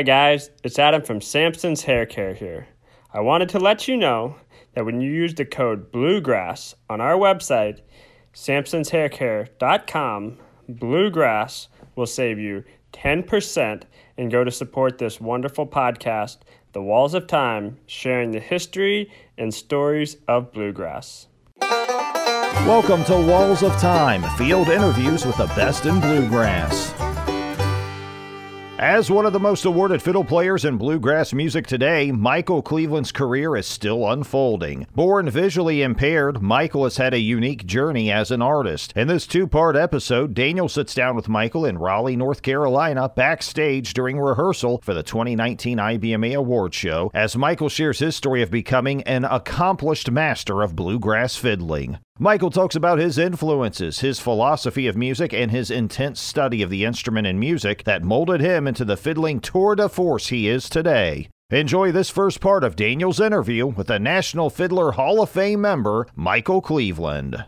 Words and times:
Hi 0.00 0.04
guys, 0.04 0.48
it's 0.64 0.78
Adam 0.78 1.02
from 1.02 1.20
Samson's 1.20 1.82
Hair 1.82 2.06
Care 2.06 2.32
here. 2.32 2.68
I 3.12 3.20
wanted 3.20 3.50
to 3.50 3.58
let 3.58 3.86
you 3.86 3.98
know 3.98 4.36
that 4.72 4.86
when 4.86 5.02
you 5.02 5.12
use 5.12 5.34
the 5.34 5.44
code 5.44 5.92
Bluegrass 5.92 6.74
on 6.88 7.02
our 7.02 7.16
website, 7.16 7.80
samsonshaircare.com, 8.32 10.38
Bluegrass 10.70 11.68
will 11.96 12.06
save 12.06 12.38
you 12.38 12.64
10% 12.94 13.82
and 14.16 14.30
go 14.30 14.42
to 14.42 14.50
support 14.50 14.96
this 14.96 15.20
wonderful 15.20 15.66
podcast, 15.66 16.38
The 16.72 16.80
Walls 16.80 17.12
of 17.12 17.26
Time, 17.26 17.76
sharing 17.84 18.30
the 18.30 18.40
history 18.40 19.12
and 19.36 19.52
stories 19.52 20.16
of 20.26 20.50
bluegrass. 20.50 21.26
Welcome 21.60 23.04
to 23.04 23.16
Walls 23.16 23.62
of 23.62 23.76
Time, 23.76 24.22
field 24.38 24.70
interviews 24.70 25.26
with 25.26 25.36
the 25.36 25.48
best 25.48 25.84
in 25.84 26.00
bluegrass. 26.00 26.94
As 28.80 29.10
one 29.10 29.26
of 29.26 29.34
the 29.34 29.38
most 29.38 29.66
awarded 29.66 30.00
fiddle 30.00 30.24
players 30.24 30.64
in 30.64 30.78
bluegrass 30.78 31.34
music 31.34 31.66
today, 31.66 32.10
Michael 32.10 32.62
Cleveland's 32.62 33.12
career 33.12 33.54
is 33.54 33.66
still 33.66 34.10
unfolding. 34.10 34.86
Born 34.94 35.28
visually 35.28 35.82
impaired, 35.82 36.40
Michael 36.40 36.84
has 36.84 36.96
had 36.96 37.12
a 37.12 37.18
unique 37.18 37.66
journey 37.66 38.10
as 38.10 38.30
an 38.30 38.40
artist. 38.40 38.94
In 38.96 39.06
this 39.06 39.26
two 39.26 39.46
part 39.46 39.76
episode, 39.76 40.32
Daniel 40.32 40.66
sits 40.66 40.94
down 40.94 41.14
with 41.14 41.28
Michael 41.28 41.66
in 41.66 41.76
Raleigh, 41.76 42.16
North 42.16 42.40
Carolina, 42.40 43.10
backstage 43.14 43.92
during 43.92 44.18
rehearsal 44.18 44.80
for 44.82 44.94
the 44.94 45.02
2019 45.02 45.76
IBMA 45.76 46.34
Award 46.34 46.72
Show, 46.72 47.10
as 47.12 47.36
Michael 47.36 47.68
shares 47.68 47.98
his 47.98 48.16
story 48.16 48.40
of 48.40 48.50
becoming 48.50 49.02
an 49.02 49.26
accomplished 49.26 50.10
master 50.10 50.62
of 50.62 50.74
bluegrass 50.74 51.36
fiddling. 51.36 51.98
Michael 52.22 52.50
talks 52.50 52.76
about 52.76 52.98
his 52.98 53.16
influences, 53.16 54.00
his 54.00 54.20
philosophy 54.20 54.86
of 54.86 54.94
music, 54.94 55.32
and 55.32 55.50
his 55.50 55.70
intense 55.70 56.20
study 56.20 56.60
of 56.60 56.68
the 56.68 56.84
instrument 56.84 57.26
and 57.26 57.40
music 57.40 57.84
that 57.84 58.02
molded 58.02 58.42
him 58.42 58.68
into 58.68 58.84
the 58.84 58.98
fiddling 58.98 59.40
tour 59.40 59.74
de 59.74 59.88
force 59.88 60.28
he 60.28 60.46
is 60.46 60.68
today. 60.68 61.30
Enjoy 61.48 61.90
this 61.90 62.10
first 62.10 62.42
part 62.42 62.62
of 62.62 62.76
Daniel's 62.76 63.20
interview 63.20 63.66
with 63.68 63.86
the 63.86 63.98
National 63.98 64.50
Fiddler 64.50 64.92
Hall 64.92 65.22
of 65.22 65.30
Fame 65.30 65.62
member, 65.62 66.06
Michael 66.14 66.60
Cleveland. 66.60 67.46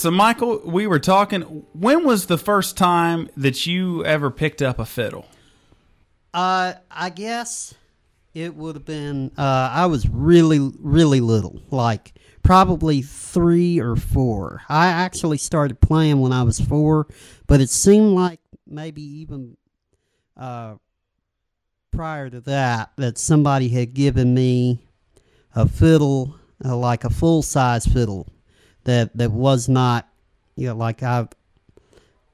So, 0.00 0.10
Michael, 0.10 0.62
we 0.64 0.86
were 0.86 0.98
talking. 0.98 1.42
When 1.74 2.06
was 2.06 2.24
the 2.24 2.38
first 2.38 2.78
time 2.78 3.28
that 3.36 3.66
you 3.66 4.02
ever 4.02 4.30
picked 4.30 4.62
up 4.62 4.78
a 4.78 4.86
fiddle? 4.86 5.26
Uh, 6.32 6.72
I 6.90 7.10
guess 7.10 7.74
it 8.32 8.54
would 8.54 8.76
have 8.76 8.86
been. 8.86 9.30
Uh, 9.36 9.68
I 9.70 9.84
was 9.84 10.08
really, 10.08 10.72
really 10.78 11.20
little, 11.20 11.60
like 11.70 12.14
probably 12.42 13.02
three 13.02 13.78
or 13.78 13.94
four. 13.94 14.62
I 14.70 14.86
actually 14.86 15.36
started 15.36 15.82
playing 15.82 16.18
when 16.20 16.32
I 16.32 16.44
was 16.44 16.58
four, 16.58 17.06
but 17.46 17.60
it 17.60 17.68
seemed 17.68 18.14
like 18.14 18.40
maybe 18.66 19.02
even 19.02 19.58
uh, 20.34 20.76
prior 21.90 22.30
to 22.30 22.40
that 22.40 22.92
that 22.96 23.18
somebody 23.18 23.68
had 23.68 23.92
given 23.92 24.32
me 24.32 24.78
a 25.54 25.68
fiddle, 25.68 26.36
uh, 26.64 26.74
like 26.74 27.04
a 27.04 27.10
full 27.10 27.42
size 27.42 27.84
fiddle 27.84 28.26
that 28.84 29.16
that 29.16 29.30
was 29.30 29.68
not, 29.68 30.08
you 30.56 30.68
know, 30.68 30.74
like 30.76 31.02
I. 31.02 31.28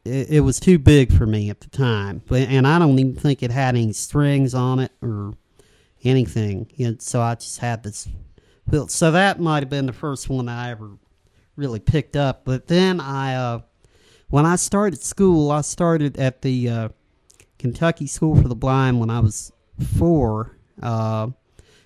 It, 0.05 0.31
it 0.31 0.41
was 0.41 0.61
too 0.61 0.79
big 0.79 1.13
for 1.13 1.27
me 1.27 1.51
at 1.51 1.61
the 1.61 1.69
time, 1.69 2.23
but 2.27 2.43
and 2.43 2.67
I 2.67 2.79
don't 2.79 2.99
even 2.99 3.17
think 3.17 3.43
it 3.43 3.51
had 3.51 3.75
any 3.75 3.93
strings 3.93 4.55
on 4.55 4.79
it 4.79 4.93
or 5.03 5.35
anything. 6.05 6.71
You 6.77 6.91
know, 6.91 6.97
so 7.01 7.21
I 7.21 7.35
just 7.35 7.59
had 7.59 7.83
this. 7.83 8.09
fiddle. 8.71 8.89
So 8.89 9.11
that 9.11 9.41
might 9.41 9.63
have 9.63 9.71
been 9.71 9.87
the 9.87 9.93
first 9.93 10.29
one 10.29 10.49
I 10.49 10.71
ever 10.71 10.91
really 11.57 11.81
picked 11.81 12.17
up. 12.17 12.45
But 12.45 12.69
then 12.69 13.01
I, 13.01 13.35
uh, 13.35 13.61
when 14.29 14.47
I 14.47 14.57
started 14.57 15.03
school, 15.03 15.51
I 15.51 15.63
started 15.63 16.19
at 16.19 16.43
the 16.43 16.69
uh, 16.69 16.89
Kentucky 17.59 18.07
School 18.07 18.41
for 18.41 18.49
the 18.49 18.55
Blind 18.55 19.01
when 19.01 19.11
I 19.11 19.21
was 19.21 19.53
four, 19.97 20.57
uh, 20.83 21.29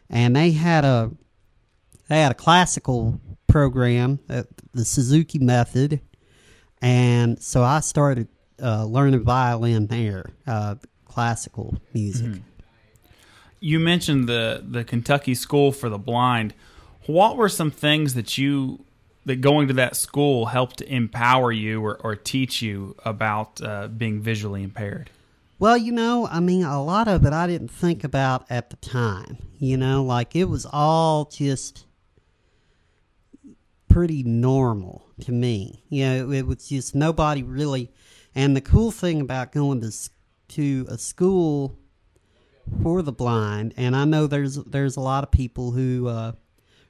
and 0.08 0.36
they 0.36 0.50
had 0.50 0.84
a 0.84 1.10
they 2.08 2.20
had 2.20 2.32
a 2.32 2.34
classical 2.34 3.20
program, 3.50 4.20
uh, 4.28 4.44
the 4.72 4.84
Suzuki 4.84 5.38
method, 5.38 6.00
and 6.80 7.40
so 7.42 7.62
I 7.62 7.80
started 7.80 8.28
uh, 8.62 8.84
learning 8.84 9.22
violin 9.24 9.86
there, 9.86 10.30
uh, 10.46 10.76
classical 11.04 11.76
music. 11.92 12.42
You 13.60 13.78
mentioned 13.78 14.28
the 14.28 14.64
the 14.66 14.84
Kentucky 14.84 15.34
School 15.34 15.72
for 15.72 15.88
the 15.88 15.98
Blind. 15.98 16.54
What 17.06 17.36
were 17.36 17.48
some 17.48 17.70
things 17.70 18.14
that 18.14 18.38
you 18.38 18.84
that 19.26 19.40
going 19.40 19.68
to 19.68 19.74
that 19.74 19.96
school 19.96 20.46
helped 20.46 20.80
empower 20.82 21.52
you 21.52 21.84
or, 21.84 21.96
or 22.02 22.16
teach 22.16 22.62
you 22.62 22.96
about 23.04 23.60
uh, 23.62 23.88
being 23.88 24.20
visually 24.20 24.62
impaired? 24.62 25.10
Well, 25.58 25.76
you 25.76 25.92
know, 25.92 26.26
I 26.26 26.40
mean, 26.40 26.64
a 26.64 26.82
lot 26.82 27.06
of 27.06 27.26
it 27.26 27.34
I 27.34 27.46
didn't 27.46 27.70
think 27.70 28.02
about 28.02 28.46
at 28.48 28.70
the 28.70 28.76
time. 28.76 29.36
You 29.58 29.76
know, 29.76 30.02
like 30.02 30.34
it 30.34 30.44
was 30.44 30.66
all 30.70 31.26
just 31.26 31.84
pretty 33.90 34.22
normal 34.22 35.04
to 35.20 35.32
me. 35.32 35.84
You 35.90 36.06
know, 36.06 36.30
it 36.30 36.46
was 36.46 36.68
just 36.68 36.94
nobody 36.94 37.42
really. 37.42 37.90
And 38.34 38.56
the 38.56 38.60
cool 38.60 38.90
thing 38.90 39.20
about 39.20 39.52
going 39.52 39.80
to 39.82 39.92
to 40.48 40.86
a 40.88 40.96
school 40.96 41.76
for 42.82 43.02
the 43.02 43.12
blind, 43.12 43.74
and 43.76 43.94
I 43.94 44.04
know 44.04 44.26
there's 44.26 44.56
there's 44.56 44.96
a 44.96 45.00
lot 45.00 45.24
of 45.24 45.30
people 45.30 45.72
who 45.72 46.08
uh, 46.08 46.32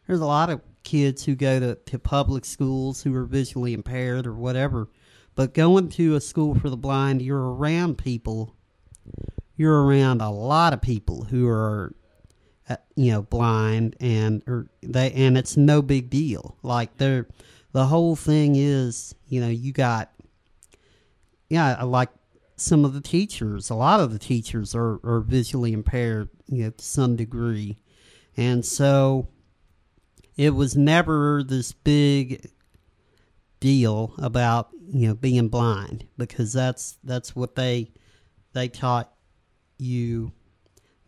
there's 0.07 0.21
a 0.21 0.27
lot 0.27 0.51
of 0.51 0.61
kids 0.83 1.25
who 1.25 1.35
go 1.35 1.61
to, 1.61 1.75
to 1.75 1.99
public 1.99 2.45
schools 2.45 3.03
who 3.03 3.15
are 3.15 3.25
visually 3.25 3.75
impaired 3.75 4.27
or 4.27 4.35
whatever. 4.35 4.89
But 5.35 5.55
going 5.55 5.89
to 5.91 6.17
a 6.17 6.21
school 6.21 6.55
for 6.55 6.69
the 6.69 6.77
blind, 6.77 7.23
you're 7.23 7.55
around 7.55 7.99
people. 7.99 8.55
You're 9.57 9.85
around 9.85 10.21
a 10.21 10.31
lot 10.31 10.73
of 10.73 10.81
people 10.81 11.25
who 11.25 11.49
are 11.49 11.95
uh, 12.71 12.77
you 12.95 13.11
know 13.11 13.23
blind 13.23 13.97
and 14.01 14.43
or 14.47 14.69
they 14.81 15.11
and 15.13 15.37
it's 15.37 15.57
no 15.57 15.83
big 15.83 16.09
deal. 16.09 16.57
Like 16.63 16.97
they're 16.97 17.27
the 17.73 17.87
whole 17.87 18.17
thing 18.17 18.55
is 18.57 19.15
you 19.27 19.41
know 19.41 19.49
you 19.49 19.73
got 19.73 20.13
yeah 21.49 21.83
like 21.83 22.11
some 22.57 22.85
of 22.85 22.95
the 22.95 23.01
teachers. 23.01 23.71
A 23.71 23.75
lot 23.75 24.01
of 24.01 24.13
the 24.13 24.19
teachers 24.19 24.75
are, 24.75 25.01
are 25.03 25.21
visually 25.21 25.73
impaired 25.73 26.29
you 26.47 26.65
know 26.65 26.71
to 26.71 26.85
some 26.85 27.17
degree. 27.17 27.79
And 28.37 28.65
so 28.65 29.29
it 30.37 30.55
was 30.55 30.77
never 30.77 31.43
this 31.43 31.73
big 31.73 32.51
deal 33.59 34.15
about 34.19 34.71
you 34.93 35.09
know 35.09 35.15
being 35.15 35.49
blind 35.49 36.07
because 36.17 36.53
that's 36.53 36.99
that's 37.05 37.35
what 37.35 37.57
they 37.57 37.91
they 38.53 38.69
taught 38.69 39.13
you 39.79 40.33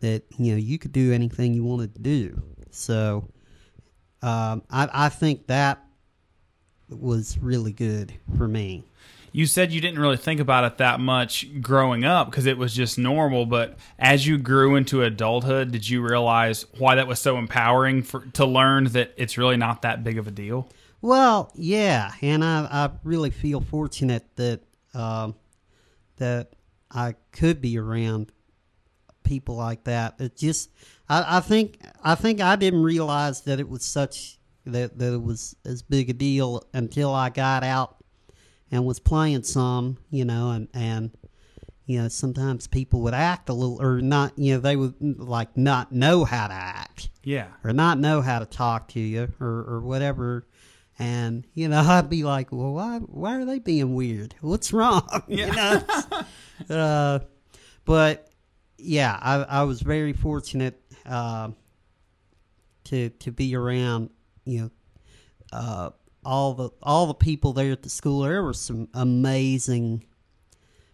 that 0.03 0.21
you 0.37 0.51
know 0.51 0.57
you 0.57 0.77
could 0.77 0.91
do 0.91 1.13
anything 1.13 1.53
you 1.53 1.63
wanted 1.63 1.95
to 1.95 2.01
do. 2.01 2.41
So 2.71 3.29
um, 4.21 4.61
I, 4.69 4.89
I 4.93 5.09
think 5.09 5.47
that 5.47 5.81
was 6.89 7.37
really 7.39 7.71
good 7.71 8.13
for 8.37 8.47
me. 8.47 8.83
You 9.31 9.45
said 9.45 9.71
you 9.71 9.79
didn't 9.79 9.99
really 9.99 10.17
think 10.17 10.41
about 10.41 10.65
it 10.65 10.77
that 10.77 10.99
much 10.99 11.61
growing 11.61 12.03
up 12.03 12.29
because 12.29 12.45
it 12.45 12.57
was 12.57 12.75
just 12.75 12.99
normal. 12.99 13.45
But 13.45 13.77
as 13.97 14.27
you 14.27 14.37
grew 14.37 14.75
into 14.75 15.01
adulthood, 15.01 15.71
did 15.71 15.89
you 15.89 16.05
realize 16.05 16.65
why 16.77 16.95
that 16.95 17.07
was 17.07 17.19
so 17.19 17.37
empowering 17.37 18.03
for 18.03 18.25
to 18.33 18.45
learn 18.45 18.83
that 18.89 19.13
it's 19.15 19.37
really 19.37 19.57
not 19.57 19.83
that 19.83 20.03
big 20.03 20.17
of 20.17 20.27
a 20.27 20.31
deal? 20.31 20.67
Well, 21.01 21.49
yeah, 21.55 22.11
and 22.21 22.43
I, 22.43 22.67
I 22.69 22.91
really 23.03 23.31
feel 23.31 23.61
fortunate 23.61 24.23
that 24.35 24.59
um, 24.93 25.35
that 26.17 26.53
I 26.91 27.15
could 27.31 27.61
be 27.61 27.77
around 27.77 28.33
people 29.23 29.55
like 29.55 29.83
that. 29.85 30.15
It 30.19 30.35
just, 30.37 30.69
I, 31.09 31.37
I 31.37 31.39
think, 31.39 31.79
I 32.03 32.15
think 32.15 32.41
I 32.41 32.55
didn't 32.55 32.83
realize 32.83 33.41
that 33.41 33.59
it 33.59 33.69
was 33.69 33.83
such 33.83 34.37
that 34.65 34.97
that 34.97 35.13
it 35.13 35.21
was 35.21 35.55
as 35.65 35.81
big 35.81 36.09
a 36.09 36.13
deal 36.13 36.63
until 36.73 37.13
I 37.13 37.29
got 37.29 37.63
out 37.63 37.97
and 38.71 38.85
was 38.85 38.99
playing 38.99 39.43
some, 39.43 39.97
you 40.09 40.23
know, 40.25 40.51
and 40.51 40.67
and 40.73 41.11
you 41.85 42.01
know 42.01 42.07
sometimes 42.07 42.65
people 42.67 43.01
would 43.01 43.13
act 43.13 43.49
a 43.49 43.53
little 43.53 43.81
or 43.81 43.99
not, 43.99 44.31
you 44.37 44.53
know, 44.53 44.59
they 44.61 44.77
would 44.77 44.95
like 45.19 45.57
not 45.57 45.91
know 45.91 46.23
how 46.23 46.47
to 46.47 46.53
act 46.53 47.09
Yeah. 47.23 47.47
or 47.63 47.73
not 47.73 47.99
know 47.99 48.21
how 48.21 48.39
to 48.39 48.45
talk 48.45 48.87
to 48.89 49.01
you 49.01 49.27
or, 49.41 49.65
or 49.67 49.81
whatever. 49.81 50.47
And 50.97 51.45
you 51.53 51.67
know, 51.67 51.81
I'd 51.85 52.09
be 52.09 52.23
like, 52.23 52.53
"Well, 52.53 52.71
why 52.73 52.99
why 52.99 53.35
are 53.41 53.45
they 53.45 53.59
being 53.59 53.95
weird? 53.95 54.33
What's 54.39 54.71
wrong?" 54.71 55.23
You 55.27 55.47
know. 55.51 55.83
uh, 56.69 57.19
but 57.83 58.29
yeah, 58.83 59.17
I, 59.21 59.43
I 59.43 59.63
was 59.63 59.81
very 59.81 60.13
fortunate 60.13 60.79
uh, 61.05 61.49
to 62.85 63.09
to 63.09 63.31
be 63.31 63.55
around. 63.55 64.09
You 64.45 64.61
know, 64.61 64.71
uh, 65.51 65.89
all 66.25 66.53
the 66.53 66.69
all 66.81 67.07
the 67.07 67.13
people 67.13 67.53
there 67.53 67.71
at 67.71 67.83
the 67.83 67.89
school. 67.89 68.21
There 68.21 68.43
were 68.43 68.53
some 68.53 68.89
amazing 68.93 70.05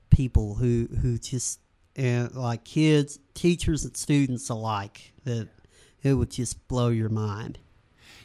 people 0.09 0.55
who 0.55 0.87
who 1.01 1.17
just 1.17 1.59
and 1.95 2.33
like 2.35 2.63
kids, 2.63 3.19
teachers, 3.33 3.83
and 3.83 3.95
students 3.95 4.49
alike. 4.49 5.13
That 5.25 5.49
it 6.01 6.13
would 6.13 6.31
just 6.31 6.67
blow 6.67 6.89
your 6.89 7.09
mind. 7.09 7.59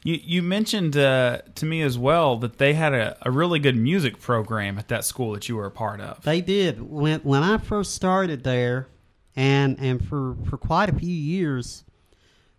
You 0.03 0.21
you 0.23 0.43
mentioned 0.43 0.97
uh, 0.97 1.39
to 1.55 1.67
me 1.67 1.81
as 1.83 1.99
well 1.99 2.37
that 2.37 2.59
they 2.59 2.75
had 2.75 2.93
a, 2.93 3.17
a 3.23 3.31
really 3.31 3.59
good 3.59 3.77
music 3.77 4.21
program 4.21 4.79
at 4.79 4.89
that 4.89 5.05
school 5.05 5.33
that 5.33 5.49
you 5.49 5.57
were 5.57 5.67
a 5.67 5.71
part 5.71 6.01
of. 6.01 6.23
They 6.23 6.41
did 6.41 6.83
when 6.83 7.21
when 7.21 7.43
I 7.43 7.59
first 7.59 7.95
started 7.95 8.45
there, 8.45 8.89
and 9.37 9.79
and 9.81 10.07
for 10.07 10.37
for 10.49 10.57
quite 10.57 10.89
a 10.89 10.95
few 10.95 11.15
years, 11.15 11.85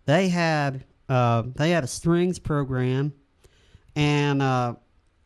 they 0.04 0.28
had 0.28 0.84
uh, 1.08 1.42
they 1.54 1.70
had 1.70 1.84
a 1.84 1.88
strings 1.88 2.38
program, 2.38 3.12
and 3.94 4.42
uh, 4.42 4.74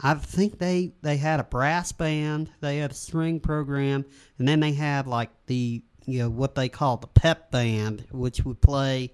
I 0.00 0.14
think 0.14 0.58
they 0.58 0.92
they 1.02 1.16
had 1.16 1.40
a 1.40 1.44
brass 1.44 1.92
band, 1.92 2.50
they 2.60 2.78
had 2.78 2.90
a 2.90 2.94
string 2.94 3.40
program, 3.40 4.04
and 4.38 4.46
then 4.46 4.60
they 4.60 4.72
had 4.72 5.06
like 5.06 5.30
the 5.46 5.82
you 6.06 6.18
know 6.20 6.30
what 6.30 6.54
they 6.54 6.68
called 6.68 7.02
the 7.02 7.08
pep 7.08 7.50
band, 7.50 8.06
which 8.10 8.44
would 8.44 8.60
play 8.60 9.12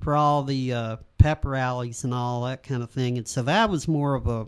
for 0.00 0.14
all 0.14 0.42
the 0.42 0.72
uh, 0.72 0.96
pep 1.18 1.44
rallies 1.44 2.04
and 2.04 2.12
all 2.12 2.44
that 2.44 2.62
kind 2.62 2.82
of 2.82 2.90
thing. 2.90 3.16
And 3.18 3.26
so 3.26 3.42
that 3.42 3.70
was 3.70 3.88
more 3.88 4.14
of 4.14 4.26
a 4.26 4.46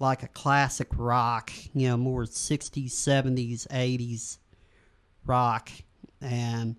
like 0.00 0.22
a 0.22 0.28
classic 0.28 0.88
rock, 0.96 1.52
you 1.74 1.88
know, 1.88 1.96
more 1.96 2.24
60s, 2.24 2.86
70s, 2.86 3.68
80s 3.68 4.38
rock. 5.26 5.70
And 6.20 6.76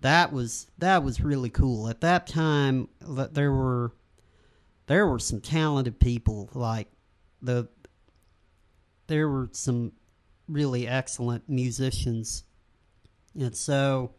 that 0.00 0.32
was 0.32 0.68
that 0.78 1.02
was 1.02 1.20
really 1.20 1.50
cool. 1.50 1.88
At 1.88 2.00
that 2.00 2.26
time 2.26 2.88
there 3.00 3.52
were 3.52 3.92
there 4.86 5.06
were 5.06 5.18
some 5.18 5.40
talented 5.40 6.00
people 6.00 6.50
like 6.54 6.88
the 7.40 7.68
there 9.06 9.28
were 9.28 9.48
some 9.52 9.92
really 10.48 10.88
excellent 10.88 11.48
musicians. 11.48 12.44
And 13.38 13.56
so 13.56 14.14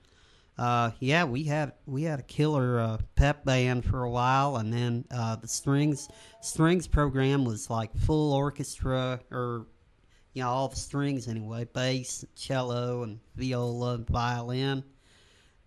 uh, 0.58 0.92
yeah, 1.00 1.24
we 1.24 1.44
had 1.44 1.74
we 1.86 2.04
had 2.04 2.20
a 2.20 2.24
killer 2.24 2.80
uh, 2.80 2.98
pep 3.16 3.44
band 3.44 3.84
for 3.84 4.04
a 4.04 4.10
while, 4.10 4.58
and 4.58 4.72
then 4.72 5.06
uh, 5.12 5.36
the 5.36 5.48
strings 5.48 6.10
strings 6.42 6.88
program 6.88 7.44
was 7.44 7.70
like 7.70 7.96
full 7.98 8.34
orchestra, 8.34 9.20
or 9.32 9.66
you 10.34 10.42
know 10.42 10.50
all 10.50 10.68
the 10.68 10.76
strings 10.76 11.28
anyway, 11.28 11.66
bass, 11.66 12.26
cello, 12.36 13.04
and 13.04 13.20
viola, 13.36 13.96
and 13.96 14.08
violin, 14.08 14.84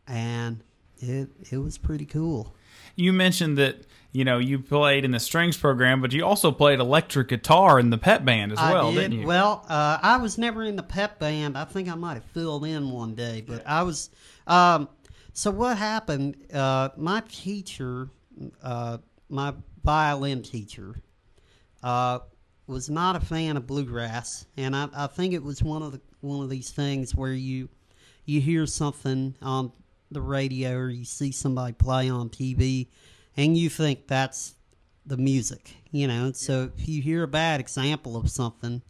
and 0.07 0.63
it 0.99 1.29
it 1.51 1.59
was 1.59 1.79
pretty 1.79 2.07
cool. 2.07 2.55
You 2.97 3.13
mentioned 3.13 3.59
that 3.59 3.87
you 4.13 4.25
know 4.25 4.39
you 4.39 4.59
played 4.59 5.05
in 5.05 5.13
the 5.13 5.21
strings 5.21 5.57
program, 5.57 6.01
but 6.01 6.13
you 6.13 6.25
also 6.25 6.51
played 6.51 6.81
electric 6.81 7.29
guitar 7.29 7.79
in 7.79 7.91
the 7.91 7.99
pep 7.99 8.25
band 8.25 8.53
as 8.53 8.59
I 8.59 8.73
well, 8.73 8.93
did. 8.93 9.11
not 9.11 9.21
you? 9.21 9.27
Well, 9.27 9.65
uh, 9.69 9.99
I 10.03 10.17
was 10.17 10.39
never 10.39 10.65
in 10.65 10.77
the 10.77 10.83
pep 10.83 11.19
band. 11.19 11.57
I 11.57 11.65
think 11.65 11.89
I 11.89 11.95
might 11.95 12.15
have 12.15 12.25
filled 12.25 12.65
in 12.65 12.91
one 12.91 13.15
day, 13.15 13.45
but 13.47 13.67
I 13.67 13.83
was 13.83 14.11
um, 14.47 14.89
so 15.33 15.51
what 15.51 15.77
happened? 15.77 16.37
Uh, 16.53 16.89
my 16.97 17.23
teacher, 17.29 18.09
uh, 18.63 18.99
my 19.29 19.53
violin 19.85 20.43
teacher, 20.43 20.97
uh, 21.83 22.21
was 22.67 22.91
not 22.91 23.17
a 23.17 23.21
fan 23.21 23.57
of 23.57 23.67
bluegrass, 23.67 24.47
and 24.57 24.75
I, 24.75 24.89
I 24.95 25.07
think 25.07 25.35
it 25.35 25.43
was 25.43 25.63
one 25.63 25.83
of 25.83 25.93
the 25.93 26.01
one 26.21 26.43
of 26.43 26.51
these 26.51 26.71
things 26.71 27.15
where 27.15 27.33
you 27.33 27.69
you 28.25 28.41
hear 28.41 28.67
something 28.67 29.37
on 29.41 29.73
the 30.11 30.21
radio 30.21 30.75
or 30.75 30.89
you 30.89 31.05
see 31.05 31.31
somebody 31.33 31.73
play 31.73 32.11
on 32.11 32.29
TV, 32.29 32.89
and 33.37 33.57
you 33.57 33.69
think 33.69 34.09
that's 34.09 34.55
the 35.05 35.17
music, 35.17 35.77
you 35.91 36.09
know. 36.09 36.27
And 36.27 36.37
So 36.37 36.71
if 36.77 36.89
you 36.89 37.03
hear 37.03 37.23
a 37.23 37.29
bad 37.29 37.61
example 37.61 38.17
of 38.17 38.31
something, 38.31 38.83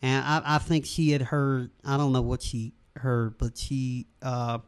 and 0.00 0.24
I, 0.24 0.42
I 0.44 0.58
think 0.58 0.86
she 0.86 1.10
had 1.10 1.22
heard, 1.22 1.70
I 1.84 1.96
don't 1.96 2.12
know 2.12 2.22
what 2.22 2.42
she 2.42 2.74
heard, 2.96 3.38
but 3.38 3.58
she 3.58 4.06
uh, 4.22 4.58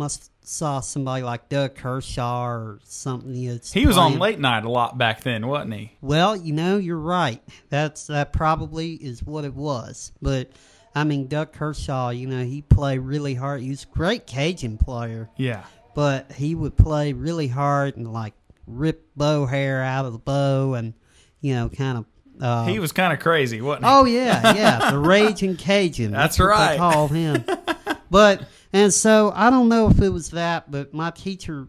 must 0.00 0.30
saw 0.48 0.80
somebody 0.80 1.22
like 1.22 1.50
Doug 1.50 1.74
Kershaw 1.74 2.46
or 2.46 2.80
something. 2.84 3.34
He 3.34 3.48
was 3.48 3.70
playing. 3.70 3.98
on 3.98 4.18
late 4.18 4.40
night 4.40 4.64
a 4.64 4.70
lot 4.70 4.96
back 4.96 5.20
then, 5.20 5.46
wasn't 5.46 5.74
he? 5.74 5.92
Well, 6.00 6.34
you 6.34 6.54
know, 6.54 6.78
you're 6.78 6.96
right. 6.96 7.42
That's 7.68 8.06
that 8.06 8.32
probably 8.32 8.94
is 8.94 9.22
what 9.22 9.44
it 9.44 9.54
was. 9.54 10.12
But 10.22 10.52
I 10.94 11.04
mean, 11.04 11.26
Doug 11.26 11.52
Kershaw, 11.52 12.08
you 12.08 12.26
know, 12.26 12.42
he 12.42 12.62
played 12.62 13.00
really 13.00 13.34
hard. 13.34 13.60
He 13.60 13.68
was 13.68 13.84
a 13.84 13.94
great 13.94 14.26
Cajun 14.26 14.78
player. 14.78 15.28
Yeah. 15.36 15.64
But 15.94 16.32
he 16.32 16.54
would 16.54 16.78
play 16.78 17.12
really 17.12 17.48
hard 17.48 17.98
and 17.98 18.10
like 18.10 18.32
rip 18.66 19.06
bow 19.14 19.44
hair 19.44 19.82
out 19.82 20.06
of 20.06 20.14
the 20.14 20.18
bow 20.18 20.72
and 20.74 20.94
you 21.42 21.54
know, 21.54 21.68
kind 21.68 21.98
of. 21.98 22.06
Uh, 22.40 22.64
he 22.64 22.78
was 22.78 22.92
kind 22.92 23.12
of 23.12 23.20
crazy, 23.20 23.60
wasn't 23.60 23.84
he? 23.84 23.90
Oh 23.90 24.04
yeah, 24.06 24.54
yeah, 24.54 24.90
the 24.92 24.98
raging 24.98 25.58
Cajun. 25.58 26.10
That's 26.12 26.38
what 26.38 26.46
right. 26.46 26.72
They 26.72 26.78
called 26.78 27.10
him. 27.10 27.44
but 28.10 28.48
and 28.72 28.92
so 28.92 29.32
I 29.34 29.50
don't 29.50 29.68
know 29.68 29.88
if 29.88 30.00
it 30.00 30.10
was 30.10 30.30
that, 30.30 30.70
but 30.70 30.94
my 30.94 31.10
teacher 31.10 31.68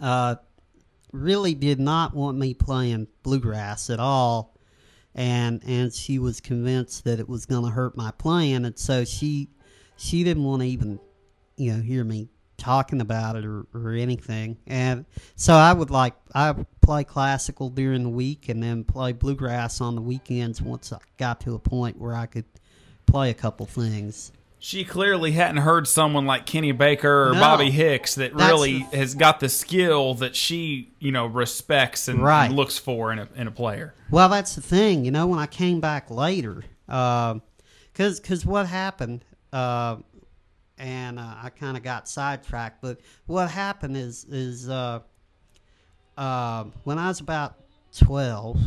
uh, 0.00 0.36
really 1.12 1.54
did 1.54 1.78
not 1.78 2.14
want 2.14 2.38
me 2.38 2.54
playing 2.54 3.06
bluegrass 3.22 3.90
at 3.90 4.00
all, 4.00 4.56
and 5.14 5.62
and 5.64 5.92
she 5.92 6.18
was 6.18 6.40
convinced 6.40 7.04
that 7.04 7.20
it 7.20 7.28
was 7.28 7.46
going 7.46 7.64
to 7.64 7.70
hurt 7.70 7.96
my 7.96 8.10
playing, 8.12 8.64
and 8.64 8.78
so 8.78 9.04
she 9.04 9.48
she 9.96 10.24
didn't 10.24 10.44
want 10.44 10.62
to 10.62 10.68
even 10.68 10.98
you 11.56 11.72
know 11.72 11.82
hear 11.82 12.02
me 12.02 12.28
talking 12.56 13.00
about 13.00 13.36
it 13.36 13.44
or, 13.44 13.66
or 13.74 13.92
anything, 13.92 14.56
and 14.66 15.04
so 15.36 15.54
I 15.54 15.72
would 15.72 15.90
like 15.90 16.14
I 16.34 16.54
play 16.80 17.04
classical 17.04 17.70
during 17.70 18.02
the 18.02 18.08
week 18.08 18.48
and 18.48 18.62
then 18.62 18.84
play 18.84 19.12
bluegrass 19.12 19.80
on 19.80 19.94
the 19.94 20.02
weekends 20.02 20.60
once 20.60 20.92
I 20.92 20.98
got 21.16 21.40
to 21.42 21.54
a 21.54 21.58
point 21.58 21.98
where 21.98 22.14
I 22.14 22.26
could 22.26 22.44
play 23.06 23.30
a 23.30 23.34
couple 23.34 23.66
things. 23.66 24.32
She 24.64 24.84
clearly 24.84 25.32
hadn't 25.32 25.56
heard 25.56 25.88
someone 25.88 26.24
like 26.24 26.46
Kenny 26.46 26.70
Baker 26.70 27.30
or 27.30 27.32
No. 27.32 27.40
Bobby 27.40 27.72
Hicks 27.72 28.14
that 28.14 28.32
really 28.32 28.78
has 28.92 29.16
got 29.16 29.40
the 29.40 29.48
skill 29.48 30.14
that 30.14 30.36
she, 30.36 30.92
you 31.00 31.10
know, 31.10 31.26
respects 31.26 32.06
and, 32.06 32.22
Right. 32.22 32.46
and 32.46 32.54
looks 32.54 32.78
for 32.78 33.10
in 33.12 33.18
a, 33.18 33.28
in 33.34 33.48
a 33.48 33.50
player. 33.50 33.92
Well, 34.08 34.28
that's 34.28 34.54
the 34.54 34.60
thing, 34.60 35.04
you 35.04 35.10
know. 35.10 35.26
When 35.26 35.40
I 35.40 35.48
came 35.48 35.80
back 35.80 36.12
later, 36.12 36.62
because 36.86 38.20
because 38.20 38.46
what 38.46 38.66
happened, 38.68 39.24
uh, 39.52 39.96
and 40.78 41.18
uh, 41.18 41.34
I 41.42 41.50
kind 41.50 41.76
of 41.76 41.82
got 41.82 42.08
sidetracked. 42.08 42.80
But 42.80 43.00
what 43.26 43.50
happened 43.50 43.96
is 43.96 44.24
is 44.30 44.68
uh, 44.68 45.00
uh, 46.16 46.64
when 46.84 47.00
I 47.00 47.08
was 47.08 47.18
about 47.18 47.56
twelve, 47.98 48.60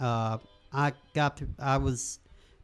uh, 0.00 0.38
I 0.72 0.94
got 1.12 1.36
to 1.36 1.48
I 1.58 1.76
was 1.76 2.20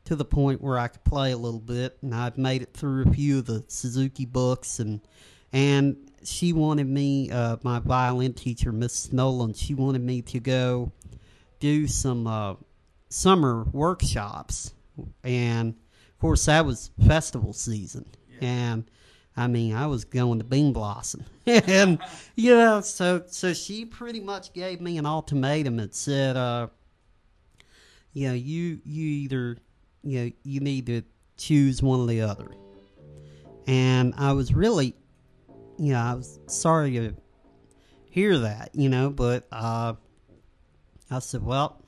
to 0.08 0.16
the 0.16 0.25
point 0.25 0.62
where 0.62 0.78
I 0.78 0.88
could 0.88 1.05
play 1.05 1.32
a 1.32 1.37
little 1.37 1.60
bit, 1.60 1.99
and 2.00 2.14
I'd 2.14 2.38
made 2.38 2.62
it 2.62 2.72
through 2.72 3.02
a 3.06 3.10
few 3.12 3.40
of 3.40 3.44
the 3.44 3.62
Suzuki 3.69 4.25
books, 4.25 4.78
and 4.78 5.02
and 5.52 6.10
she 6.25 6.55
wanted 6.55 6.88
me, 6.88 7.31
uh, 7.31 7.58
my 7.62 7.78
violin 7.78 8.32
teacher, 8.32 8.72
Miss 8.72 9.12
Nolan, 9.12 9.52
she 9.52 9.75
wanted 9.75 10.00
me 10.02 10.22
to 10.22 10.40
go 10.40 10.93
do 11.60 11.87
some 11.87 12.26
uh, 12.26 12.55
summer 13.10 13.64
workshops, 13.64 14.73
and 15.23 15.75
of 15.75 16.18
course 16.18 16.47
that 16.47 16.64
was 16.64 16.90
festival 17.06 17.52
season, 17.52 18.06
and 18.40 18.90
I 19.37 19.47
mean 19.47 19.75
I 19.75 19.88
was 19.88 20.06
going 20.06 20.38
to 20.38 20.44
Bean 20.44 20.73
Blossom, 20.73 21.26
and 21.47 21.99
you 22.35 22.54
know 22.54 22.80
so 22.80 23.25
so 23.26 23.52
she 23.52 23.85
pretty 23.85 24.21
much 24.21 24.54
gave 24.54 24.80
me 24.80 24.97
an 24.97 25.04
ultimatum 25.04 25.78
and 25.78 25.94
said, 25.94 26.35
uh, 26.35 26.68
you 28.14 28.28
know 28.28 28.35
you 28.35 28.80
you 28.87 29.06
either 29.06 29.59
you 30.02 30.25
know 30.25 30.31
you 30.43 30.61
need 30.61 30.87
to 30.87 31.02
choose 31.37 31.83
one 31.83 32.00
or 32.00 32.07
the 32.07 32.21
other, 32.23 32.49
and 33.67 34.14
I 34.17 34.33
was 34.33 34.52
really 34.52 34.95
you 35.78 35.93
know 35.93 36.00
I 36.00 36.14
was 36.14 36.38
sorry 36.47 36.93
to 36.93 37.14
hear 38.11 38.38
that 38.38 38.71
you 38.75 38.88
know 38.88 39.11
but 39.11 39.47
uh 39.52 39.95
I 41.11 41.21
said, 41.21 41.43
well, 41.43 41.83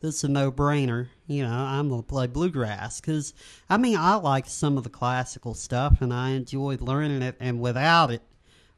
this 0.00 0.16
is 0.16 0.24
a 0.24 0.28
no 0.28 0.52
brainer. 0.52 1.08
You 1.26 1.44
know, 1.44 1.50
I'm 1.50 1.88
going 1.88 2.02
to 2.02 2.06
play 2.06 2.26
bluegrass 2.26 3.00
because, 3.00 3.32
I 3.70 3.78
mean, 3.78 3.96
I 3.96 4.16
like 4.16 4.46
some 4.46 4.76
of 4.76 4.84
the 4.84 4.90
classical 4.90 5.54
stuff 5.54 6.00
and 6.02 6.12
I 6.12 6.30
enjoyed 6.30 6.80
learning 6.80 7.22
it. 7.22 7.36
And 7.40 7.60
without 7.60 8.10
it, 8.10 8.22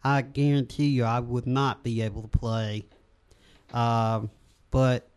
I 0.05 0.23
guarantee 0.23 0.89
you 0.89 1.05
I 1.05 1.21
would 1.21 1.47
not 1.47 1.83
be 1.83 2.03
able 2.03 2.23
to 2.23 2.29
play. 2.29 2.87
Um, 3.73 4.31
but, 4.71 5.09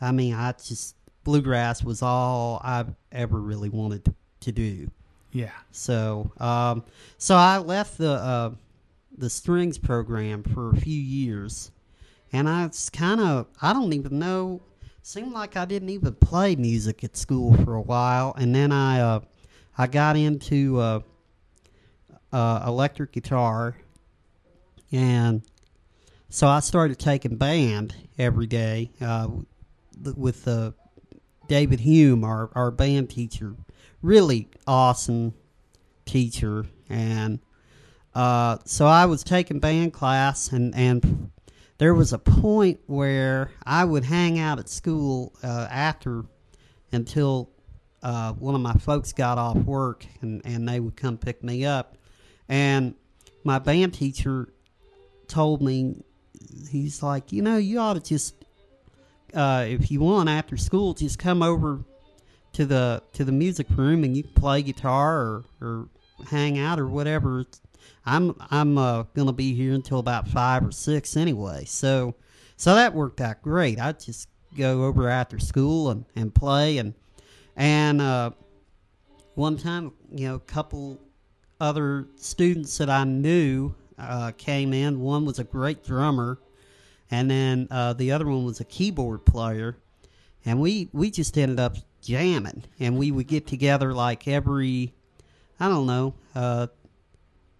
I 0.00 0.12
mean, 0.12 0.34
I 0.34 0.52
just, 0.52 0.96
bluegrass 1.28 1.84
was 1.84 2.00
all 2.00 2.58
I 2.64 2.86
ever 3.12 3.38
really 3.38 3.68
wanted 3.68 4.02
to, 4.06 4.14
to 4.40 4.50
do. 4.50 4.90
Yeah. 5.30 5.50
So, 5.72 6.32
um, 6.40 6.84
so 7.18 7.36
I 7.36 7.58
left 7.58 7.98
the 7.98 8.12
uh, 8.12 8.50
the 9.18 9.28
strings 9.28 9.76
program 9.76 10.42
for 10.42 10.70
a 10.70 10.76
few 10.76 10.98
years, 10.98 11.70
and 12.32 12.48
I 12.48 12.64
was 12.66 12.88
kind 12.88 13.20
of 13.20 13.46
I 13.60 13.74
don't 13.74 13.92
even 13.92 14.18
know. 14.18 14.62
Seemed 15.02 15.32
like 15.32 15.54
I 15.54 15.66
didn't 15.66 15.90
even 15.90 16.14
play 16.14 16.56
music 16.56 17.04
at 17.04 17.14
school 17.14 17.54
for 17.62 17.74
a 17.74 17.82
while, 17.82 18.34
and 18.38 18.54
then 18.54 18.72
I 18.72 19.00
uh, 19.00 19.20
I 19.76 19.86
got 19.86 20.16
into 20.16 20.80
uh, 20.80 21.00
uh, 22.32 22.64
electric 22.66 23.12
guitar, 23.12 23.76
and 24.90 25.42
so 26.30 26.46
I 26.46 26.60
started 26.60 26.98
taking 26.98 27.36
band 27.36 27.94
every 28.16 28.46
day 28.46 28.92
uh, 29.02 29.28
with 30.16 30.48
uh, 30.48 30.70
David 31.48 31.80
Hume, 31.80 32.24
our 32.24 32.50
our 32.54 32.70
band 32.70 33.10
teacher, 33.10 33.56
really 34.02 34.48
awesome 34.66 35.34
teacher, 36.04 36.66
and 36.88 37.40
uh, 38.14 38.58
so 38.64 38.86
I 38.86 39.06
was 39.06 39.24
taking 39.24 39.58
band 39.58 39.92
class, 39.92 40.52
and 40.52 40.74
and 40.74 41.30
there 41.78 41.94
was 41.94 42.12
a 42.12 42.18
point 42.18 42.80
where 42.86 43.50
I 43.64 43.84
would 43.84 44.04
hang 44.04 44.38
out 44.38 44.58
at 44.58 44.68
school 44.68 45.32
uh, 45.42 45.68
after 45.70 46.24
until 46.92 47.50
uh, 48.02 48.32
one 48.32 48.54
of 48.54 48.60
my 48.60 48.74
folks 48.74 49.12
got 49.12 49.38
off 49.38 49.56
work 49.56 50.06
and, 50.20 50.42
and 50.44 50.68
they 50.68 50.80
would 50.80 50.96
come 50.96 51.18
pick 51.18 51.42
me 51.42 51.64
up. 51.64 51.96
And 52.48 52.94
my 53.44 53.58
band 53.58 53.94
teacher 53.94 54.48
told 55.26 55.62
me, 55.62 56.02
he's 56.70 57.02
like, 57.02 57.32
you 57.32 57.42
know, 57.42 57.56
you 57.56 57.78
ought 57.78 57.94
to 57.94 58.00
just, 58.00 58.37
uh, 59.34 59.64
if 59.66 59.90
you 59.90 60.00
want 60.00 60.28
after 60.28 60.56
school, 60.56 60.94
just 60.94 61.18
come 61.18 61.42
over 61.42 61.84
to 62.52 62.64
the 62.64 63.02
to 63.12 63.24
the 63.24 63.32
music 63.32 63.66
room 63.70 64.04
and 64.04 64.16
you 64.16 64.22
can 64.22 64.32
play 64.32 64.62
guitar 64.62 65.18
or, 65.18 65.44
or 65.60 65.88
hang 66.30 66.58
out 66.58 66.78
or 66.78 66.88
whatever. 66.88 67.44
I'm 68.04 68.34
I'm 68.50 68.78
uh, 68.78 69.04
gonna 69.14 69.32
be 69.32 69.54
here 69.54 69.74
until 69.74 69.98
about 69.98 70.28
five 70.28 70.66
or 70.66 70.72
six 70.72 71.16
anyway. 71.16 71.64
So 71.66 72.14
so 72.56 72.74
that 72.74 72.94
worked 72.94 73.20
out 73.20 73.42
great. 73.42 73.78
I 73.78 73.92
just 73.92 74.28
go 74.56 74.84
over 74.84 75.08
after 75.08 75.38
school 75.38 75.90
and, 75.90 76.04
and 76.16 76.34
play 76.34 76.78
and 76.78 76.94
and 77.56 78.00
uh, 78.00 78.30
one 79.34 79.56
time 79.56 79.92
you 80.10 80.28
know 80.28 80.34
a 80.36 80.40
couple 80.40 80.98
other 81.60 82.08
students 82.16 82.78
that 82.78 82.88
I 82.88 83.04
knew 83.04 83.74
uh, 83.98 84.32
came 84.36 84.72
in. 84.72 85.00
One 85.00 85.24
was 85.24 85.38
a 85.38 85.44
great 85.44 85.84
drummer, 85.84 86.38
and 87.10 87.30
then 87.30 87.68
uh, 87.70 87.92
the 87.92 88.12
other 88.12 88.26
one 88.26 88.44
was 88.44 88.60
a 88.60 88.64
keyboard 88.64 89.24
player, 89.24 89.76
and 90.44 90.60
we 90.60 90.88
we 90.92 91.10
just 91.10 91.36
ended 91.38 91.60
up 91.60 91.76
jamming, 92.02 92.64
and 92.78 92.96
we 92.98 93.10
would 93.10 93.26
get 93.26 93.46
together 93.46 93.92
like 93.92 94.28
every 94.28 94.94
I 95.60 95.68
don't 95.68 95.86
know 95.86 96.14
uh, 96.34 96.68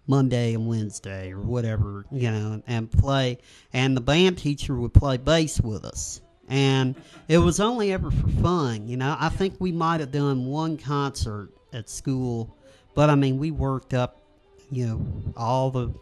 Monday 0.09 0.55
and 0.55 0.67
Wednesday 0.67 1.31
or 1.31 1.39
whatever, 1.39 2.03
you 2.11 2.31
know, 2.31 2.63
and 2.65 2.91
play. 2.91 3.37
And 3.71 3.95
the 3.95 4.01
band 4.01 4.39
teacher 4.39 4.75
would 4.75 4.93
play 4.93 5.17
bass 5.17 5.61
with 5.61 5.85
us. 5.85 6.21
And 6.49 6.95
it 7.27 7.37
was 7.37 7.59
only 7.59 7.93
ever 7.93 8.09
for 8.09 8.27
fun, 8.27 8.87
you 8.87 8.97
know. 8.97 9.15
I 9.19 9.29
think 9.29 9.57
we 9.59 9.71
might 9.71 9.99
have 9.99 10.11
done 10.11 10.47
one 10.47 10.77
concert 10.77 11.51
at 11.71 11.89
school, 11.89 12.57
but 12.95 13.11
I 13.11 13.15
mean, 13.15 13.37
we 13.37 13.51
worked 13.51 13.93
up, 13.93 14.23
you 14.71 14.87
know, 14.87 15.33
all 15.37 15.69
the. 15.69 15.93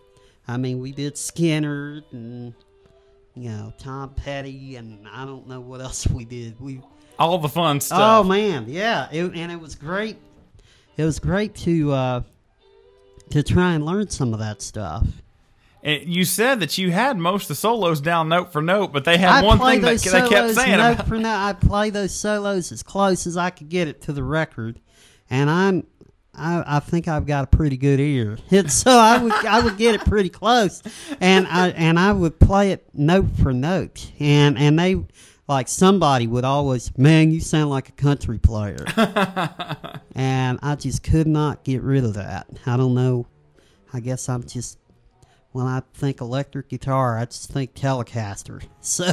I 0.48 0.56
mean, 0.56 0.80
we 0.80 0.94
did 0.94 1.16
Skynyrd 1.16 2.04
and, 2.14 2.54
you 3.42 3.50
know, 3.50 3.74
Tom 3.78 4.10
Petty, 4.12 4.76
and 4.76 5.08
I 5.08 5.26
don't 5.26 5.48
know 5.48 5.60
what 5.60 5.82
else 5.82 6.08
we 6.08 6.26
did. 6.26 6.60
We 6.60 6.82
All 7.20 7.38
the 7.38 7.50
fun 7.50 7.80
stuff. 7.82 8.00
Oh 8.02 8.24
man, 8.24 8.66
yeah, 8.68 9.08
it, 9.12 9.24
and 9.24 9.52
it 9.52 9.60
was 9.60 9.76
great. 9.76 10.18
It 10.98 11.04
was 11.04 11.20
great 11.20 11.56
to 11.56 11.92
uh, 11.92 12.22
to 13.32 13.44
try 13.44 13.74
and 13.74 13.86
learn 13.86 14.10
some 14.10 14.34
of 14.34 14.40
that 14.40 14.62
stuff. 14.62 15.08
And 15.84 16.04
you 16.04 16.26
said 16.26 16.60
that 16.62 16.78
you 16.78 16.92
had 16.92 17.18
most 17.18 17.44
of 17.44 17.48
the 17.50 17.56
solos 17.56 18.02
down 18.02 18.30
note 18.30 18.52
for 18.52 18.62
note, 18.62 18.92
but 18.92 19.06
they 19.06 19.18
had 19.18 19.44
I 19.44 19.46
one 19.46 19.60
thing 19.60 19.82
that 19.82 20.00
they 20.00 20.28
kept 20.28 20.56
saying 20.56 20.78
note 20.78 20.94
about 20.94 21.08
for 21.08 21.18
note. 21.18 21.30
I 21.30 21.54
play 21.54 21.92
those 21.92 22.14
solos 22.14 22.72
as 22.72 22.84
close 22.84 23.28
as 23.28 23.38
I 23.38 23.52
could 23.52 23.70
get 23.70 23.88
it 23.88 24.02
to 24.04 24.14
the 24.14 24.24
record, 24.24 24.80
and 25.30 25.50
I'm. 25.50 25.86
I, 26.38 26.64
I 26.78 26.80
think 26.80 27.08
I've 27.08 27.26
got 27.26 27.44
a 27.44 27.48
pretty 27.48 27.78
good 27.78 28.00
ear, 28.00 28.38
and 28.52 28.72
so 28.84 28.92
I 28.92 29.18
would 29.22 29.32
I 29.32 29.60
would 29.60 29.78
get 29.78 29.96
it 29.96 30.02
pretty 30.06 30.30
close, 30.30 30.82
and 31.20 31.48
I 31.48 31.70
and 31.70 32.00
I 32.00 32.12
would 32.14 32.40
play 32.40 32.72
it 32.72 32.88
note 32.94 33.28
for 33.42 33.54
note, 33.54 34.12
and 34.20 34.58
and 34.58 34.78
they 34.78 35.04
like 35.48 35.68
somebody 35.68 36.28
would 36.28 36.44
always, 36.44 36.96
man, 36.98 37.32
you 37.32 37.40
sound 37.40 37.70
like 37.70 37.90
a 37.90 37.94
country 37.94 38.38
player, 38.38 38.86
and 40.16 40.60
I 40.62 40.76
just 40.76 41.04
could 41.04 41.28
not 41.28 41.64
get 41.64 41.82
rid 41.82 42.04
of 42.04 42.16
that. 42.16 42.48
I 42.66 42.78
don't 42.78 42.94
know. 42.94 43.28
I 43.94 44.02
guess 44.02 44.28
I'm 44.28 44.44
just 44.44 44.78
when 45.52 45.66
I 45.66 45.82
think 45.94 46.22
electric 46.22 46.70
guitar, 46.70 47.18
I 47.18 47.26
just 47.26 47.50
think 47.52 47.74
Telecaster. 47.74 48.64
So 48.82 49.06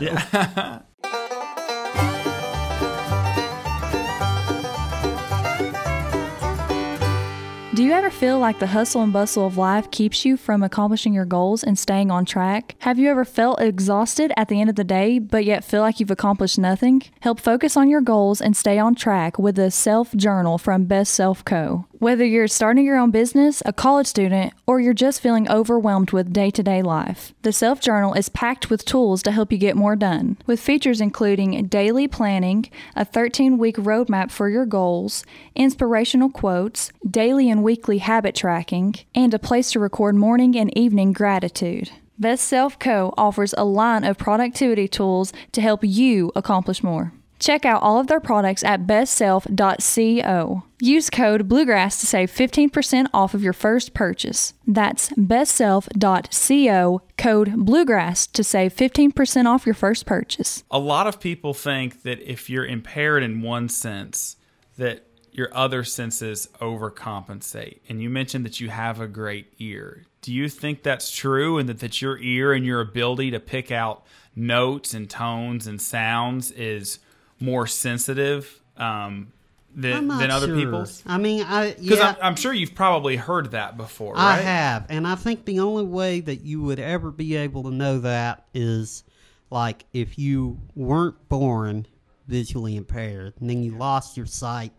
Do 7.75 7.83
you 7.83 7.91
ever 7.91 8.09
feel 8.09 8.39
like 8.39 8.61
the 8.61 8.69
hustle 8.69 9.03
and 9.03 9.13
bustle 9.13 9.49
of 9.49 9.59
life 9.59 9.91
keeps 9.91 10.25
you 10.25 10.37
from 10.37 10.63
accomplishing 10.63 11.13
your 11.13 11.25
goals 11.25 11.65
and 11.65 11.77
staying 11.77 12.09
on 12.09 12.25
track? 12.25 12.77
Have 12.79 13.01
you 13.01 13.11
ever 13.11 13.25
felt 13.25 13.61
exhausted 13.61 14.33
at 14.37 14.49
the 14.49 14.61
end 14.61 14.71
of 14.71 14.77
the 14.77 14.85
day, 14.85 15.19
but 15.19 15.45
yet 15.45 15.65
feel 15.65 15.81
like 15.81 15.99
you've 15.99 16.13
accomplished 16.13 16.57
nothing? 16.57 17.03
Help 17.19 17.41
focus 17.41 17.77
on 17.77 17.91
your 17.91 18.01
goals 18.01 18.41
and 18.41 18.57
stay 18.57 18.79
on 18.79 18.95
track 18.95 19.41
with 19.41 19.59
a 19.59 19.73
self 19.73 20.15
journal 20.15 20.57
from 20.57 20.85
Best 20.85 21.15
Self 21.15 21.45
Co. 21.45 21.85
Whether 22.01 22.25
you're 22.25 22.49
starting 22.49 22.85
your 22.85 22.99
own 22.99 23.13
business, 23.13 23.63
a 23.65 23.73
college 23.73 24.09
student, 24.09 24.53
or 24.67 24.81
you're 24.81 24.93
just 24.93 25.21
feeling 25.21 25.49
overwhelmed 25.49 26.11
with 26.11 26.33
day 26.33 26.51
to 26.51 26.63
day 26.63 26.83
life, 26.83 27.33
the 27.43 27.53
Self 27.53 27.81
Journal 27.81 28.15
is 28.15 28.29
packed 28.29 28.69
with 28.69 28.85
tools 28.85 29.23
to 29.23 29.31
help 29.31 29.53
you 29.53 29.59
get 29.59 29.77
more 29.77 29.95
done. 29.95 30.37
With 30.45 30.59
features 30.59 31.01
including 31.01 31.67
daily 31.67 32.09
planning, 32.09 32.69
a 32.97 33.05
13 33.05 33.59
week 33.59 33.77
roadmap 33.77 34.33
for 34.33 34.49
your 34.49 34.67
goals, 34.67 35.25
inspirational 35.55 36.31
quotes, 36.31 36.91
daily 37.09 37.49
and 37.49 37.63
weekly 37.63 37.99
habit 37.99 38.35
tracking, 38.35 38.97
and 39.15 39.33
a 39.33 39.39
place 39.39 39.71
to 39.73 39.79
record 39.79 40.17
morning 40.17 40.57
and 40.57 40.77
evening 40.77 41.13
gratitude. 41.13 41.93
Best 42.19 42.45
Self 42.45 42.77
Co. 42.81 43.15
offers 43.17 43.55
a 43.57 43.65
line 43.65 44.03
of 44.03 44.19
productivity 44.19 44.89
tools 44.89 45.33
to 45.53 45.61
help 45.61 45.81
you 45.85 46.33
accomplish 46.35 46.83
more. 46.83 47.13
Check 47.45 47.67
out 47.67 47.83
all 47.83 48.01
of 48.01 48.07
their 48.07 48.21
products 48.21 48.65
at 48.65 48.87
bestself.co. 48.87 50.63
Use 50.81 51.11
code 51.11 51.47
Bluegrass 51.47 52.01
to 52.01 52.07
save 52.07 52.31
15% 52.31 53.09
off 53.13 53.35
of 53.35 53.43
your 53.43 53.53
first 53.53 53.93
purchase. 53.93 54.55
That's 54.67 55.11
bestself.co, 55.11 57.03
code 57.19 57.55
Bluegrass 57.55 58.27
to 58.29 58.43
save 58.43 58.75
15% 58.75 59.45
off 59.45 59.67
your 59.67 59.75
first 59.75 60.07
purchase. 60.07 60.65
a 60.71 60.79
lot 60.79 61.07
of 61.07 61.21
people 61.21 61.53
think 61.53 62.03
that 62.05 62.19
if 62.21 62.49
you're 62.49 62.65
impaired 62.65 63.23
in 63.23 63.43
one 63.43 63.69
sense, 63.69 64.37
that 64.79 65.07
your 65.31 65.55
other 65.55 65.85
senses 65.85 66.49
overcompensate. 66.63 67.81
And 67.91 68.01
you 68.01 68.09
mentioned 68.09 68.47
that 68.47 68.59
you 68.59 68.71
have 68.71 69.03
a 69.03 69.07
great 69.07 69.53
ear. 69.59 70.07
Do 70.23 70.33
you 70.33 70.49
think 70.49 70.83
that's 70.83 71.11
true 71.11 71.59
and 71.59 71.69
that, 71.69 71.81
that 71.81 72.01
your 72.01 72.17
ear 72.17 72.55
and 72.55 72.65
your 72.65 72.81
ability 72.81 73.33
to 73.33 73.41
pick 73.41 73.71
out 73.71 74.07
notes 74.35 74.95
and 74.95 75.11
tones 75.11 75.67
and 75.67 75.79
sounds 75.79 76.51
is 76.53 77.01
more 77.41 77.67
sensitive 77.67 78.61
um, 78.77 79.33
than, 79.75 80.09
than 80.09 80.31
other 80.31 80.47
sure. 80.47 80.57
people's? 80.57 81.03
I 81.07 81.19
mean, 81.19 81.43
I 81.45 81.73
Because 81.73 81.99
yeah, 81.99 82.11
I'm, 82.11 82.17
I'm 82.23 82.37
sure 82.37 82.53
you've 82.53 82.75
probably 82.75 83.17
heard 83.17 83.53
that 83.53 83.77
before, 83.77 84.17
I 84.17 84.37
right? 84.37 84.45
have, 84.45 84.87
and 84.89 85.07
I 85.07 85.15
think 85.15 85.45
the 85.45 85.61
only 85.61 85.85
way 85.85 86.21
that 86.21 86.43
you 86.43 86.63
would 86.63 86.79
ever 86.79 87.11
be 87.11 87.37
able 87.37 87.65
to 87.65 87.71
know 87.71 87.99
that 88.01 88.47
is 88.55 89.05
like 89.51 89.85
if 89.93 90.19
you 90.19 90.61
weren't 90.75 91.29
born 91.29 91.87
visually 92.27 92.77
impaired 92.77 93.35
and 93.41 93.51
then 93.51 93.63
you 93.63 93.77
lost 93.77 94.17
your 94.17 94.27
sight, 94.27 94.73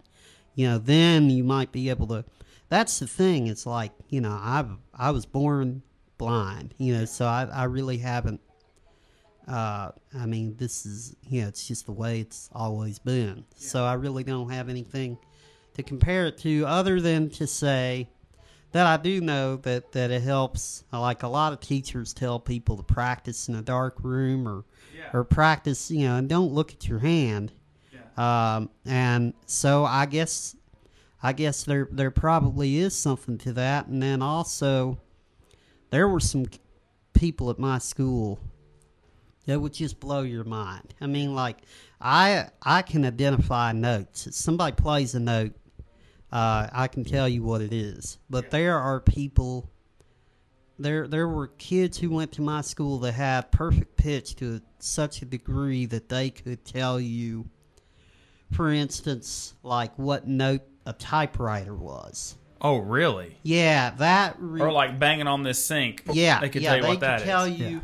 you 0.56 0.68
know, 0.68 0.78
then 0.78 1.30
you 1.30 1.44
might 1.44 1.72
be 1.72 1.90
able 1.90 2.08
to. 2.08 2.26
That's 2.70 3.00
the 3.00 3.08
thing. 3.08 3.48
It's 3.48 3.66
like 3.66 3.92
you 4.10 4.22
know, 4.22 4.32
I 4.32 4.66
I 4.94 5.12
was 5.12 5.26
born 5.26 5.84
blind, 6.18 6.74
you 6.78 6.94
know, 6.94 7.06
so 7.06 7.26
I 7.26 7.44
I 7.44 7.64
really 7.66 7.98
haven't. 7.98 8.42
Uh, 9.48 9.92
I 10.18 10.25
mean, 10.25 10.56
this 10.58 10.86
is 10.86 11.16
you 11.30 11.42
know, 11.42 11.48
it's 11.48 11.68
just 11.68 11.86
the 11.86 11.92
way 11.92 12.20
it's 12.20 12.50
always 12.54 13.00
been. 13.00 13.46
So 13.56 13.84
I 13.84 13.94
really 13.94 14.24
don't 14.24 14.50
have 14.50 14.70
anything 14.70 15.18
to 15.75 15.84
compare 15.84 16.25
it 16.28 16.38
to 16.40 16.66
other 16.66 17.00
than 17.00 17.30
to 17.32 17.46
say 17.46 18.10
that 18.72 18.88
I 18.88 18.98
do 18.98 19.22
know 19.22 19.58
that, 19.58 19.92
that 19.94 20.12
it 20.12 20.22
helps. 20.22 20.84
Like 20.92 21.24
a 21.24 21.28
lot 21.28 21.54
of 21.54 21.60
teachers 21.60 22.14
tell 22.14 22.40
people 22.40 22.75
to 22.78 22.84
practice 22.84 23.48
in 23.48 23.56
a 23.56 23.62
dark 23.62 23.98
room 24.04 24.48
or 24.48 24.66
or 25.14 25.24
practice, 25.24 25.92
you 25.92 26.08
know, 26.08 26.16
and 26.16 26.28
don't 26.28 26.54
look 26.54 26.72
at 26.74 26.88
your 26.88 27.00
hand. 27.00 27.52
Um, 28.18 28.70
and 28.86 29.34
so 29.46 29.86
I 29.86 30.06
guess 30.06 30.56
I 31.22 31.34
guess 31.34 31.64
there 31.64 31.88
there 31.92 32.12
probably 32.12 32.78
is 32.78 32.96
something 32.96 33.38
to 33.40 33.54
that. 33.54 33.88
And 33.88 34.02
then 34.02 34.22
also 34.22 34.98
there 35.90 36.08
were 36.08 36.20
some 36.20 36.46
people 37.14 37.50
at 37.50 37.60
my 37.60 37.78
school 37.78 38.40
that 39.46 39.60
would 39.60 39.74
just 39.74 40.00
blow 40.00 40.22
your 40.22 40.44
mind. 40.44 40.94
I 41.02 41.08
mean, 41.08 41.36
like 41.36 41.60
I 42.02 42.50
I 42.62 42.82
can 42.82 43.06
identify 43.06 43.72
notes. 43.72 44.28
If 44.28 44.34
somebody 44.34 44.75
plays 44.75 45.16
a 45.16 45.20
note, 45.20 45.54
uh, 46.32 46.68
I 46.72 46.88
can 46.88 47.04
tell 47.06 47.28
you 47.30 47.44
what 47.44 47.62
it 47.62 47.74
is. 47.74 48.18
But 48.30 48.52
there 48.52 48.78
are 48.78 49.00
people. 49.00 49.70
There 50.78 51.08
there 51.08 51.28
were 51.30 51.48
kids 51.48 51.98
who 51.98 52.10
went 52.10 52.34
to 52.34 52.42
my 52.42 52.60
school 52.62 53.00
that 53.00 53.14
had 53.14 53.52
perfect 53.52 53.96
pitch 53.96 54.36
to 54.38 54.62
such 54.80 55.22
a 55.22 55.25
degree 55.25 55.86
that 55.86 56.10
they 56.10 56.30
could 56.32 56.66
tell 56.66 57.00
you, 57.00 57.50
for 58.52 58.70
instance, 58.72 59.54
like 59.64 59.98
what 59.98 60.28
note 60.28 60.64
a 60.86 60.92
typewriter 60.92 61.74
was. 61.74 62.36
Oh, 62.62 62.78
really? 62.78 63.38
Yeah, 63.44 63.92
that. 64.00 64.36
Re- 64.40 64.60
Or 64.62 64.72
like 64.72 65.00
banging 65.00 65.28
on 65.28 65.44
this 65.44 65.64
sink. 65.64 66.04
yeah, 66.12 66.40
They 66.42 66.50
could 66.50 66.62
yeah, 66.62 66.70
tell 66.70 66.78
you 66.78 66.82
they 66.84 66.88
what 66.90 66.94
could 66.96 67.02
that 67.04 67.20
is. 67.22 67.25
tell 67.25 67.48
you. 67.48 67.82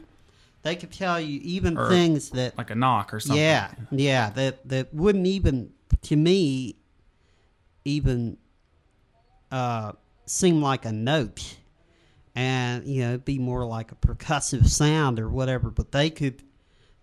They 0.64 0.76
could 0.76 0.92
tell 0.92 1.20
you 1.20 1.40
even 1.44 1.78
Or 1.78 1.90
things 1.90 2.30
that 2.32 2.58
Like 2.58 2.70
a 2.70 2.76
knock 2.76 3.14
or 3.14 3.20
something. 3.20 3.42
Yeah, 3.42 3.72
yeah, 3.90 4.30
that 4.32 4.68
that 4.70 4.94
wouldn't 4.94 5.28
even 5.28 5.72
to 6.04 6.16
me 6.16 6.76
even 7.84 8.38
uh, 9.52 9.94
seem 10.26 10.62
like 10.62 10.86
a 10.86 10.92
note, 10.92 11.58
and 12.36 12.86
you 12.86 13.02
know 13.02 13.10
it'd 13.10 13.26
be 13.26 13.40
more 13.40 13.66
like 13.66 13.92
a 13.92 13.96
percussive 13.96 14.68
sound 14.68 15.20
or 15.20 15.30
whatever. 15.30 15.70
But 15.70 15.92
they 15.92 16.10
could 16.10 16.44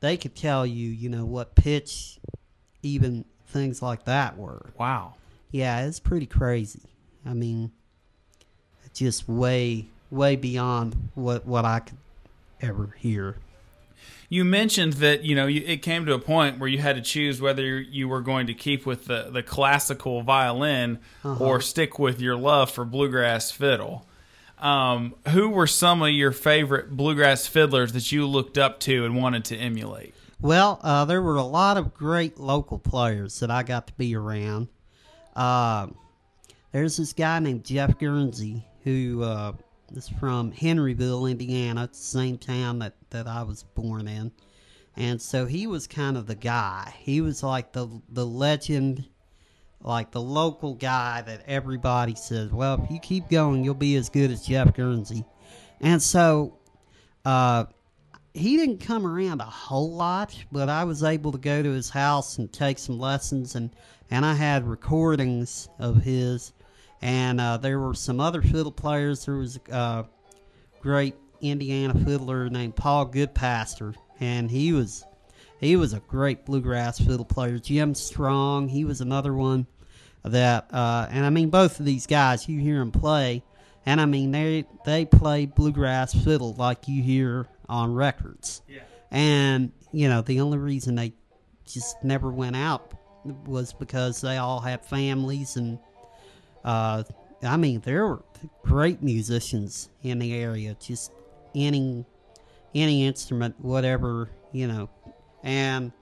they 0.00 0.16
could 0.16 0.36
tell 0.36 0.64
you 0.64 0.88
you 0.88 1.08
know 1.08 1.24
what 1.24 1.54
pitch, 1.54 2.20
even 2.82 3.24
things 3.48 3.82
like 3.82 4.04
that 4.04 4.38
were. 4.38 4.70
Wow. 4.78 5.14
Yeah, 5.50 5.84
it's 5.86 5.98
pretty 6.00 6.26
crazy. 6.26 6.82
I 7.26 7.34
mean, 7.34 7.72
just 8.94 9.28
way 9.28 9.86
way 10.10 10.36
beyond 10.36 11.10
what 11.14 11.44
what 11.44 11.64
I 11.64 11.80
could 11.80 11.98
ever 12.60 12.94
hear. 12.98 13.36
You 14.28 14.44
mentioned 14.44 14.94
that 14.94 15.24
you 15.24 15.34
know 15.34 15.46
you, 15.46 15.62
it 15.66 15.82
came 15.82 16.04
to 16.06 16.12
a 16.12 16.18
point 16.18 16.58
where 16.58 16.68
you 16.68 16.78
had 16.78 16.96
to 16.96 17.02
choose 17.02 17.40
whether 17.40 17.80
you 17.80 18.08
were 18.08 18.20
going 18.20 18.46
to 18.48 18.54
keep 18.54 18.84
with 18.84 19.06
the, 19.06 19.30
the 19.32 19.42
classical 19.42 20.22
violin 20.22 20.98
or 21.24 21.60
stick 21.60 21.98
with 21.98 22.20
your 22.20 22.36
love 22.36 22.70
for 22.70 22.84
bluegrass 22.84 23.50
fiddle. 23.50 24.06
Um, 24.58 25.14
who 25.28 25.48
were 25.48 25.68
some 25.68 26.02
of 26.02 26.10
your 26.10 26.32
favorite 26.32 26.90
bluegrass 26.90 27.46
fiddlers 27.46 27.92
that 27.92 28.10
you 28.10 28.26
looked 28.26 28.58
up 28.58 28.80
to 28.80 29.04
and 29.04 29.16
wanted 29.16 29.44
to 29.46 29.56
emulate? 29.56 30.14
Well, 30.40 30.80
uh, 30.82 31.04
there 31.04 31.22
were 31.22 31.36
a 31.36 31.44
lot 31.44 31.76
of 31.76 31.94
great 31.94 32.38
local 32.38 32.78
players 32.78 33.40
that 33.40 33.50
I 33.50 33.62
got 33.62 33.86
to 33.88 33.92
be 33.94 34.14
around. 34.14 34.68
Uh, 35.34 35.88
there's 36.72 36.96
this 36.96 37.12
guy 37.12 37.38
named 37.38 37.64
Jeff 37.64 37.98
Guernsey 37.98 38.64
who 38.84 39.22
uh, 39.22 39.52
is 39.96 40.08
from 40.08 40.52
Henryville, 40.52 41.30
Indiana. 41.30 41.84
It's 41.84 41.98
the 41.98 42.18
same 42.18 42.38
town 42.38 42.78
that, 42.80 42.94
that 43.10 43.26
I 43.26 43.42
was 43.42 43.62
born 43.62 44.08
in. 44.08 44.32
And 44.96 45.22
so 45.22 45.46
he 45.46 45.66
was 45.66 45.86
kind 45.86 46.16
of 46.16 46.26
the 46.26 46.34
guy. 46.34 46.92
He 46.98 47.20
was 47.20 47.42
like 47.42 47.72
the 47.72 47.88
the 48.08 48.26
legend, 48.26 49.04
like 49.80 50.10
the 50.10 50.20
local 50.20 50.74
guy 50.74 51.22
that 51.22 51.44
everybody 51.46 52.16
says, 52.16 52.50
well, 52.50 52.82
if 52.82 52.90
you 52.90 52.98
keep 52.98 53.30
going, 53.30 53.62
you'll 53.62 53.74
be 53.74 53.94
as 53.94 54.08
good 54.08 54.32
as 54.32 54.44
Jeff 54.44 54.74
Guernsey. 54.74 55.24
And 55.80 56.02
so 56.02 56.58
uh, 57.24 57.66
he 58.34 58.56
didn't 58.56 58.78
come 58.78 59.06
around 59.06 59.40
a 59.40 59.44
whole 59.44 59.92
lot, 59.92 60.34
but 60.50 60.68
I 60.68 60.82
was 60.82 61.04
able 61.04 61.30
to 61.32 61.38
go 61.38 61.62
to 61.62 61.70
his 61.70 61.90
house 61.90 62.38
and 62.38 62.52
take 62.52 62.78
some 62.78 62.98
lessons, 62.98 63.54
and 63.54 63.70
and 64.10 64.24
I 64.26 64.34
had 64.34 64.66
recordings 64.66 65.68
of 65.78 66.02
his, 66.02 66.52
and 67.00 67.40
uh, 67.40 67.56
there 67.56 67.78
were 67.78 67.94
some 67.94 68.20
other 68.20 68.42
fiddle 68.42 68.72
players. 68.72 69.24
There 69.24 69.36
was 69.36 69.58
a 69.68 69.74
uh, 69.74 70.04
great 70.80 71.14
Indiana 71.40 71.94
fiddler 72.04 72.48
named 72.48 72.76
Paul 72.76 73.06
Goodpaster, 73.06 73.94
and 74.20 74.50
he 74.50 74.72
was 74.72 75.04
he 75.60 75.76
was 75.76 75.92
a 75.92 76.00
great 76.00 76.44
bluegrass 76.44 76.98
fiddle 76.98 77.24
player. 77.24 77.58
Jim 77.58 77.94
Strong, 77.94 78.68
he 78.68 78.84
was 78.84 79.00
another 79.00 79.34
one 79.34 79.66
that, 80.24 80.72
uh, 80.72 81.06
and 81.10 81.24
I 81.24 81.30
mean 81.30 81.50
both 81.50 81.80
of 81.80 81.86
these 81.86 82.06
guys, 82.06 82.48
you 82.48 82.60
hear 82.60 82.78
them 82.78 82.92
play, 82.92 83.42
and 83.86 84.00
I 84.00 84.06
mean 84.06 84.30
they 84.30 84.64
they 84.84 85.04
play 85.04 85.46
bluegrass 85.46 86.14
fiddle 86.14 86.54
like 86.54 86.88
you 86.88 87.02
hear 87.02 87.46
on 87.68 87.94
records. 87.94 88.62
Yeah. 88.68 88.80
And 89.10 89.72
you 89.92 90.08
know 90.08 90.22
the 90.22 90.40
only 90.40 90.58
reason 90.58 90.96
they 90.96 91.12
just 91.64 92.02
never 92.02 92.30
went 92.30 92.56
out 92.56 92.92
was 93.46 93.72
because 93.72 94.20
they 94.20 94.38
all 94.38 94.60
had 94.60 94.84
families 94.84 95.56
and 95.56 95.78
uh, 96.64 97.04
I 97.42 97.56
mean 97.56 97.80
there 97.80 98.06
were 98.06 98.22
great 98.62 99.02
musicians 99.02 99.90
in 100.02 100.18
the 100.18 100.34
area. 100.34 100.76
Just 100.80 101.12
any 101.54 102.04
any 102.74 103.06
instrument, 103.06 103.56
whatever 103.60 104.30
you 104.52 104.66
know, 104.66 104.88
and 105.42 105.92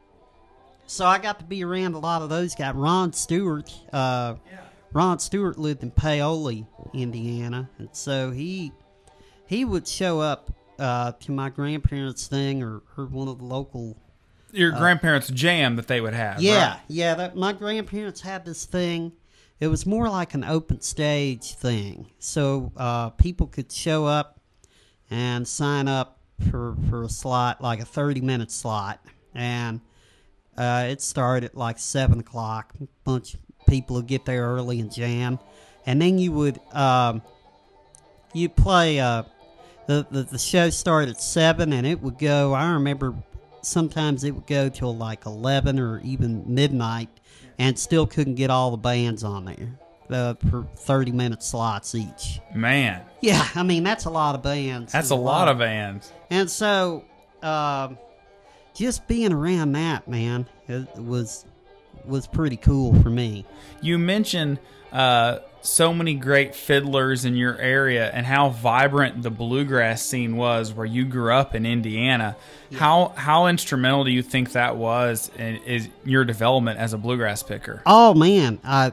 so 0.86 1.04
I 1.04 1.18
got 1.18 1.38
to 1.40 1.44
be 1.44 1.64
around 1.64 1.94
a 1.94 1.98
lot 1.98 2.22
of 2.22 2.28
those 2.28 2.54
guys. 2.54 2.74
Ron 2.74 3.12
Stewart, 3.12 3.72
uh, 3.92 4.36
Ron 4.92 5.18
Stewart 5.18 5.58
lived 5.58 5.82
in 5.82 5.90
Paoli, 5.90 6.66
Indiana, 6.94 7.68
and 7.78 7.88
so 7.92 8.30
he 8.30 8.72
he 9.46 9.64
would 9.64 9.86
show 9.86 10.20
up 10.20 10.50
uh, 10.78 11.12
to 11.20 11.32
my 11.32 11.50
grandparents' 11.50 12.26
thing 12.26 12.62
or, 12.62 12.82
or 12.96 13.06
one 13.06 13.28
of 13.28 13.38
the 13.38 13.44
local. 13.44 13.96
Your 14.52 14.70
grandparents' 14.70 15.28
jam 15.28 15.76
that 15.76 15.86
they 15.88 16.00
would 16.00 16.14
have. 16.14 16.40
Yeah, 16.40 16.70
right? 16.70 16.80
yeah. 16.88 17.14
That 17.14 17.36
my 17.36 17.52
grandparents 17.52 18.20
had 18.20 18.44
this 18.44 18.64
thing. 18.64 19.12
It 19.58 19.68
was 19.68 19.86
more 19.86 20.08
like 20.10 20.34
an 20.34 20.44
open 20.44 20.82
stage 20.82 21.54
thing, 21.54 22.10
so 22.18 22.72
uh, 22.76 23.10
people 23.10 23.46
could 23.46 23.72
show 23.72 24.04
up 24.04 24.38
and 25.10 25.48
sign 25.48 25.88
up 25.88 26.18
for 26.50 26.76
for 26.90 27.04
a 27.04 27.08
slot, 27.08 27.62
like 27.62 27.80
a 27.80 27.86
thirty 27.86 28.20
minute 28.20 28.50
slot, 28.50 29.02
and 29.34 29.80
uh, 30.58 30.88
it 30.90 31.00
started 31.00 31.50
at 31.50 31.56
like 31.56 31.78
seven 31.78 32.20
o'clock. 32.20 32.74
A 32.82 32.86
bunch 33.04 33.34
of 33.34 33.40
people 33.66 33.96
would 33.96 34.06
get 34.06 34.26
there 34.26 34.44
early 34.44 34.78
and 34.78 34.92
jam, 34.92 35.38
and 35.86 36.02
then 36.02 36.18
you 36.18 36.32
would 36.32 36.60
um, 36.72 37.22
you 38.34 38.48
play. 38.48 39.00
Uh, 39.00 39.22
the, 39.86 40.06
the 40.10 40.22
the 40.24 40.38
show 40.38 40.68
started 40.68 41.10
at 41.10 41.22
seven, 41.22 41.72
and 41.72 41.86
it 41.86 42.02
would 42.02 42.18
go. 42.18 42.52
I 42.52 42.72
remember 42.72 43.14
sometimes 43.62 44.22
it 44.24 44.32
would 44.32 44.46
go 44.46 44.68
till 44.68 44.94
like 44.94 45.24
eleven 45.24 45.78
or 45.78 46.00
even 46.00 46.42
midnight, 46.46 47.08
and 47.58 47.78
still 47.78 48.06
couldn't 48.06 48.34
get 48.34 48.50
all 48.50 48.70
the 48.70 48.76
bands 48.76 49.24
on 49.24 49.44
there 49.46 49.78
uh, 50.10 50.34
for 50.50 50.66
thirty 50.76 51.12
minute 51.12 51.42
slots 51.42 51.94
each. 51.94 52.40
Man, 52.54 53.02
Yeah, 53.20 53.46
I 53.54 53.62
mean 53.62 53.82
that's 53.82 54.04
a 54.04 54.10
lot 54.10 54.34
of 54.34 54.42
bands. 54.42 54.92
that's 54.92 55.10
a 55.10 55.14
lot 55.16 55.48
of 55.48 55.58
bands. 55.58 56.12
And 56.30 56.50
so, 56.50 57.04
um, 57.42 57.98
just 58.74 59.06
being 59.08 59.32
around 59.32 59.72
that 59.72 60.06
man 60.06 60.46
it 60.68 60.86
was 60.96 61.44
was 62.04 62.26
pretty 62.26 62.56
cool 62.56 63.00
for 63.02 63.10
me. 63.10 63.44
You 63.80 63.98
mentioned 63.98 64.58
uh, 64.92 65.38
so 65.66 65.92
many 65.92 66.14
great 66.14 66.54
fiddlers 66.54 67.24
in 67.24 67.36
your 67.36 67.58
area 67.58 68.10
and 68.10 68.24
how 68.24 68.50
vibrant 68.50 69.22
the 69.22 69.30
bluegrass 69.30 70.02
scene 70.02 70.36
was 70.36 70.72
where 70.72 70.86
you 70.86 71.04
grew 71.04 71.32
up 71.32 71.54
in 71.54 71.66
Indiana. 71.66 72.36
How 72.74 73.12
how 73.16 73.46
instrumental 73.46 74.04
do 74.04 74.10
you 74.10 74.22
think 74.22 74.52
that 74.52 74.76
was 74.76 75.30
in 75.38 75.56
is 75.56 75.88
your 76.04 76.24
development 76.24 76.78
as 76.78 76.92
a 76.92 76.98
bluegrass 76.98 77.42
picker? 77.42 77.82
Oh 77.86 78.14
man, 78.14 78.60
I 78.64 78.92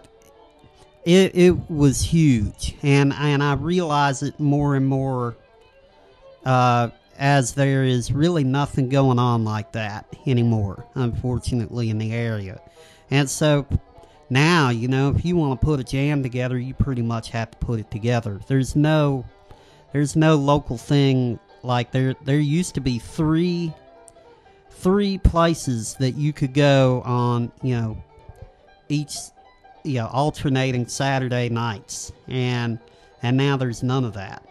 it 1.06 1.36
it 1.36 1.70
was 1.70 2.02
huge, 2.02 2.76
and 2.82 3.14
and 3.14 3.44
I 3.44 3.54
realize 3.54 4.24
it 4.24 4.40
more 4.40 4.76
and 4.76 4.86
more 4.86 5.36
uh, 6.46 6.90
as 7.18 7.54
there 7.54 7.84
is 7.84 8.12
really 8.12 8.44
nothing 8.44 8.90
going 8.90 9.20
on 9.20 9.44
like 9.44 9.74
that 9.74 10.06
anymore, 10.26 10.86
unfortunately, 10.96 11.90
in 11.90 11.98
the 11.98 12.14
area, 12.14 12.62
and 13.12 13.30
so 13.30 13.66
now 14.30 14.70
you 14.70 14.88
know 14.88 15.10
if 15.10 15.24
you 15.26 15.36
want 15.36 15.60
to 15.60 15.66
put 15.66 15.80
a 15.80 15.84
jam 15.84 16.24
together, 16.24 16.58
you 16.58 16.74
pretty 16.74 17.02
much 17.02 17.30
have 17.30 17.52
to 17.52 17.58
put 17.58 17.80
it 17.80 17.92
together. 17.92 18.40
There's 18.48 18.76
no 18.76 19.26
there's 19.92 20.16
no 20.16 20.36
local 20.36 20.78
thing 20.78 21.40
like 21.62 21.92
there 21.92 22.16
there 22.24 22.40
used 22.40 22.76
to 22.76 22.82
be 22.82 23.00
three 23.00 23.74
three 24.70 25.18
places 25.18 25.96
that 25.96 26.12
you 26.12 26.34
could 26.34 26.54
go 26.54 27.02
on 27.06 27.52
you 27.62 27.76
know 27.76 28.04
each 28.90 29.16
you 29.84 29.96
know 29.96 30.08
alternating 30.08 30.88
Saturday 30.88 31.50
nights, 31.50 32.12
and 32.28 32.80
and 33.22 33.38
now 33.38 33.58
there's 33.58 33.84
none 33.84 34.04
of 34.04 34.14
that. 34.14 34.46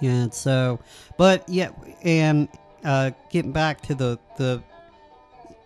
And 0.00 0.32
so, 0.32 0.80
but 1.16 1.48
yeah, 1.48 1.70
and 2.02 2.48
uh, 2.84 3.10
getting 3.30 3.52
back 3.52 3.80
to 3.82 3.94
the 3.94 4.18
the 4.36 4.62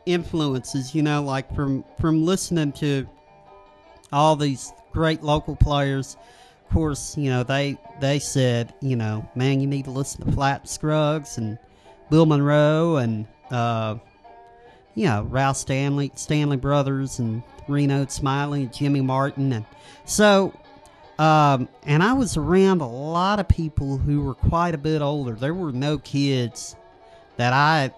influences, 0.07 0.95
you 0.95 1.03
know, 1.03 1.23
like 1.23 1.55
from 1.55 1.85
from 2.01 2.25
listening 2.25 2.73
to 2.73 3.07
all 4.13 4.37
these 4.37 4.73
great 4.93 5.23
local 5.23 5.57
players. 5.57 6.17
Of 6.65 6.75
course, 6.75 7.17
you 7.17 7.31
know 7.31 7.43
they 7.43 7.79
they 8.01 8.19
said, 8.19 8.75
you 8.81 8.97
know, 8.97 9.29
man, 9.35 9.61
you 9.61 9.67
need 9.67 9.87
to 9.87 9.91
listen 9.91 10.25
to 10.25 10.33
Flatt 10.33 10.69
Scruggs 10.69 11.39
and 11.39 11.59
Bill 12.11 12.27
Monroe 12.27 12.97
and 12.97 13.27
uh, 13.51 13.97
you 14.95 15.07
know 15.07 15.23
Ralph 15.25 15.57
Stanley, 15.57 16.13
Stanley 16.15 16.57
Brothers, 16.57 17.19
and 17.19 17.43
Reno 17.69 18.07
Smiley 18.07 18.65
and 18.65 18.73
Jimmy 18.73 19.01
Martin, 19.01 19.53
and 19.53 19.65
so. 20.05 20.55
Um, 21.19 21.69
and 21.83 22.03
I 22.03 22.15
was 22.15 22.39
around 22.39 22.81
a 22.81 22.89
lot 22.89 23.41
of 23.41 23.47
people 23.47 23.99
who 23.99 24.23
were 24.23 24.33
quite 24.33 24.75
a 24.75 24.79
bit 24.79 25.03
older. 25.03 25.35
There 25.35 25.53
were 25.53 25.71
no 25.71 25.99
kids 25.99 26.77
that 27.37 27.53
I 27.53 27.93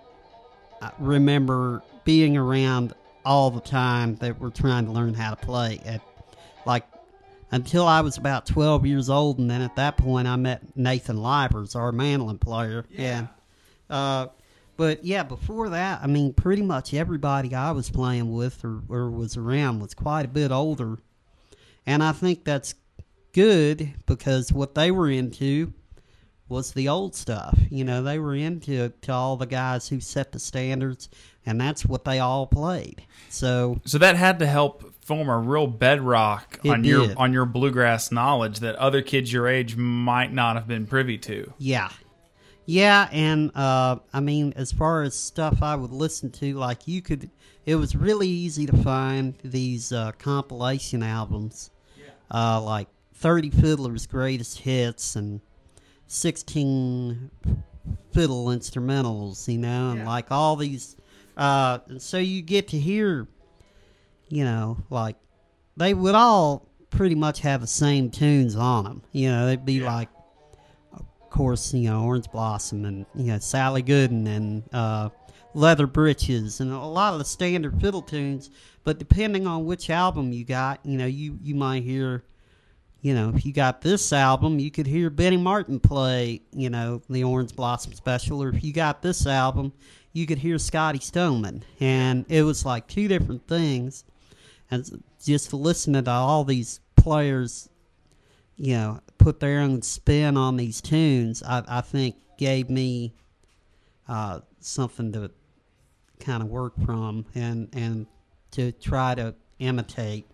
I 0.82 0.90
remember 0.98 1.82
being 2.04 2.36
around 2.36 2.94
all 3.24 3.50
the 3.50 3.60
time 3.60 4.16
that 4.16 4.38
we 4.38 4.44
were 4.44 4.50
trying 4.50 4.86
to 4.86 4.92
learn 4.92 5.14
how 5.14 5.30
to 5.30 5.36
play. 5.36 5.80
At 5.84 6.02
like 6.66 6.84
until 7.50 7.86
I 7.86 8.00
was 8.00 8.16
about 8.16 8.46
twelve 8.46 8.86
years 8.86 9.08
old, 9.10 9.38
and 9.38 9.50
then 9.50 9.62
at 9.62 9.76
that 9.76 9.96
point 9.96 10.26
I 10.28 10.36
met 10.36 10.76
Nathan 10.76 11.16
Livers, 11.16 11.74
our 11.74 11.92
mandolin 11.92 12.38
player. 12.38 12.84
Yeah. 12.90 13.26
Uh, 13.88 14.28
but 14.76 15.04
yeah, 15.04 15.22
before 15.22 15.68
that, 15.70 16.00
I 16.02 16.06
mean, 16.06 16.32
pretty 16.32 16.62
much 16.62 16.94
everybody 16.94 17.54
I 17.54 17.72
was 17.72 17.90
playing 17.90 18.32
with 18.32 18.64
or, 18.64 18.80
or 18.88 19.10
was 19.10 19.36
around 19.36 19.80
was 19.80 19.94
quite 19.94 20.24
a 20.24 20.28
bit 20.28 20.50
older, 20.50 20.98
and 21.86 22.02
I 22.02 22.12
think 22.12 22.44
that's 22.44 22.74
good 23.32 23.92
because 24.06 24.52
what 24.52 24.74
they 24.74 24.90
were 24.90 25.10
into 25.10 25.72
was 26.52 26.72
the 26.72 26.88
old 26.88 27.16
stuff. 27.16 27.58
You 27.70 27.84
know, 27.84 28.02
they 28.02 28.18
were 28.18 28.36
into 28.36 28.90
to 28.90 29.12
all 29.12 29.36
the 29.36 29.46
guys 29.46 29.88
who 29.88 29.98
set 29.98 30.30
the 30.30 30.38
standards, 30.38 31.08
and 31.44 31.60
that's 31.60 31.84
what 31.84 32.04
they 32.04 32.20
all 32.20 32.46
played. 32.46 33.02
So 33.30 33.80
So 33.84 33.98
that 33.98 34.14
had 34.14 34.38
to 34.38 34.46
help 34.46 34.94
form 35.04 35.28
a 35.28 35.38
real 35.38 35.66
bedrock 35.66 36.60
on 36.64 36.84
your 36.84 37.12
on 37.16 37.32
your 37.32 37.46
bluegrass 37.46 38.12
knowledge 38.12 38.60
that 38.60 38.76
other 38.76 39.02
kids 39.02 39.32
your 39.32 39.48
age 39.48 39.74
might 39.74 40.32
not 40.32 40.54
have 40.54 40.68
been 40.68 40.86
privy 40.86 41.18
to. 41.18 41.52
Yeah. 41.58 41.88
Yeah, 42.64 43.08
and 43.10 43.50
uh, 43.56 43.96
I 44.12 44.20
mean, 44.20 44.52
as 44.54 44.70
far 44.70 45.02
as 45.02 45.18
stuff 45.18 45.62
I 45.62 45.74
would 45.74 45.90
listen 45.90 46.30
to, 46.30 46.54
like 46.54 46.86
you 46.86 47.02
could, 47.02 47.28
it 47.66 47.74
was 47.74 47.96
really 47.96 48.28
easy 48.28 48.66
to 48.66 48.76
find 48.76 49.34
these 49.42 49.90
uh, 49.90 50.12
compilation 50.12 51.02
albums, 51.02 51.72
uh, 52.32 52.60
like 52.62 52.86
30 53.14 53.50
Fiddler's 53.50 54.06
Greatest 54.06 54.58
Hits 54.58 55.16
and 55.16 55.40
16 56.12 57.30
fiddle 58.12 58.46
instrumentals, 58.46 59.48
you 59.50 59.58
know, 59.58 59.92
and 59.92 60.04
like 60.04 60.30
all 60.30 60.56
these. 60.56 60.96
Uh, 61.36 61.78
and 61.88 62.02
so 62.02 62.18
you 62.18 62.42
get 62.42 62.68
to 62.68 62.78
hear, 62.78 63.26
you 64.28 64.44
know, 64.44 64.76
like 64.90 65.16
they 65.76 65.94
would 65.94 66.14
all 66.14 66.68
pretty 66.90 67.14
much 67.14 67.40
have 67.40 67.62
the 67.62 67.66
same 67.66 68.10
tunes 68.10 68.54
on 68.56 68.84
them. 68.84 69.02
You 69.12 69.30
know, 69.30 69.46
they'd 69.46 69.64
be 69.64 69.80
like 69.80 70.08
of 70.92 71.30
course, 71.30 71.72
you 71.72 71.88
know, 71.88 72.04
Orange 72.04 72.30
Blossom 72.30 72.84
and 72.84 73.06
you 73.14 73.32
know 73.32 73.38
Sally 73.38 73.82
Gooden 73.82 74.26
and 74.26 74.62
uh, 74.72 75.08
Leather 75.54 75.86
Breeches 75.86 76.60
and 76.60 76.70
a 76.70 76.78
lot 76.78 77.14
of 77.14 77.18
the 77.18 77.24
standard 77.24 77.80
fiddle 77.80 78.02
tunes. 78.02 78.50
But 78.84 78.98
depending 78.98 79.46
on 79.46 79.64
which 79.64 79.88
album 79.88 80.32
you 80.32 80.44
got, 80.44 80.84
you 80.84 80.98
know, 80.98 81.06
you 81.06 81.38
you 81.42 81.54
might 81.54 81.84
hear, 81.84 82.24
you 83.02 83.14
know, 83.14 83.32
if 83.34 83.44
you 83.44 83.52
got 83.52 83.82
this 83.82 84.12
album, 84.12 84.58
you 84.58 84.70
could 84.70 84.86
hear 84.86 85.10
Benny 85.10 85.36
Martin 85.36 85.78
play, 85.78 86.40
you 86.52 86.70
know, 86.70 87.02
the 87.10 87.24
Orange 87.24 87.54
Blossom 87.54 87.92
Special, 87.92 88.42
or 88.42 88.48
if 88.48 88.64
you 88.64 88.72
got 88.72 89.02
this 89.02 89.26
album, 89.26 89.72
you 90.12 90.26
could 90.26 90.38
hear 90.38 90.58
Scotty 90.58 91.00
Stoneman, 91.00 91.64
and 91.80 92.24
it 92.28 92.42
was 92.42 92.64
like 92.64 92.86
two 92.86 93.08
different 93.08 93.46
things. 93.46 94.04
And 94.70 95.02
just 95.22 95.52
listening 95.52 96.04
to 96.04 96.10
all 96.10 96.44
these 96.44 96.80
players 96.96 97.68
you 98.56 98.74
know, 98.74 99.00
put 99.18 99.40
their 99.40 99.60
own 99.60 99.82
spin 99.82 100.36
on 100.36 100.56
these 100.56 100.80
tunes, 100.80 101.42
I, 101.42 101.62
I 101.66 101.80
think 101.80 102.16
gave 102.38 102.70
me 102.70 103.12
uh, 104.08 104.40
something 104.60 105.12
to 105.12 105.30
kind 106.20 106.42
of 106.42 106.48
work 106.48 106.74
from 106.84 107.26
and 107.34 107.68
and 107.72 108.06
to 108.52 108.70
try 108.72 109.14
to 109.14 109.34
imitate. 109.58 110.26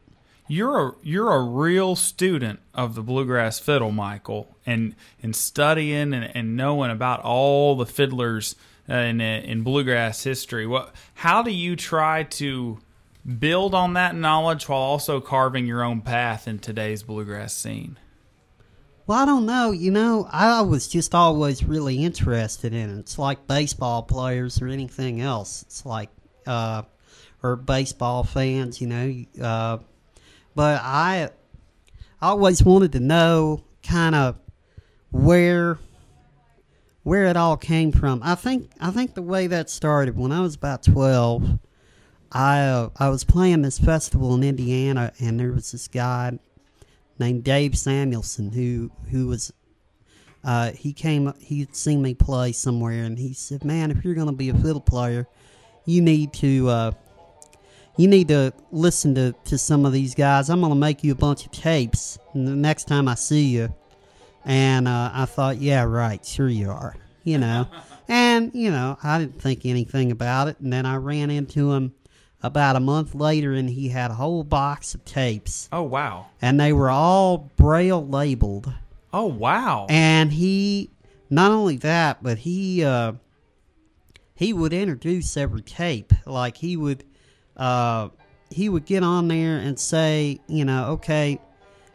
You're 0.49 0.89
a 0.89 0.93
you're 1.03 1.33
a 1.33 1.43
real 1.43 1.95
student 1.95 2.61
of 2.75 2.95
the 2.95 3.03
bluegrass 3.03 3.59
fiddle, 3.59 3.93
Michael, 3.93 4.57
and 4.65 4.95
and 5.23 5.37
studying 5.37 6.15
and, 6.15 6.35
and 6.35 6.57
knowing 6.57 6.91
about 6.91 7.21
all 7.21 7.77
the 7.77 7.87
fiddlers 7.87 8.57
uh, 8.89 8.95
in 8.95 9.21
in 9.21 9.63
bluegrass 9.63 10.25
history. 10.25 10.67
What? 10.67 10.95
How 11.15 11.43
do 11.43 11.51
you 11.51 11.77
try 11.77 12.23
to 12.23 12.79
build 13.39 13.75
on 13.75 13.93
that 13.93 14.15
knowledge 14.15 14.69
while 14.69 14.81
also 14.81 15.21
carving 15.21 15.67
your 15.67 15.83
own 15.83 16.01
path 16.01 16.49
in 16.49 16.59
today's 16.59 17.03
bluegrass 17.03 17.53
scene? 17.55 17.99
Well, 19.07 19.19
I 19.19 19.25
don't 19.25 19.47
know. 19.47 19.71
You 19.71 19.91
know, 19.91 20.29
I 20.31 20.63
was 20.63 20.89
just 20.89 21.15
always 21.15 21.65
really 21.65 22.05
interested 22.05 22.73
in 22.73 22.91
it. 22.91 22.99
It's 23.01 23.19
like 23.19 23.47
baseball 23.47 24.03
players 24.03 24.61
or 24.61 24.69
anything 24.69 25.21
else. 25.21 25.63
It's 25.63 25.87
like, 25.87 26.11
uh, 26.47 26.83
or 27.43 27.57
baseball 27.57 28.23
fans, 28.23 28.81
you 28.83 28.87
know. 28.87 29.25
Uh, 29.43 29.79
but 30.59 30.81
I, 30.83 31.31
always 32.21 32.65
wanted 32.65 32.91
to 32.91 32.99
know 32.99 33.63
kind 33.85 34.17
of 34.17 34.41
where, 35.13 35.79
where 37.05 37.27
it 37.27 37.37
all 37.37 37.57
came 37.57 37.93
from. 37.93 38.23
I 38.25 38.35
think, 38.35 38.69
I 38.81 38.91
think 38.91 39.15
the 39.15 39.23
way 39.23 39.47
that 39.47 39.71
started 39.71 40.17
when 40.17 40.33
I 40.33 40.41
was 40.41 40.57
about 40.57 40.83
twelve. 40.83 41.61
I 42.33 42.63
uh, 42.63 42.91
I 42.97 43.09
was 43.09 43.23
playing 43.23 43.63
this 43.63 43.79
festival 43.79 44.35
in 44.35 44.43
Indiana, 44.43 45.13
and 45.21 45.39
there 45.39 45.53
was 45.53 45.71
this 45.71 45.87
guy 45.87 46.37
named 47.21 47.45
Dave 47.45 47.79
Samuelson 47.79 48.51
who 48.51 48.91
who 49.13 49.29
was 49.29 49.53
uh, 50.43 50.73
he 50.73 50.93
came 50.93 51.33
he'd 51.39 51.77
seen 51.77 52.03
me 52.03 52.15
play 52.15 52.51
somewhere 52.51 53.05
and 53.05 53.17
he 53.17 53.33
said, 53.33 53.65
"Man, 53.65 53.93
if 53.93 54.05
you're 54.05 54.17
to 54.17 54.33
be 54.33 54.49
a 54.49 54.55
fiddle 54.55 54.81
player, 54.81 55.29
you 55.85 56.03
need 56.03 56.33
to 56.35 56.69
uh, 56.69 56.93
you 57.99 58.09
need 58.09 58.29
to 58.29 58.55
listen 58.73 59.15
to, 59.17 59.35
to 59.45 59.59
some 59.59 59.85
of 59.85 59.93
these 59.93 60.15
guys. 60.15 60.49
I'm 60.49 60.61
going 60.61 60.73
to 60.73 60.79
make 60.79 61.05
you 61.05 61.13
a 61.13 61.17
bunch 61.17 61.45
of 61.45 61.53
tapes 61.53 62.19
and 62.33 62.49
the 62.49 62.57
next 62.57 62.85
time 62.85 63.09
I 63.09 63.15
see 63.15 63.45
you." 63.45 63.75
And 64.47 64.89
uh, 64.89 65.11
I 65.13 65.27
thought, 65.27 65.59
"Yeah, 65.59 65.83
right, 65.83 66.25
sure 66.25 66.49
you 66.49 66.71
are." 66.71 66.97
You 67.25 67.37
know. 67.39 67.69
and, 68.09 68.51
you 68.55 68.71
know, 68.71 68.97
I 69.03 69.19
didn't 69.19 69.43
think 69.43 69.67
anything 69.67 70.11
about 70.11 70.49
it 70.49 70.59
and 70.61 70.73
then 70.73 70.87
I 70.87 70.97
ran 70.97 71.31
into 71.31 71.73
him 71.73 71.93
about 72.43 72.77
a 72.77 72.81
month 72.81 73.15
later 73.15 73.53
and 73.53 73.69
he 73.69 73.89
had 73.89 74.11
a 74.11 74.15
whole 74.15 74.45
box 74.45 74.95
of 74.95 75.05
tapes 75.05 75.69
Oh 75.73 75.83
wow! 75.83 76.27
and 76.41 76.59
they 76.59 76.73
were 76.73 76.89
all 76.89 77.51
braille 77.57 78.07
labeled 78.07 78.73
Oh 79.13 79.27
wow! 79.27 79.87
and 79.91 80.33
he 80.33 80.91
not 81.29 81.51
only 81.51 81.77
that 81.79 82.23
but 82.23 82.39
he 82.39 82.85
uh 82.85 83.15
he 84.35 84.53
would 84.53 84.73
introduce 84.73 85.37
every 85.37 85.63
tape 85.63 86.13
like 86.25 86.59
he 86.59 86.77
would 86.77 87.03
uh 87.59 88.09
he 88.51 88.69
would 88.69 88.87
get 88.87 89.03
on 89.03 89.29
there 89.29 89.59
and 89.59 89.79
say 89.79 90.41
you 90.47 90.65
know 90.65 90.91
okay 90.93 91.41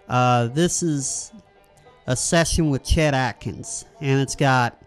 uh 0.09 0.47
this 0.47 0.83
is 0.83 1.31
a 2.07 2.15
session 2.15 2.69
with 2.69 2.83
chet 2.83 3.13
atkins 3.13 3.85
and 4.01 4.21
it's 4.21 4.35
got 4.35 4.81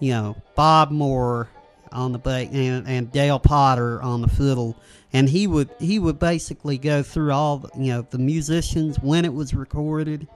you 0.00 0.10
know 0.10 0.36
bob 0.54 0.90
moore 0.90 1.48
on 1.92 2.12
the 2.12 2.18
ba- 2.18 2.48
and, 2.50 2.86
and 2.88 3.12
dale 3.12 3.38
potter 3.38 4.02
on 4.02 4.22
the 4.22 4.28
fiddle. 4.28 4.76
And 5.12 5.28
he 5.28 5.46
would 5.46 5.70
he 5.78 5.98
would 5.98 6.18
basically 6.18 6.78
go 6.78 7.02
through 7.02 7.32
all 7.32 7.58
the, 7.58 7.70
you 7.76 7.92
know 7.92 8.06
the 8.08 8.18
musicians 8.18 8.98
when 8.98 9.24
it 9.24 9.32
was 9.32 9.54
recorded 9.54 10.26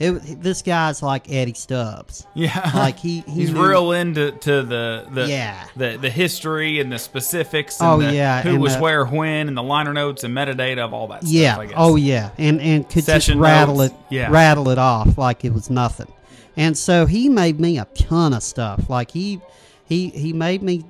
it, 0.00 0.42
this 0.42 0.62
guy's 0.62 1.02
like 1.02 1.30
eddie 1.30 1.54
stubbs 1.54 2.26
yeah, 2.34 2.70
like 2.74 2.98
he, 2.98 3.20
he 3.20 3.32
he's 3.32 3.52
knew- 3.52 3.66
real 3.68 3.92
into 3.92 4.32
to 4.32 4.62
the 4.62 5.06
the 5.10 5.26
Yeah. 5.28 5.64
the, 5.76 5.96
the 6.00 6.10
history 6.10 6.80
and 6.80 6.90
the 6.90 6.98
specifics. 6.98 7.80
And 7.80 7.88
Oh, 7.90 7.98
the 8.06 8.12
yeah, 8.12 8.42
who 8.42 8.50
and 8.54 8.60
was 8.60 8.74
the- 8.74 8.82
where 8.82 9.04
when 9.06 9.48
and 9.48 9.56
the 9.56 9.62
liner 9.62 9.92
notes 9.92 10.24
and 10.24 10.34
metadata 10.36 10.78
of 10.78 10.92
all 10.92 11.06
that 11.08 11.22
stuff. 11.22 11.32
yeah 11.32 11.58
I 11.58 11.66
guess. 11.66 11.74
oh 11.78 11.96
yeah 11.96 12.30
and 12.38 12.60
and 12.60 12.88
could 12.88 13.04
Session 13.04 13.34
just 13.34 13.42
rattle 13.42 13.76
notes, 13.78 13.94
it 13.94 14.00
yeah. 14.10 14.30
rattle 14.30 14.68
it 14.70 14.78
off 14.78 15.16
like 15.16 15.44
it 15.44 15.52
was 15.52 15.70
nothing 15.70 16.12
and 16.56 16.76
so 16.76 17.06
he 17.06 17.28
made 17.28 17.60
me 17.60 17.78
a 17.78 17.84
ton 17.94 18.34
of 18.34 18.42
stuff 18.42 18.90
like 18.90 19.10
he 19.12 19.40
he 19.86 20.08
he 20.10 20.32
made 20.32 20.62
me 20.62 20.84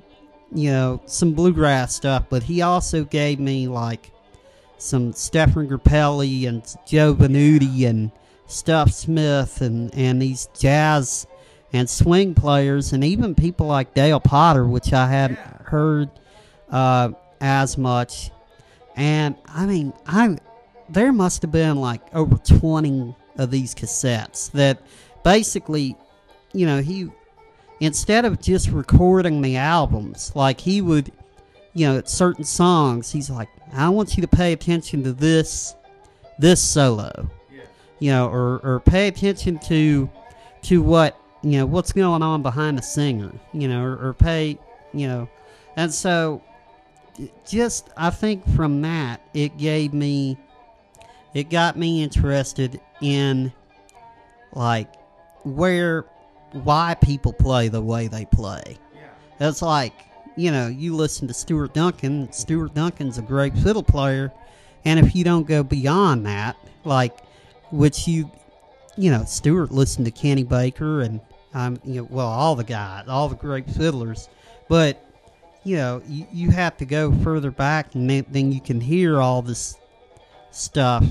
you 0.53 0.71
know 0.71 1.01
some 1.05 1.33
bluegrass 1.33 1.93
stuff 1.95 2.23
but 2.29 2.41
he 2.43 2.61
also 2.61 3.03
gave 3.03 3.39
me 3.39 3.67
like 3.67 4.11
some 4.77 5.13
Stéphane 5.13 5.67
Grappelli 5.69 6.47
and 6.47 6.63
Joe 6.85 7.13
Venuti 7.15 7.87
and 7.87 8.11
Stuff 8.47 8.91
Smith 8.91 9.61
and, 9.61 9.93
and 9.95 10.21
these 10.21 10.47
jazz 10.57 11.27
and 11.73 11.89
swing 11.89 12.33
players 12.35 12.93
and 12.93 13.03
even 13.03 13.35
people 13.35 13.67
like 13.67 13.93
Dale 13.93 14.19
Potter, 14.19 14.65
which 14.65 14.93
I 14.93 15.07
hadn't 15.07 15.39
heard 15.65 16.09
uh, 16.69 17.09
as 17.41 17.77
much. 17.77 18.31
And 18.95 19.35
I 19.47 19.65
mean, 19.65 19.93
I 20.07 20.37
there 20.87 21.11
must 21.11 21.41
have 21.41 21.51
been 21.51 21.77
like 21.77 22.01
over 22.13 22.37
twenty 22.37 23.15
of 23.37 23.51
these 23.51 23.75
cassettes 23.75 24.51
that 24.51 24.81
basically, 25.23 25.95
you 26.53 26.65
know, 26.65 26.81
he 26.81 27.09
instead 27.81 28.23
of 28.23 28.41
just 28.41 28.69
recording 28.69 29.41
the 29.41 29.57
albums, 29.57 30.31
like 30.35 30.61
he 30.61 30.81
would, 30.81 31.11
you 31.73 31.87
know, 31.87 31.97
at 31.97 32.07
certain 32.07 32.45
songs, 32.45 33.11
he's 33.11 33.29
like, 33.29 33.49
I 33.73 33.89
want 33.89 34.15
you 34.15 34.21
to 34.21 34.27
pay 34.27 34.53
attention 34.53 35.03
to 35.03 35.11
this, 35.11 35.75
this 36.39 36.61
solo, 36.61 37.29
you 37.99 38.11
know, 38.11 38.27
or, 38.27 38.59
or 38.59 38.79
pay 38.81 39.07
attention 39.07 39.59
to, 39.59 40.09
to 40.63 40.81
what, 40.81 41.19
you 41.41 41.51
know, 41.51 41.65
what's 41.65 41.91
going 41.91 42.21
on 42.21 42.41
behind 42.41 42.77
the 42.77 42.81
singer, 42.81 43.31
you 43.53 43.67
know, 43.67 43.83
or, 43.83 44.09
or 44.09 44.13
pay, 44.13 44.57
you 44.93 45.07
know, 45.07 45.29
and 45.75 45.93
so 45.93 46.41
just, 47.45 47.89
I 47.97 48.09
think 48.09 48.47
from 48.55 48.81
that, 48.81 49.21
it 49.33 49.57
gave 49.57 49.93
me, 49.93 50.37
it 51.33 51.49
got 51.49 51.77
me 51.77 52.03
interested 52.03 52.79
in, 53.01 53.53
like, 54.53 54.93
where 55.43 56.05
why 56.51 56.95
people 57.01 57.33
play 57.33 57.67
the 57.67 57.81
way 57.81 58.07
they 58.07 58.25
play. 58.25 58.77
Yeah. 58.93 59.47
It's 59.49 59.61
like, 59.61 59.93
you 60.37 60.51
know, 60.51 60.67
you 60.67 60.95
listen 60.95 61.27
to 61.27 61.33
Stuart 61.33 61.73
Duncan, 61.73 62.31
Stuart 62.31 62.73
Duncan's 62.73 63.17
a 63.17 63.21
great 63.21 63.57
fiddle 63.57 63.83
player, 63.83 64.31
and 64.85 64.99
if 64.99 65.15
you 65.15 65.23
don't 65.23 65.47
go 65.47 65.63
beyond 65.63 66.25
that, 66.25 66.55
like, 66.83 67.17
which 67.75 68.07
you, 68.07 68.29
you 68.97 69.11
know, 69.11 69.23
Stuart 69.25 69.71
listened 69.71 70.05
to 70.05 70.11
Kenny 70.11 70.43
Baker 70.43 71.01
and, 71.01 71.19
um, 71.53 71.79
you 71.83 72.01
know, 72.01 72.07
well, 72.09 72.27
all 72.27 72.55
the 72.55 72.63
guys, 72.63 73.07
all 73.07 73.29
the 73.29 73.35
great 73.35 73.69
fiddlers, 73.69 74.29
but, 74.69 75.03
you 75.63 75.77
know, 75.77 76.01
you, 76.07 76.27
you 76.31 76.51
have 76.51 76.77
to 76.77 76.85
go 76.85 77.11
further 77.19 77.51
back 77.51 77.95
and 77.95 78.09
then, 78.09 78.25
then 78.29 78.51
you 78.51 78.61
can 78.61 78.79
hear 78.79 79.21
all 79.21 79.41
this 79.41 79.77
stuff, 80.51 81.03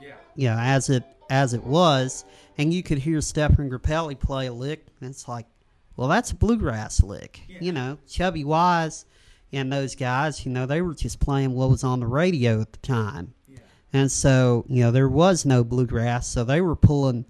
yeah. 0.00 0.14
you 0.34 0.48
know, 0.48 0.56
as 0.58 0.88
it, 0.88 1.04
as 1.30 1.54
it 1.54 1.64
was, 1.64 2.24
and 2.58 2.72
you 2.74 2.82
could 2.82 2.98
hear 2.98 3.18
Stéphane 3.18 3.70
Grappelli 3.70 4.18
play 4.18 4.46
a 4.46 4.52
lick, 4.52 4.86
and 5.00 5.10
it's 5.10 5.26
like, 5.26 5.46
well, 5.96 6.08
that's 6.08 6.30
a 6.30 6.34
bluegrass 6.34 7.02
lick. 7.02 7.40
You 7.60 7.72
know, 7.72 7.98
Chubby 8.08 8.44
Wise 8.44 9.04
and 9.52 9.72
those 9.72 9.94
guys, 9.94 10.44
you 10.44 10.52
know, 10.52 10.66
they 10.66 10.80
were 10.80 10.94
just 10.94 11.20
playing 11.20 11.54
what 11.54 11.70
was 11.70 11.84
on 11.84 12.00
the 12.00 12.06
radio 12.06 12.60
at 12.60 12.72
the 12.72 12.78
time. 12.78 13.34
And 13.92 14.10
so 14.10 14.64
you 14.68 14.82
know 14.82 14.90
there 14.90 15.08
was 15.08 15.44
no 15.44 15.64
bluegrass, 15.64 16.26
so 16.26 16.44
they 16.44 16.60
were 16.60 16.76
pulling 16.76 17.24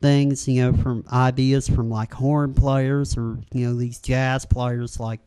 things 0.00 0.46
you 0.46 0.62
know 0.62 0.72
from 0.76 1.04
ideas 1.12 1.68
from 1.68 1.88
like 1.88 2.12
horn 2.12 2.54
players 2.54 3.16
or 3.16 3.38
you 3.52 3.66
know 3.66 3.74
these 3.74 3.98
jazz 3.98 4.44
players 4.44 5.00
like 5.00 5.20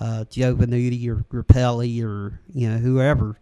uh, 0.00 0.24
Joe 0.24 0.54
Venuti 0.54 1.08
or 1.08 1.24
Grappelli 1.32 2.02
or 2.04 2.40
you 2.52 2.68
know 2.68 2.78
whoever, 2.78 3.38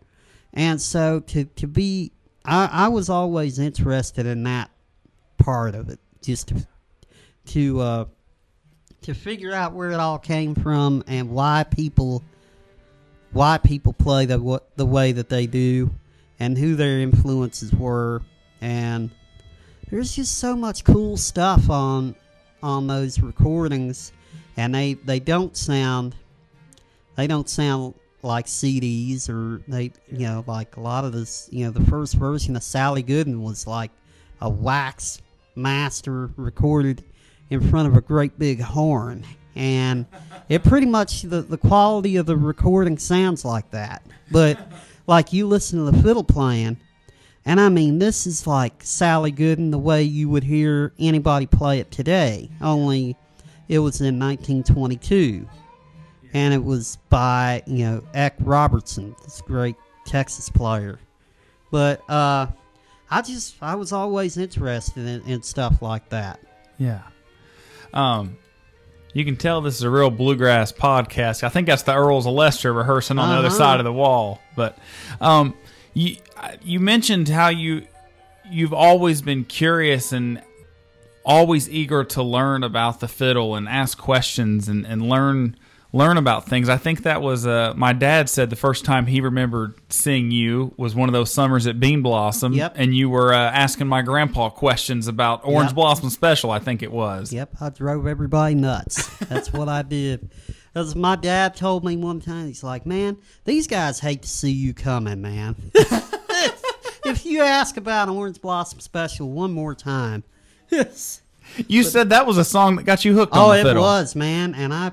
and 0.52 0.80
so 0.80 1.20
to 1.20 1.44
to 1.44 1.66
be 1.66 2.12
I, 2.44 2.68
I 2.72 2.88
was 2.88 3.08
always 3.08 3.58
interested 3.58 4.26
in 4.26 4.42
that 4.44 4.70
part 5.38 5.74
of 5.74 5.88
it, 5.88 6.00
just 6.22 6.48
to 6.48 6.66
to 7.46 7.80
uh, 7.80 8.04
to 9.02 9.14
figure 9.14 9.52
out 9.52 9.72
where 9.72 9.90
it 9.90 10.00
all 10.00 10.18
came 10.18 10.54
from 10.54 11.04
and 11.06 11.30
why 11.30 11.64
people 11.64 12.22
why 13.32 13.58
people 13.58 13.92
play 13.92 14.26
the 14.26 14.62
the 14.76 14.86
way 14.86 15.12
that 15.12 15.28
they 15.28 15.46
do 15.46 15.90
and 16.42 16.58
who 16.58 16.74
their 16.74 16.98
influences 16.98 17.72
were. 17.72 18.20
And 18.60 19.10
there's 19.88 20.16
just 20.16 20.38
so 20.38 20.56
much 20.56 20.82
cool 20.82 21.16
stuff 21.16 21.70
on 21.70 22.16
on 22.64 22.88
those 22.88 23.20
recordings. 23.20 24.12
And 24.56 24.74
they 24.74 24.94
they 24.94 25.20
don't 25.20 25.56
sound 25.56 26.16
they 27.14 27.28
don't 27.28 27.48
sound 27.48 27.94
like 28.22 28.46
CDs 28.46 29.28
or 29.28 29.62
they 29.68 29.92
you 30.10 30.26
know 30.26 30.42
like 30.48 30.76
a 30.76 30.80
lot 30.80 31.04
of 31.04 31.12
this 31.12 31.48
you 31.52 31.64
know 31.64 31.70
the 31.70 31.84
first 31.84 32.14
version 32.14 32.56
of 32.56 32.64
Sally 32.64 33.04
Gooden 33.04 33.40
was 33.40 33.68
like 33.68 33.92
a 34.40 34.50
wax 34.50 35.22
master 35.54 36.28
recorded 36.36 37.04
in 37.50 37.60
front 37.70 37.86
of 37.86 37.96
a 37.96 38.00
great 38.00 38.36
big 38.36 38.60
horn. 38.60 39.24
And 39.54 40.06
it 40.48 40.64
pretty 40.64 40.86
much 40.86 41.22
the, 41.22 41.42
the 41.42 41.58
quality 41.58 42.16
of 42.16 42.26
the 42.26 42.36
recording 42.36 42.98
sounds 42.98 43.44
like 43.44 43.70
that. 43.70 44.02
But 44.32 44.58
like 45.06 45.32
you 45.32 45.46
listen 45.46 45.84
to 45.84 45.90
the 45.90 46.02
fiddle 46.02 46.24
playing 46.24 46.78
and 47.44 47.60
I 47.60 47.68
mean 47.68 47.98
this 47.98 48.26
is 48.26 48.46
like 48.46 48.74
Sally 48.82 49.32
Gooden 49.32 49.70
the 49.70 49.78
way 49.78 50.02
you 50.02 50.28
would 50.28 50.44
hear 50.44 50.92
anybody 50.98 51.46
play 51.46 51.80
it 51.80 51.90
today 51.90 52.50
only 52.60 53.16
it 53.68 53.78
was 53.78 54.00
in 54.00 54.18
1922 54.18 55.46
and 56.34 56.54
it 56.54 56.64
was 56.64 56.98
by 57.08 57.62
you 57.66 57.84
know 57.84 58.02
Eck 58.14 58.34
Robertson, 58.40 59.14
this 59.24 59.40
great 59.42 59.76
Texas 60.06 60.48
player. 60.48 60.98
But 61.70 62.08
uh, 62.08 62.46
I 63.10 63.22
just 63.22 63.56
I 63.62 63.74
was 63.74 63.92
always 63.92 64.36
interested 64.36 65.06
in, 65.06 65.22
in 65.30 65.42
stuff 65.42 65.82
like 65.82 66.08
that. 66.10 66.40
Yeah. 66.78 67.02
Um, 67.92 68.38
you 69.12 69.24
can 69.24 69.36
tell 69.36 69.60
this 69.60 69.74
is 69.76 69.82
a 69.82 69.90
real 69.90 70.10
bluegrass 70.10 70.72
podcast. 70.72 71.42
I 71.42 71.48
think 71.48 71.66
that's 71.66 71.82
the 71.82 71.94
Earls 71.94 72.26
of 72.26 72.32
Leicester 72.32 72.72
rehearsing 72.72 73.18
on 73.18 73.28
the 73.28 73.34
other 73.36 73.48
Uh-huh. 73.48 73.56
side 73.56 73.80
of 73.80 73.84
the 73.84 73.92
wall. 73.92 74.40
But 74.56 74.76
um, 75.20 75.54
you 75.94 76.16
you 76.62 76.80
mentioned 76.80 77.28
how 77.28 77.48
you 77.48 77.86
you've 78.50 78.72
always 78.74 79.22
been 79.22 79.44
curious 79.44 80.12
and 80.12 80.42
always 81.24 81.68
eager 81.70 82.02
to 82.04 82.22
learn 82.22 82.64
about 82.64 83.00
the 83.00 83.06
fiddle 83.08 83.54
and 83.54 83.68
ask 83.68 83.96
questions 83.96 84.68
and, 84.68 84.84
and 84.86 85.08
learn 85.08 85.56
learn 85.94 86.16
about 86.16 86.46
things. 86.46 86.68
I 86.68 86.76
think 86.78 87.02
that 87.02 87.20
was 87.20 87.46
uh, 87.46 87.74
my 87.76 87.92
dad 87.92 88.28
said 88.30 88.48
the 88.50 88.56
first 88.56 88.84
time 88.84 89.06
he 89.06 89.20
remembered 89.20 89.74
seeing 89.90 90.30
you 90.30 90.72
was 90.78 90.94
one 90.94 91.08
of 91.08 91.12
those 91.12 91.30
summers 91.32 91.66
at 91.66 91.78
Bean 91.78 92.00
Blossom, 92.02 92.54
Yep. 92.54 92.74
and 92.76 92.94
you 92.94 93.10
were 93.10 93.32
uh, 93.34 93.36
asking 93.36 93.86
my 93.88 94.00
grandpa 94.02 94.48
questions 94.48 95.06
about 95.06 95.44
Orange 95.44 95.70
Yep. 95.70 95.74
Blossom 95.74 96.10
Special. 96.10 96.50
I 96.50 96.58
think 96.60 96.82
it 96.82 96.90
was. 96.90 97.32
Yep, 97.32 97.56
I 97.60 97.68
drove 97.70 98.06
everybody 98.06 98.54
nuts. 98.54 99.06
That's 99.26 99.52
what 99.52 99.68
I 99.68 99.82
did. 99.82 100.30
As 100.74 100.96
my 100.96 101.16
dad 101.16 101.54
told 101.54 101.84
me 101.84 101.98
one 101.98 102.20
time, 102.20 102.46
he's 102.46 102.64
like, 102.64 102.86
"Man, 102.86 103.18
these 103.44 103.66
guys 103.66 104.00
hate 104.00 104.22
to 104.22 104.28
see 104.28 104.50
you 104.50 104.72
coming, 104.72 105.20
man. 105.20 105.54
if 107.04 107.26
you 107.26 107.42
ask 107.42 107.76
about 107.76 108.08
Orange 108.08 108.40
Blossom 108.40 108.80
Special 108.80 109.28
one 109.30 109.52
more 109.52 109.74
time, 109.74 110.24
You 111.68 111.82
said 111.82 112.08
that 112.10 112.26
was 112.26 112.38
a 112.38 112.44
song 112.44 112.76
that 112.76 112.84
got 112.84 113.04
you 113.04 113.12
hooked 113.14 113.34
oh, 113.36 113.50
it 113.52 113.64
fiddle. 113.64 113.82
was, 113.82 114.14
man." 114.16 114.54
And 114.54 114.72
I, 114.72 114.92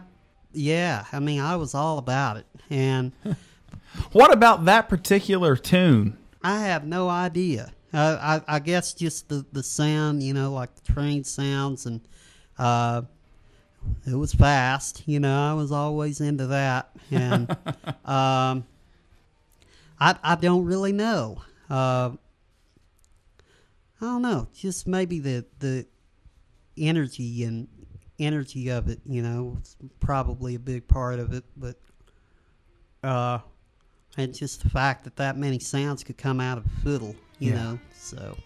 yeah, 0.53 1.05
I 1.11 1.19
mean, 1.19 1.39
I 1.39 1.55
was 1.55 1.73
all 1.73 1.97
about 1.97 2.37
it, 2.37 2.45
and. 2.69 3.11
What 4.11 4.31
about 4.33 4.65
that 4.65 4.89
particular 4.89 5.55
tune? 5.55 6.17
I 6.43 6.59
have 6.59 6.85
no 6.85 7.09
idea. 7.09 7.73
Uh, 7.93 8.41
I 8.47 8.55
I 8.55 8.59
guess 8.59 8.93
just 8.93 9.29
the 9.29 9.45
the 9.51 9.63
sound, 9.63 10.21
you 10.21 10.33
know, 10.33 10.53
like 10.53 10.75
the 10.75 10.93
train 10.93 11.23
sounds, 11.23 11.85
and 11.85 12.01
uh, 12.57 13.01
it 14.05 14.13
was 14.15 14.33
fast. 14.33 15.03
You 15.07 15.19
know, 15.19 15.51
I 15.51 15.53
was 15.53 15.71
always 15.71 16.21
into 16.21 16.47
that, 16.47 16.91
and 17.09 17.49
um, 18.05 18.65
I 19.99 20.15
I 20.23 20.37
don't 20.39 20.65
really 20.65 20.91
know. 20.91 21.41
Uh, 21.69 22.11
I 24.01 24.05
don't 24.05 24.21
know. 24.21 24.47
Just 24.53 24.87
maybe 24.87 25.19
the 25.19 25.45
the 25.57 25.87
energy 26.77 27.43
and 27.43 27.67
energy 28.19 28.69
of 28.69 28.87
it. 28.89 28.99
You 29.05 29.21
know, 29.21 29.57
was 29.59 29.75
probably 29.99 30.55
a 30.55 30.59
big 30.59 30.87
part 30.87 31.19
of 31.19 31.33
it, 31.33 31.43
but. 31.57 31.75
Uh, 33.03 33.39
and 34.17 34.33
just 34.33 34.61
the 34.63 34.69
fact 34.69 35.05
that 35.05 35.15
that 35.15 35.37
many 35.37 35.59
sounds 35.59 36.03
could 36.03 36.17
come 36.17 36.41
out 36.41 36.57
of 36.57 36.65
a 36.65 36.69
fiddle, 36.83 37.15
you 37.39 37.51
Yeah. 37.51 37.55
know. 37.55 37.79
So 37.95 38.37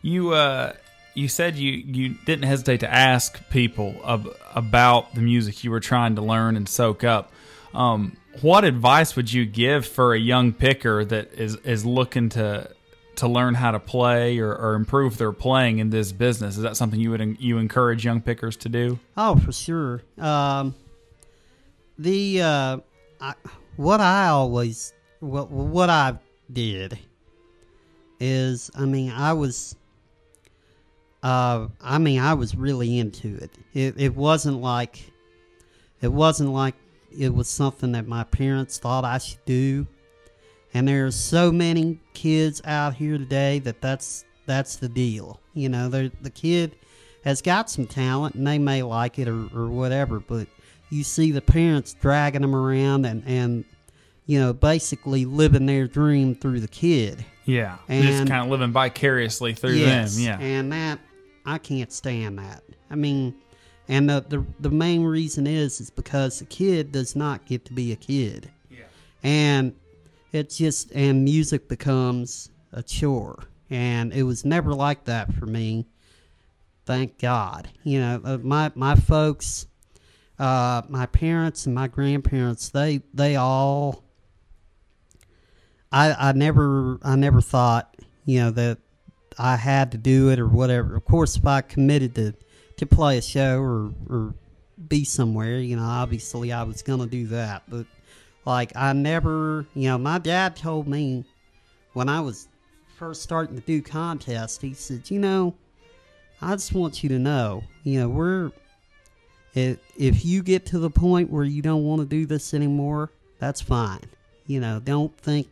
You 0.00 0.32
uh, 0.32 0.72
you 1.14 1.28
said 1.28 1.56
you 1.56 1.72
you 1.72 2.14
didn't 2.24 2.44
hesitate 2.44 2.80
to 2.80 2.90
ask 2.90 3.46
people 3.50 4.00
ab- 4.06 4.34
about 4.54 5.14
the 5.14 5.20
music 5.20 5.64
you 5.64 5.70
were 5.70 5.80
trying 5.80 6.14
to 6.16 6.22
learn 6.22 6.56
and 6.56 6.66
soak 6.68 7.04
up. 7.04 7.32
Um, 7.74 8.16
what 8.40 8.64
advice 8.64 9.16
would 9.16 9.30
you 9.32 9.44
give 9.44 9.84
for 9.86 10.14
a 10.14 10.18
young 10.18 10.52
picker 10.54 11.04
that 11.04 11.32
is 11.34 11.56
is 11.56 11.84
looking 11.84 12.30
to 12.30 12.70
to 13.18 13.28
learn 13.28 13.54
how 13.54 13.70
to 13.70 13.78
play 13.78 14.38
or, 14.38 14.54
or 14.54 14.74
improve 14.74 15.18
their 15.18 15.32
playing 15.32 15.78
in 15.78 15.90
this 15.90 16.12
business? 16.12 16.56
Is 16.56 16.62
that 16.62 16.76
something 16.76 16.98
you 16.98 17.10
would 17.10 17.36
you 17.38 17.58
encourage 17.58 18.04
young 18.04 18.20
pickers 18.20 18.56
to 18.58 18.68
do? 18.68 18.98
Oh, 19.16 19.36
for 19.36 19.52
sure. 19.52 20.02
Um, 20.18 20.74
the 21.98 22.42
uh, 22.42 22.78
I, 23.20 23.34
what 23.76 24.00
I 24.00 24.28
always 24.28 24.92
what 25.20 25.50
what 25.50 25.90
I 25.90 26.18
did 26.52 26.98
is, 28.20 28.70
I 28.74 28.84
mean, 28.84 29.10
I 29.10 29.32
was, 29.32 29.76
uh, 31.22 31.68
I 31.80 31.98
mean, 31.98 32.20
I 32.20 32.34
was 32.34 32.56
really 32.56 32.98
into 32.98 33.36
it. 33.36 33.50
It 33.74 33.94
it 34.00 34.14
wasn't 34.16 34.60
like, 34.60 35.12
it 36.00 36.12
wasn't 36.12 36.50
like 36.50 36.74
it 37.16 37.34
was 37.34 37.48
something 37.48 37.92
that 37.92 38.06
my 38.06 38.24
parents 38.24 38.78
thought 38.78 39.04
I 39.04 39.18
should 39.18 39.44
do. 39.44 39.86
And 40.74 40.86
there 40.86 41.06
are 41.06 41.10
so 41.10 41.50
many 41.50 41.98
kids 42.14 42.60
out 42.64 42.94
here 42.94 43.18
today 43.18 43.58
that 43.60 43.80
that's 43.80 44.24
that's 44.46 44.76
the 44.76 44.88
deal. 44.88 45.40
You 45.54 45.68
know, 45.68 45.88
the 45.88 46.30
kid 46.30 46.76
has 47.24 47.42
got 47.42 47.68
some 47.70 47.86
talent 47.86 48.34
and 48.34 48.46
they 48.46 48.58
may 48.58 48.82
like 48.82 49.18
it 49.18 49.28
or, 49.28 49.48
or 49.54 49.68
whatever, 49.68 50.20
but 50.20 50.46
you 50.90 51.04
see 51.04 51.32
the 51.32 51.42
parents 51.42 51.94
dragging 51.94 52.42
them 52.42 52.54
around 52.54 53.04
and, 53.04 53.22
and 53.26 53.64
you 54.26 54.38
know, 54.38 54.52
basically 54.52 55.24
living 55.24 55.66
their 55.66 55.86
dream 55.86 56.34
through 56.34 56.60
the 56.60 56.68
kid. 56.68 57.24
Yeah, 57.44 57.78
just 57.88 58.26
kind 58.28 58.44
of 58.44 58.48
living 58.48 58.72
vicariously 58.72 59.54
through 59.54 59.72
Yes, 59.72 60.16
them. 60.16 60.24
Yeah, 60.24 60.38
And 60.38 60.72
that 60.72 60.98
I 61.46 61.58
can't 61.58 61.92
stand 61.92 62.38
that. 62.38 62.62
I 62.90 62.94
mean 62.94 63.34
and 63.88 64.08
the, 64.08 64.24
the 64.28 64.44
the 64.60 64.70
main 64.70 65.02
reason 65.02 65.46
is 65.46 65.80
is 65.80 65.90
because 65.90 66.38
the 66.38 66.44
kid 66.44 66.92
does 66.92 67.16
not 67.16 67.46
get 67.46 67.64
to 67.66 67.72
be 67.72 67.92
a 67.92 67.96
kid. 67.96 68.50
Yeah. 68.70 68.80
And 69.22 69.74
it's 70.32 70.58
just 70.58 70.92
and 70.92 71.24
music 71.24 71.68
becomes 71.68 72.50
a 72.72 72.82
chore. 72.82 73.44
And 73.70 74.12
it 74.12 74.22
was 74.22 74.44
never 74.44 74.72
like 74.74 75.04
that 75.04 75.34
for 75.34 75.46
me. 75.46 75.86
Thank 76.86 77.18
God. 77.18 77.68
You 77.84 78.00
know, 78.00 78.20
uh, 78.24 78.38
my 78.38 78.72
my 78.74 78.94
folks 78.94 79.66
uh, 80.38 80.82
my 80.88 81.06
parents 81.06 81.66
and 81.66 81.74
my 81.74 81.88
grandparents, 81.88 82.68
they 82.68 83.02
they 83.12 83.36
all 83.36 84.04
I 85.90 86.12
I 86.12 86.32
never 86.32 86.98
I 87.02 87.16
never 87.16 87.40
thought, 87.40 87.96
you 88.24 88.40
know, 88.40 88.50
that 88.52 88.78
I 89.38 89.56
had 89.56 89.92
to 89.92 89.98
do 89.98 90.30
it 90.30 90.38
or 90.38 90.46
whatever. 90.46 90.96
Of 90.96 91.04
course, 91.04 91.36
if 91.36 91.46
I 91.46 91.60
committed 91.60 92.14
to 92.16 92.34
to 92.76 92.86
play 92.86 93.18
a 93.18 93.22
show 93.22 93.60
or 93.60 93.92
or 94.08 94.34
be 94.88 95.04
somewhere, 95.04 95.58
you 95.58 95.76
know, 95.76 95.82
obviously 95.82 96.52
I 96.52 96.62
was 96.62 96.82
gonna 96.82 97.06
do 97.06 97.26
that. 97.28 97.64
But 97.68 97.86
like 98.48 98.72
I 98.74 98.94
never, 98.94 99.66
you 99.74 99.90
know, 99.90 99.98
my 99.98 100.18
dad 100.18 100.56
told 100.56 100.88
me 100.88 101.22
when 101.92 102.08
I 102.08 102.20
was 102.20 102.48
first 102.96 103.22
starting 103.22 103.56
to 103.56 103.62
do 103.62 103.82
contests, 103.82 104.58
he 104.58 104.72
said, 104.72 105.10
you 105.10 105.18
know, 105.18 105.54
I 106.40 106.52
just 106.52 106.72
want 106.72 107.02
you 107.02 107.10
to 107.10 107.18
know, 107.18 107.62
you 107.84 108.00
know, 108.00 108.08
we're 108.08 108.50
if 109.54 109.76
if 109.98 110.24
you 110.24 110.42
get 110.42 110.64
to 110.66 110.78
the 110.78 110.88
point 110.88 111.30
where 111.30 111.44
you 111.44 111.60
don't 111.60 111.84
want 111.84 112.00
to 112.00 112.06
do 112.06 112.24
this 112.24 112.54
anymore, 112.54 113.10
that's 113.38 113.60
fine. 113.60 114.00
You 114.46 114.60
know, 114.60 114.80
don't 114.80 115.14
think, 115.18 115.48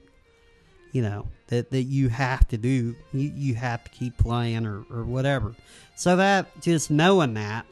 you 0.93 1.03
know, 1.03 1.29
that, 1.49 1.71
that 1.73 1.83
you 1.83 2.09
have 2.09 2.49
to 2.49 2.57
do, 2.57 2.97
you, 3.13 3.31
you 3.37 3.55
have 3.57 3.85
to 3.85 3.91
keep 3.91 4.17
playing 4.17 4.65
or, 4.65 4.87
or 4.91 5.05
whatever. 5.05 5.55
So 5.97 6.17
that, 6.17 6.63
just 6.63 6.91
knowing 6.91 7.35
that, 7.35 7.67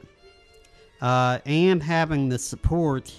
uh, 1.01 1.39
and 1.47 1.83
having 1.83 2.29
the 2.29 2.39
support, 2.39 3.11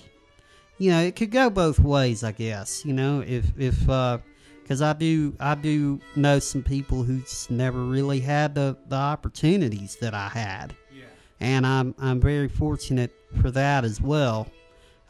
you 0.77 0.91
know, 0.91 1.01
it 1.01 1.15
could 1.15 1.31
go 1.31 1.49
both 1.49 1.79
ways, 1.79 2.23
I 2.23 2.31
guess. 2.31 2.83
You 2.85 2.93
know, 2.93 3.21
if, 3.25 3.45
if, 3.57 3.89
uh, 3.89 4.17
because 4.61 4.81
I 4.81 4.93
do 4.93 5.35
I 5.39 5.53
do 5.53 5.99
know 6.15 6.39
some 6.39 6.63
people 6.63 7.03
who 7.03 7.19
just 7.19 7.51
never 7.51 7.83
really 7.83 8.19
had 8.19 8.55
the, 8.55 8.75
the 8.87 8.95
opportunities 8.95 9.95
that 10.01 10.15
I 10.15 10.27
had, 10.27 10.75
Yeah. 10.91 11.03
and 11.39 11.67
I'm 11.67 11.93
I'm 11.99 12.19
very 12.19 12.47
fortunate 12.47 13.13
for 13.41 13.51
that 13.51 13.85
as 13.85 14.01
well. 14.01 14.47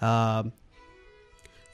Um, 0.02 0.52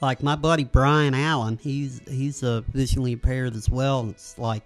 like 0.00 0.22
my 0.22 0.36
buddy 0.36 0.62
Brian 0.62 1.12
Allen, 1.12 1.58
he's 1.60 2.00
he's 2.08 2.44
a 2.44 2.60
visually 2.72 3.12
impaired 3.12 3.56
as 3.56 3.68
well. 3.68 4.08
It's 4.10 4.38
like 4.38 4.62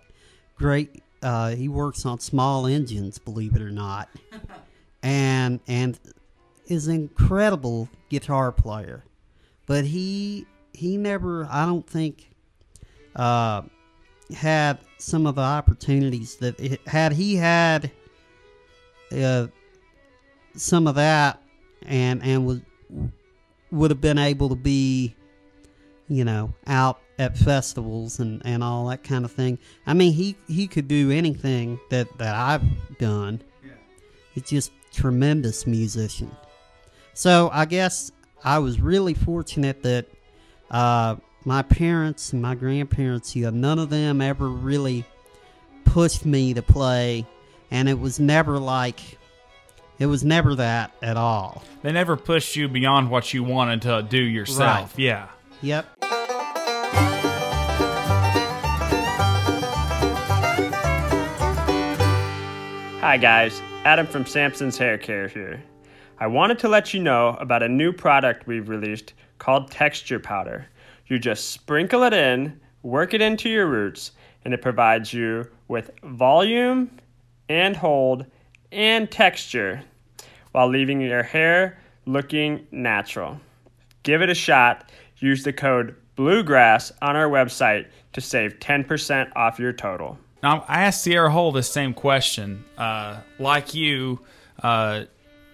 great. 0.57 1.03
Uh, 1.23 1.51
he 1.57 1.69
works 1.69 2.05
on 2.05 2.21
small 2.21 2.67
engines, 2.67 3.19
believe 3.19 3.57
it 3.57 3.63
or 3.63 3.71
not, 3.71 4.11
and 5.03 5.61
and 5.67 5.99
is 6.67 6.87
an 6.89 6.95
incredible 6.97 7.89
guitar 8.11 8.53
player. 8.53 9.05
But 9.67 9.85
he 9.85 10.47
he 10.73 10.97
never, 10.97 11.47
I 11.51 11.67
don't 11.67 11.89
think, 11.89 12.31
uh, 13.15 13.63
had 14.35 14.79
some 14.99 15.27
of 15.27 15.35
the 15.35 15.43
opportunities 15.43 16.37
that 16.37 16.59
it, 16.61 16.81
had 16.87 17.13
he 17.13 17.37
had 17.37 17.91
uh, 19.13 19.47
some 20.55 20.87
of 20.87 20.95
that 20.97 21.43
and 21.85 22.23
and 22.23 22.47
was 22.47 22.61
would 23.71 23.91
have 23.91 24.01
been 24.01 24.19
able 24.19 24.49
to 24.49 24.55
be 24.55 25.15
you 26.09 26.25
know 26.25 26.53
out 26.67 27.01
at 27.19 27.37
festivals 27.37 28.21
and 28.21 28.43
and 28.45 28.63
all 28.63 28.87
that 28.89 29.03
kind 29.03 29.25
of 29.25 29.33
thing. 29.33 29.59
I 29.87 29.95
mean 29.95 30.13
he 30.13 30.37
he 30.49 30.67
could 30.67 30.89
do 30.89 31.11
anything 31.11 31.79
that 31.91 32.17
that 32.19 32.35
i've 32.35 32.99
done. 32.99 33.43
He's 34.33 34.45
just 34.45 34.73
tremendous 34.93 35.67
musician. 35.67 36.35
So 37.15 37.51
i 37.53 37.65
guess 37.65 38.13
i 38.45 38.59
was 38.59 38.81
really 38.81 39.15
fortunate 39.15 39.83
that 39.83 40.07
uh 40.71 41.17
my 41.45 41.63
parents 41.63 42.33
and 42.33 42.43
my 42.43 42.55
grandparents 42.55 43.35
you 43.37 43.45
know 43.45 43.51
none 43.51 43.79
of 43.79 43.91
them 43.91 44.21
ever 44.21 44.49
really 44.49 45.05
pushed 45.85 46.25
me 46.27 46.53
to 46.55 46.63
play 46.63 47.25
and 47.71 47.89
it 47.89 47.99
was 47.99 48.19
never 48.21 48.59
like 48.59 49.01
it 49.99 50.07
was 50.07 50.23
never 50.25 50.55
that 50.57 50.91
at 51.03 51.17
all 51.17 51.63
They 51.83 51.93
never 51.93 52.17
pushed 52.17 52.57
you 52.57 52.69
beyond 52.69 53.11
what 53.11 53.33
you 53.33 53.43
wanted 53.45 53.83
to 53.83 54.03
do 54.03 54.19
yourself. 54.19 54.93
Right. 54.93 54.99
Yeah. 54.99 55.29
yep 55.63 55.87
Hi 63.01 63.17
guys, 63.19 63.61
Adam 63.85 64.07
from 64.07 64.27
Samson's 64.27 64.77
Hair 64.77 64.99
Care 64.99 65.29
here. 65.29 65.63
I 66.19 66.27
wanted 66.27 66.59
to 66.61 66.69
let 66.69 66.95
you 66.95 67.03
know 67.03 67.37
about 67.41 67.63
a 67.63 67.69
new 67.69 67.93
product 67.93 68.47
we've 68.47 68.71
released 68.71 69.13
called 69.39 69.71
Texture 69.71 70.19
Powder. 70.19 70.67
You 71.09 71.19
just 71.19 71.51
sprinkle 71.51 72.05
it 72.05 72.15
in, 72.15 72.59
work 72.83 73.13
it 73.13 73.21
into 73.21 73.51
your 73.51 73.67
roots, 73.67 74.13
and 74.45 74.55
it 74.55 74.63
provides 74.63 75.13
you 75.13 75.47
with 75.69 75.91
volume 76.03 76.91
and 77.51 77.77
hold 77.77 78.25
and 78.73 79.11
texture 79.11 79.83
while 80.53 80.69
leaving 80.69 81.03
your 81.03 81.23
hair 81.23 81.79
looking 82.07 82.67
natural. 82.71 83.39
Give 84.03 84.23
it 84.23 84.31
a 84.31 84.35
shot. 84.35 84.91
Use 85.19 85.43
the 85.43 85.53
code 85.53 85.97
Bluegrass 86.15 86.93
on 87.03 87.15
our 87.15 87.29
website 87.29 87.89
to 88.15 88.23
save 88.23 88.59
10% 88.59 89.33
off 89.37 89.59
your 89.59 89.73
total. 89.75 90.19
Now, 90.43 90.65
I 90.67 90.85
asked 90.85 91.03
Sierra 91.03 91.31
Hull 91.31 91.53
this 91.53 91.71
same 91.71 91.93
question. 91.93 92.65
Uh, 92.79 93.21
like 93.39 93.75
you, 93.75 94.21
uh, 94.63 95.05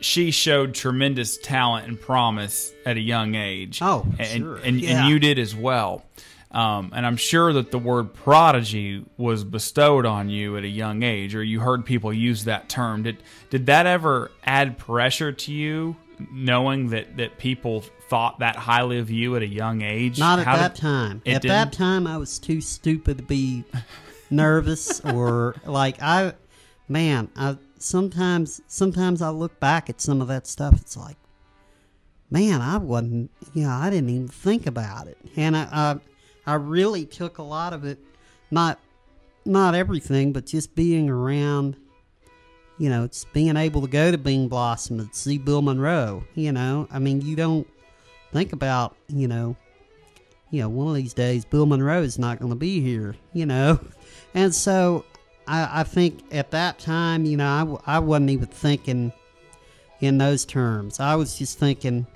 she 0.05 0.31
showed 0.31 0.75
tremendous 0.75 1.37
talent 1.39 1.87
and 1.89 2.01
promise 2.01 2.73
at 2.87 2.97
a 2.97 3.01
young 3.01 3.35
age. 3.35 3.79
Oh, 3.83 4.07
and, 4.19 4.29
sure. 4.29 4.57
and, 4.57 4.81
Yeah. 4.81 5.01
and 5.03 5.09
you 5.09 5.19
did 5.19 5.39
as 5.39 5.55
well. 5.55 6.05
Um, 6.51 6.91
and 6.95 7.07
I'm 7.07 7.17
sure 7.17 7.53
that 7.55 7.71
the 7.71 7.79
word 7.79 8.13
prodigy 8.13 9.05
was 9.17 9.43
bestowed 9.43 10.05
on 10.05 10.29
you 10.29 10.57
at 10.59 10.65
a 10.65 10.69
young 10.69 11.03
age, 11.03 11.35
or 11.35 11.43
you 11.43 11.61
heard 11.61 11.87
people 11.87 12.13
use 12.13 12.45
that 12.45 12.69
term. 12.69 13.05
Did 13.05 13.23
did 13.49 13.67
that 13.67 13.87
ever 13.87 14.31
add 14.45 14.77
pressure 14.77 15.33
to 15.33 15.53
you, 15.53 15.97
knowing 16.31 16.91
that 16.91 17.17
that 17.17 17.39
people 17.39 17.81
thought 18.11 18.41
that 18.41 18.57
highly 18.57 18.99
of 18.99 19.09
you 19.11 19.35
at 19.37 19.41
a 19.43 19.47
young 19.47 19.81
age? 19.81 20.19
Not 20.19 20.41
at 20.41 20.47
How 20.47 20.57
that 20.59 20.75
did- 20.75 20.81
time. 20.83 21.23
At 21.25 21.41
didn't? 21.41 21.49
that 21.49 21.73
time, 21.73 22.07
I 22.07 22.19
was 22.19 22.39
too 22.39 22.61
stupid 22.61 23.17
to 23.17 23.25
be 23.25 23.65
nervous 24.31 25.01
or 25.01 25.57
like 25.65 26.03
I, 26.03 26.35
man. 26.87 27.31
I 27.35 27.57
sometimes 27.83 28.61
sometimes 28.67 29.23
I 29.23 29.31
look 29.31 29.59
back 29.61 29.91
at 29.91 30.01
some 30.01 30.21
of 30.21 30.29
that 30.29 30.47
stuff. 30.47 30.75
It's 30.81 30.97
like, 30.97 31.17
man, 32.31 32.61
I 32.61 32.79
wasn't. 32.79 33.31
You 33.53 33.65
know, 33.65 33.71
I 33.71 33.91
didn't 33.91 34.11
even 34.11 34.29
think 34.29 34.67
about 34.67 35.07
it, 35.09 35.19
and 35.37 35.57
I 35.57 35.69
I, 35.73 36.53
I 36.53 36.55
really 36.55 37.05
took 37.05 37.39
a 37.39 37.43
lot 37.43 37.73
of 37.73 37.85
it, 37.85 37.99
not 38.51 38.79
not 39.45 39.75
everything, 39.75 40.33
but 40.33 40.47
just 40.47 40.75
being 40.75 41.11
around. 41.11 41.77
You 42.79 42.89
know, 42.89 43.05
it's 43.05 43.27
being 43.27 43.57
able 43.57 43.83
to 43.83 43.89
go 43.89 44.11
to 44.11 44.19
Bean 44.19 44.49
Blossom 44.49 44.99
and 44.99 45.15
see 45.15 45.39
Bill 45.39 45.63
Monroe. 45.63 46.25
You 46.35 46.53
know, 46.53 46.89
I 46.91 46.99
mean, 46.99 47.21
you 47.21 47.37
don't 47.37 47.67
think 48.33 48.53
about 48.53 48.97
you 49.09 49.29
know 49.29 49.57
you 50.53 50.61
know, 50.61 50.69
one 50.69 50.87
of 50.87 50.95
these 50.95 51.15
days 51.15 51.45
Bill 51.45 51.67
Monroe 51.67 52.03
is 52.03 52.19
not 52.19 52.39
going 52.39 52.53
to 52.53 52.57
be 52.57 52.81
here, 52.81 53.17
you 53.33 53.47
know. 53.47 53.81
And 54.35 54.55
so 54.55 55.05
I, 55.53 55.81
I 55.81 55.83
think 55.85 56.25
at 56.33 56.51
that 56.53 56.79
time, 56.79 57.25
you 57.27 57.37
know, 57.37 57.81
I, 57.87 57.97
I 57.97 57.99
wasn't 57.99 58.31
even 58.31 58.47
thinking 58.47 59.13
in 60.01 60.19
those 60.19 60.45
terms. 60.45 60.99
I 60.99 61.15
was 61.15 61.39
just 61.39 61.59
thinking, 61.59 62.07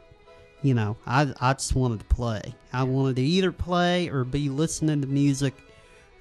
you 0.63 0.75
know, 0.75 0.97
I, 1.07 1.33
I 1.41 1.53
just 1.53 1.75
wanted 1.75 2.01
to 2.01 2.07
play. 2.07 2.55
I 2.73 2.83
wanted 2.85 3.17
to 3.17 3.23
either 3.23 3.53
play 3.53 4.09
or 4.09 4.25
be 4.25 4.49
listening 4.49 5.03
to 5.03 5.07
music 5.07 5.55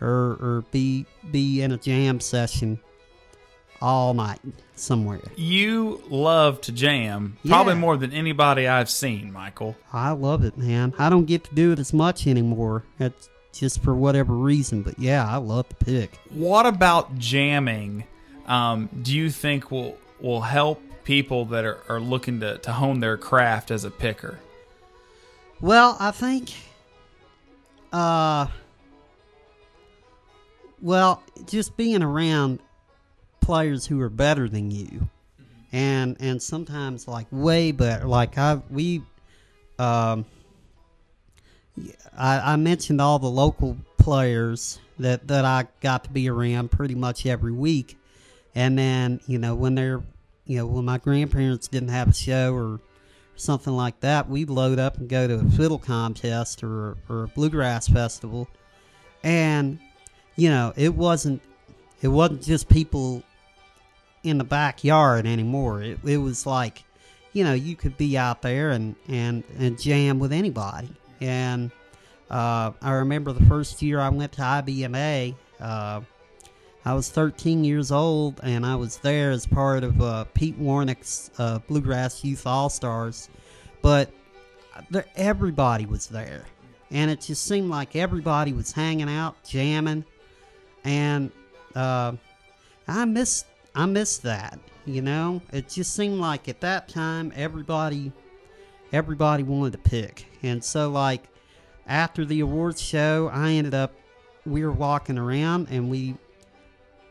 or, 0.01 0.37
or 0.41 0.65
be, 0.71 1.05
be 1.31 1.61
in 1.61 1.71
a 1.71 1.77
jam 1.77 2.19
session 2.19 2.79
all 3.81 4.13
night 4.13 4.39
somewhere. 4.75 5.21
You 5.37 6.01
love 6.09 6.59
to 6.61 6.71
jam, 6.71 7.37
probably 7.45 7.73
Yeah. 7.73 7.79
more 7.79 7.97
than 7.97 8.11
anybody 8.13 8.67
I've 8.67 8.89
seen, 8.89 9.31
Michael. 9.31 9.75
I 9.93 10.11
love 10.11 10.43
it, 10.43 10.57
man. 10.57 10.93
I 10.99 11.09
don't 11.09 11.25
get 11.25 11.45
to 11.45 11.55
do 11.55 11.71
it 11.71 11.79
as 11.79 11.93
much 11.93 12.27
anymore. 12.27 12.83
That's 12.97 13.29
just 13.55 13.81
for 13.81 13.95
whatever 13.95 14.33
reason. 14.33 14.81
But 14.81 14.99
yeah, 14.99 15.27
I 15.27 15.37
love 15.37 15.67
the 15.69 15.75
pick. 15.75 16.19
What 16.29 16.65
about 16.65 17.17
jamming? 17.17 18.03
Um, 18.47 18.89
do 19.01 19.15
you 19.15 19.29
think 19.29 19.71
will 19.71 19.97
will 20.19 20.41
help 20.41 20.81
people 21.03 21.45
that 21.45 21.65
are, 21.65 21.79
are 21.87 21.99
looking 21.99 22.39
to, 22.41 22.57
to 22.59 22.73
hone 22.73 22.99
their 22.99 23.17
craft 23.17 23.71
as 23.71 23.83
a 23.83 23.91
picker? 23.91 24.39
Well, 25.61 25.95
I 25.99 26.11
think, 26.11 26.51
uh, 27.93 28.47
well, 30.81 31.23
just 31.47 31.77
being 31.77 32.03
around 32.03 32.59
players 33.39 33.85
who 33.85 34.01
are 34.01 34.09
better 34.09 34.49
than 34.49 34.69
you, 34.71 35.07
and 35.71 36.17
and 36.19 36.41
sometimes 36.41 37.07
like 37.07 37.27
way 37.31 37.71
better. 37.71 38.05
Like 38.05 38.37
I 38.37 38.61
we, 38.69 39.01
um, 39.79 40.25
I, 42.17 42.53
I 42.53 42.55
mentioned 42.55 43.01
all 43.01 43.19
the 43.19 43.27
local 43.29 43.77
players 43.97 44.79
that 44.99 45.27
that 45.27 45.45
I 45.45 45.67
got 45.81 46.05
to 46.05 46.09
be 46.09 46.29
around 46.29 46.71
pretty 46.71 46.95
much 46.95 47.25
every 47.25 47.51
week, 47.51 47.97
and 48.53 48.77
then 48.77 49.19
you 49.27 49.37
know 49.37 49.55
when 49.55 49.75
they're 49.75 50.01
you 50.45 50.57
know 50.57 50.67
when 50.67 50.85
my 50.85 50.97
grandparents 50.97 51.67
didn't 51.67 51.89
have 51.89 52.09
a 52.09 52.13
show 52.13 52.53
or 52.53 52.79
something 53.35 53.73
like 53.73 53.99
that, 53.99 54.29
we'd 54.29 54.49
load 54.49 54.79
up 54.79 54.97
and 54.97 55.09
go 55.09 55.27
to 55.27 55.35
a 55.35 55.43
fiddle 55.51 55.79
contest 55.79 56.63
or, 56.63 56.97
or 57.09 57.23
a 57.23 57.27
bluegrass 57.27 57.87
festival, 57.87 58.47
and 59.23 59.79
you 60.35 60.49
know 60.49 60.73
it 60.75 60.93
wasn't 60.95 61.41
it 62.01 62.07
wasn't 62.07 62.43
just 62.43 62.69
people 62.69 63.23
in 64.23 64.37
the 64.37 64.43
backyard 64.43 65.25
anymore. 65.25 65.81
It, 65.81 65.99
it 66.05 66.17
was 66.17 66.45
like 66.45 66.83
you 67.33 67.43
know 67.43 67.53
you 67.53 67.75
could 67.75 67.97
be 67.97 68.17
out 68.17 68.41
there 68.41 68.71
and 68.71 68.95
and 69.09 69.43
and 69.57 69.79
jam 69.79 70.19
with 70.19 70.31
anybody. 70.31 70.89
And 71.21 71.71
uh, 72.29 72.71
I 72.81 72.91
remember 72.91 73.33
the 73.33 73.45
first 73.45 73.81
year 73.81 73.99
I 73.99 74.09
went 74.09 74.33
to 74.33 74.41
IBMA. 74.41 75.35
Uh, 75.59 76.01
I 76.87 76.93
was 76.93 77.09
13 77.09 77.63
years 77.63 77.91
old, 77.91 78.39
and 78.43 78.65
I 78.65 78.75
was 78.75 78.97
there 78.97 79.31
as 79.31 79.47
part 79.47 79.83
of 79.83 79.99
uh, 80.01 80.25
Pete 80.35 80.59
Wernick's 80.59 81.31
uh, 81.39 81.59
Bluegrass 81.59 82.23
Youth 82.23 82.45
All 82.45 82.69
Stars. 82.69 83.29
But 83.81 84.11
there, 84.91 85.05
everybody 85.15 85.85
was 85.85 86.07
there, 86.07 86.45
and 86.91 87.09
it 87.09 87.21
just 87.21 87.45
seemed 87.45 87.69
like 87.69 87.95
everybody 87.95 88.53
was 88.53 88.71
hanging 88.71 89.09
out, 89.09 89.35
jamming, 89.43 90.05
and 90.83 91.31
uh, 91.75 92.13
I 92.87 93.05
missed 93.05 93.47
I 93.73 93.85
missed 93.85 94.23
that. 94.23 94.59
You 94.85 95.01
know, 95.01 95.41
it 95.51 95.69
just 95.69 95.95
seemed 95.95 96.19
like 96.19 96.47
at 96.47 96.61
that 96.61 96.87
time 96.87 97.33
everybody 97.35 98.11
everybody 98.93 99.43
wanted 99.43 99.71
to 99.71 99.89
pick, 99.89 100.27
and 100.45 100.63
so 100.63 100.89
like 100.89 101.23
after 101.87 102.25
the 102.25 102.39
awards 102.39 102.81
show, 102.81 103.29
I 103.33 103.51
ended 103.51 103.73
up 103.73 103.93
we 104.45 104.63
were 104.63 104.71
walking 104.71 105.17
around 105.17 105.67
and 105.69 105.89
we 105.89 106.15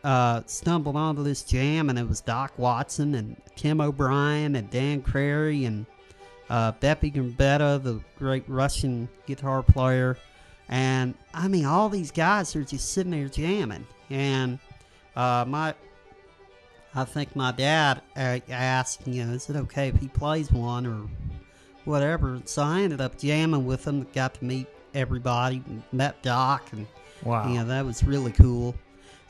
uh, 0.05 0.43
stumbled 0.47 0.97
onto 0.97 1.23
this 1.23 1.43
jam, 1.43 1.89
and 1.89 1.99
it 1.99 2.07
was 2.07 2.21
Doc 2.21 2.53
Watson 2.59 3.15
and 3.15 3.37
Tim 3.57 3.81
O'Brien 3.81 4.55
and 4.55 4.71
Dan 4.71 5.01
Crary 5.01 5.65
and 5.65 5.87
uh, 6.51 6.73
Beppe 6.73 7.13
Gambetta, 7.15 7.83
the 7.83 8.01
great 8.19 8.45
Russian 8.47 9.09
guitar 9.27 9.63
player, 9.63 10.19
And 10.69 11.15
I 11.33 11.49
mean, 11.49 11.65
all 11.65 11.89
these 11.89 12.11
guys 12.11 12.55
are 12.55 12.65
just 12.65 12.93
sitting 12.93 13.13
there 13.13 13.29
jamming. 13.29 13.87
And 14.11 14.59
uh, 15.17 15.45
my, 15.49 15.75
I 16.95 17.05
think 17.05 17.35
my 17.35 17.53
dad 17.53 18.03
uh, 18.17 18.41
asked, 18.51 19.07
you 19.07 19.25
know, 19.25 19.33
is 19.33 19.49
it 19.49 19.57
okay 19.57 19.89
if 19.89 19.97
he 19.97 20.09
plays 20.09 20.53
one 20.53 20.87
or 20.87 21.09
whatever? 21.85 22.41
So 22.45 22.63
I 22.63 22.83
ended 22.83 23.01
up 23.01 23.19
jamming 23.19 23.65
with 23.67 23.85
them. 23.85 24.07
Got 24.15 24.35
to 24.35 24.45
meet 24.45 24.67
everybody, 24.95 25.63
met 25.93 26.23
Doc, 26.23 26.69
and 26.73 26.87
Wow. 27.23 27.49
you 27.49 27.59
know 27.59 27.65
that 27.67 27.85
was 27.87 28.05
really 28.05 28.33
cool. 28.33 28.75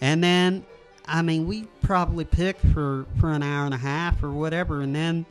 And 0.00 0.22
then, 0.22 0.64
I 1.06 1.22
mean, 1.22 1.46
we 1.46 1.64
probably 1.82 2.24
picked 2.24 2.66
for 2.68 3.06
for 3.20 3.30
an 3.30 3.42
hour 3.42 3.64
and 3.64 3.74
a 3.74 3.78
half 3.78 4.22
or 4.22 4.30
whatever, 4.30 4.80
and 4.80 4.94
then 4.94 5.26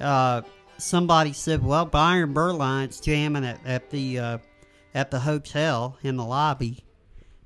uh, 0.00 0.42
somebody 0.78 1.32
said, 1.32 1.62
"Well, 1.64 1.84
Byron 1.86 2.32
Berline's 2.32 3.00
jamming 3.00 3.44
at, 3.44 3.60
at 3.66 3.90
the 3.90 4.18
uh, 4.18 4.38
at 4.94 5.10
the 5.10 5.20
hotel 5.20 5.98
in 6.02 6.16
the 6.16 6.24
lobby," 6.24 6.84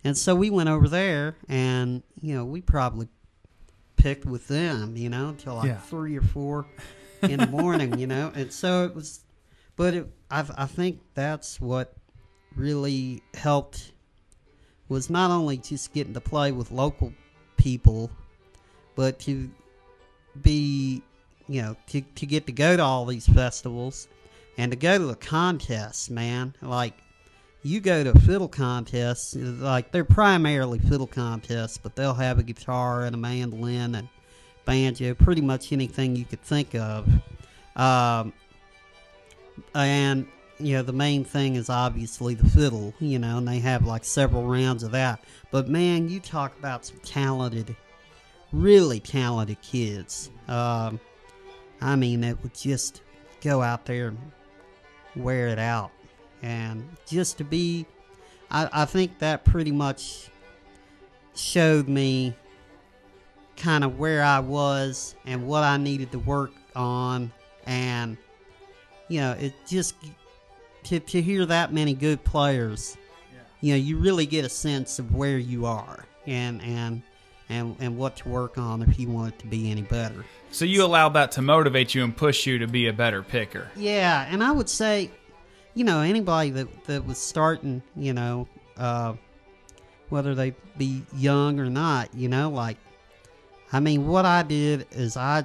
and 0.04 0.16
so 0.16 0.34
we 0.36 0.50
went 0.50 0.68
over 0.68 0.88
there, 0.88 1.36
and 1.48 2.02
you 2.20 2.34
know, 2.34 2.44
we 2.44 2.60
probably 2.60 3.08
picked 3.96 4.24
with 4.24 4.48
them, 4.48 4.96
you 4.96 5.08
know, 5.10 5.28
until 5.30 5.56
like 5.56 5.66
Yeah. 5.66 5.78
three 5.78 6.16
or 6.16 6.22
four 6.22 6.66
in 7.22 7.38
the 7.38 7.46
morning, 7.46 7.98
you 7.98 8.06
know, 8.06 8.32
and 8.34 8.52
so 8.52 8.84
it 8.84 8.94
was. 8.94 9.20
But 9.76 9.94
it, 9.94 10.06
I, 10.30 10.44
I 10.56 10.66
think 10.66 11.00
that's 11.14 11.60
what 11.60 11.94
really 12.54 13.22
helped 13.34 13.92
was 14.88 15.08
not 15.08 15.30
only 15.30 15.56
just 15.56 15.92
getting 15.94 16.14
to 16.14 16.20
play 16.20 16.52
with 16.52 16.70
local 16.70 17.12
people, 17.56 18.10
but 18.96 19.18
to 19.20 19.50
be, 20.42 21.02
you 21.48 21.62
know, 21.62 21.76
to, 21.86 22.00
to 22.00 22.26
get 22.26 22.46
to 22.46 22.52
go 22.52 22.76
to 22.76 22.82
all 22.82 23.06
these 23.06 23.26
festivals 23.26 24.08
and 24.58 24.72
to 24.72 24.76
go 24.76 24.98
to 24.98 25.04
the 25.04 25.14
contests, 25.14 26.10
man. 26.10 26.54
Like, 26.60 26.94
you 27.62 27.80
go 27.80 28.02
to 28.02 28.18
fiddle 28.20 28.48
contests, 28.48 29.36
like, 29.36 29.92
they're 29.92 30.04
primarily 30.04 30.78
fiddle 30.78 31.06
contests, 31.06 31.78
but 31.78 31.94
they'll 31.94 32.14
have 32.14 32.38
a 32.38 32.42
guitar 32.42 33.04
and 33.04 33.14
a 33.14 33.18
mandolin 33.18 33.94
and 33.94 34.08
banjo, 34.64 35.14
pretty 35.14 35.40
much 35.40 35.72
anything 35.72 36.16
you 36.16 36.24
could 36.24 36.42
think 36.42 36.74
of. 36.74 37.08
Um, 37.76 38.32
and 39.74 40.26
you 40.58 40.74
know 40.74 40.82
the 40.82 40.92
main 40.92 41.24
thing 41.24 41.56
is 41.56 41.70
obviously 41.70 42.34
the 42.34 42.48
fiddle 42.48 42.92
you 43.00 43.18
know 43.18 43.38
and 43.38 43.48
they 43.48 43.58
have 43.58 43.86
like 43.86 44.04
several 44.04 44.44
rounds 44.44 44.82
of 44.82 44.92
that. 44.92 45.24
But 45.50 45.68
man 45.68 46.08
you 46.08 46.20
talk 46.20 46.56
about 46.58 46.84
some 46.84 46.98
talented 47.02 47.74
really 48.52 49.00
talented 49.00 49.60
kids. 49.62 50.30
Um, 50.48 51.00
i 51.80 51.96
mean 51.96 52.22
it 52.24 52.36
would 52.42 52.54
just 52.54 53.02
go 53.40 53.62
out 53.62 53.86
there 53.86 54.08
and 54.08 54.18
wear 55.16 55.48
it 55.48 55.58
out. 55.58 55.90
And 56.42 56.88
just 57.06 57.38
to 57.38 57.44
be 57.44 57.86
i, 58.50 58.68
I 58.72 58.84
think 58.84 59.18
that 59.20 59.44
pretty 59.44 59.72
much 59.72 60.30
showed 61.34 61.88
me 61.88 62.34
kind 63.60 63.84
of 63.84 63.98
where 63.98 64.22
i 64.24 64.40
was 64.40 65.14
and 65.26 65.46
what 65.46 65.62
i 65.62 65.76
needed 65.76 66.10
to 66.10 66.18
work 66.18 66.52
on 66.74 67.30
and 67.66 68.16
you 69.10 69.20
know, 69.20 69.32
it 69.32 69.52
just 69.66 69.96
to, 70.84 71.00
to 71.00 71.20
hear 71.20 71.44
that 71.44 71.74
many 71.74 71.92
good 71.92 72.24
players, 72.24 72.96
you 73.60 73.74
know, 73.74 73.76
you 73.76 73.98
really 73.98 74.24
get 74.24 74.44
a 74.44 74.48
sense 74.48 74.98
of 74.98 75.14
where 75.14 75.36
you 75.36 75.66
are 75.66 76.06
and 76.26 76.62
and 76.62 77.02
and 77.48 77.76
and 77.80 77.98
what 77.98 78.16
to 78.16 78.28
work 78.28 78.56
on 78.56 78.82
if 78.82 78.98
you 78.98 79.08
want 79.08 79.34
it 79.34 79.38
to 79.40 79.46
be 79.48 79.70
any 79.70 79.82
better. 79.82 80.24
So 80.52 80.64
you 80.64 80.84
allowed 80.84 81.10
that 81.10 81.32
to 81.32 81.42
motivate 81.42 81.94
you 81.94 82.04
and 82.04 82.16
push 82.16 82.46
you 82.46 82.58
to 82.58 82.68
be 82.68 82.86
a 82.86 82.92
better 82.92 83.22
picker. 83.22 83.68
Yeah, 83.76 84.26
and 84.30 84.42
I 84.42 84.52
would 84.52 84.68
say, 84.68 85.10
you 85.74 85.84
know, 85.84 86.00
anybody 86.00 86.50
that 86.50 86.84
that 86.84 87.04
was 87.04 87.18
starting, 87.18 87.82
you 87.96 88.12
know, 88.12 88.46
uh, 88.76 89.14
whether 90.08 90.36
they 90.36 90.54
be 90.78 91.02
young 91.16 91.58
or 91.58 91.68
not, 91.68 92.14
you 92.14 92.28
know, 92.28 92.48
like, 92.48 92.76
I 93.72 93.80
mean, 93.80 94.06
what 94.06 94.24
I 94.24 94.42
did 94.42 94.86
is 94.90 95.16
I, 95.16 95.44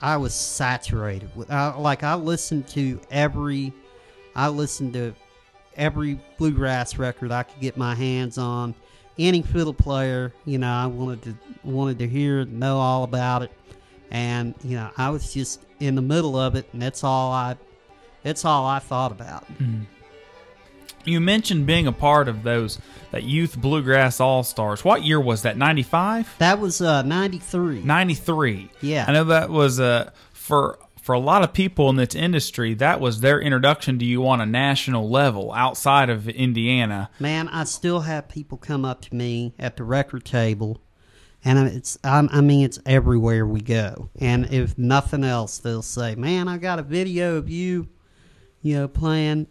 I 0.00 0.16
was 0.16 0.34
saturated 0.34 1.34
with, 1.34 1.50
I, 1.50 1.74
like, 1.76 2.02
I 2.02 2.14
listened 2.14 2.68
to 2.68 3.00
every, 3.10 3.72
I 4.34 4.48
listened 4.48 4.92
to 4.94 5.14
every 5.76 6.20
bluegrass 6.38 6.98
record 6.98 7.32
I 7.32 7.44
could 7.44 7.60
get 7.60 7.76
my 7.76 7.94
hands 7.94 8.38
on. 8.38 8.74
Any 9.18 9.40
fiddle 9.40 9.72
player, 9.72 10.34
you 10.44 10.58
know, 10.58 10.70
I 10.70 10.86
wanted 10.86 11.22
to 11.22 11.36
wanted 11.64 11.98
to 12.00 12.08
hear, 12.08 12.44
know 12.44 12.76
all 12.76 13.02
about 13.02 13.42
it, 13.42 13.50
and 14.10 14.54
you 14.62 14.76
know, 14.76 14.90
I 14.98 15.08
was 15.08 15.32
just 15.32 15.64
in 15.80 15.94
the 15.94 16.02
middle 16.02 16.38
of 16.38 16.54
it, 16.54 16.68
and 16.74 16.82
that's 16.82 17.02
all 17.02 17.32
I, 17.32 17.56
that's 18.22 18.44
all 18.44 18.66
I 18.66 18.78
thought 18.78 19.12
about. 19.12 19.46
Mm. 19.56 19.86
You 21.06 21.20
mentioned 21.20 21.66
being 21.66 21.86
a 21.86 21.92
part 21.92 22.28
of 22.28 22.42
those 22.42 22.78
that 23.12 23.22
youth 23.22 23.56
bluegrass 23.56 24.20
all 24.20 24.42
stars. 24.42 24.84
What 24.84 25.04
year 25.04 25.20
was 25.20 25.42
that? 25.42 25.56
95? 25.56 26.36
That 26.38 26.58
was 26.60 26.80
uh, 26.80 27.02
'93. 27.02 27.82
93. 27.82 28.70
Yeah. 28.80 29.04
I 29.08 29.12
know 29.12 29.24
that 29.24 29.50
was 29.50 29.80
uh, 29.80 30.10
for 30.32 30.78
for 31.06 31.12
a 31.12 31.20
lot 31.20 31.44
of 31.44 31.52
people 31.52 31.88
in 31.88 31.94
this 31.94 32.16
industry, 32.16 32.74
that 32.74 33.00
was 33.00 33.20
their 33.20 33.40
introduction 33.40 33.96
to 34.00 34.04
you 34.04 34.26
on 34.26 34.40
a 34.40 34.46
national 34.46 35.08
level 35.08 35.52
outside 35.52 36.10
of 36.10 36.28
Indiana. 36.28 37.10
Man, 37.20 37.46
I 37.46 37.62
still 37.62 38.00
have 38.00 38.28
people 38.28 38.58
come 38.58 38.84
up 38.84 39.02
to 39.02 39.14
me 39.14 39.54
at 39.56 39.76
the 39.76 39.84
record 39.84 40.24
table, 40.24 40.82
and 41.44 41.60
it's 41.68 41.96
I, 42.02 42.26
I 42.32 42.40
mean 42.40 42.64
it's 42.64 42.80
everywhere 42.84 43.46
we 43.46 43.60
go. 43.60 44.10
And 44.18 44.52
if 44.52 44.76
nothing 44.76 45.22
else, 45.22 45.58
they'll 45.58 45.80
say, 45.80 46.16
"Man, 46.16 46.48
I 46.48 46.58
got 46.58 46.80
a 46.80 46.82
video 46.82 47.36
of 47.36 47.48
you, 47.48 47.86
you 48.60 48.74
know, 48.74 48.88
playing. 48.88 49.46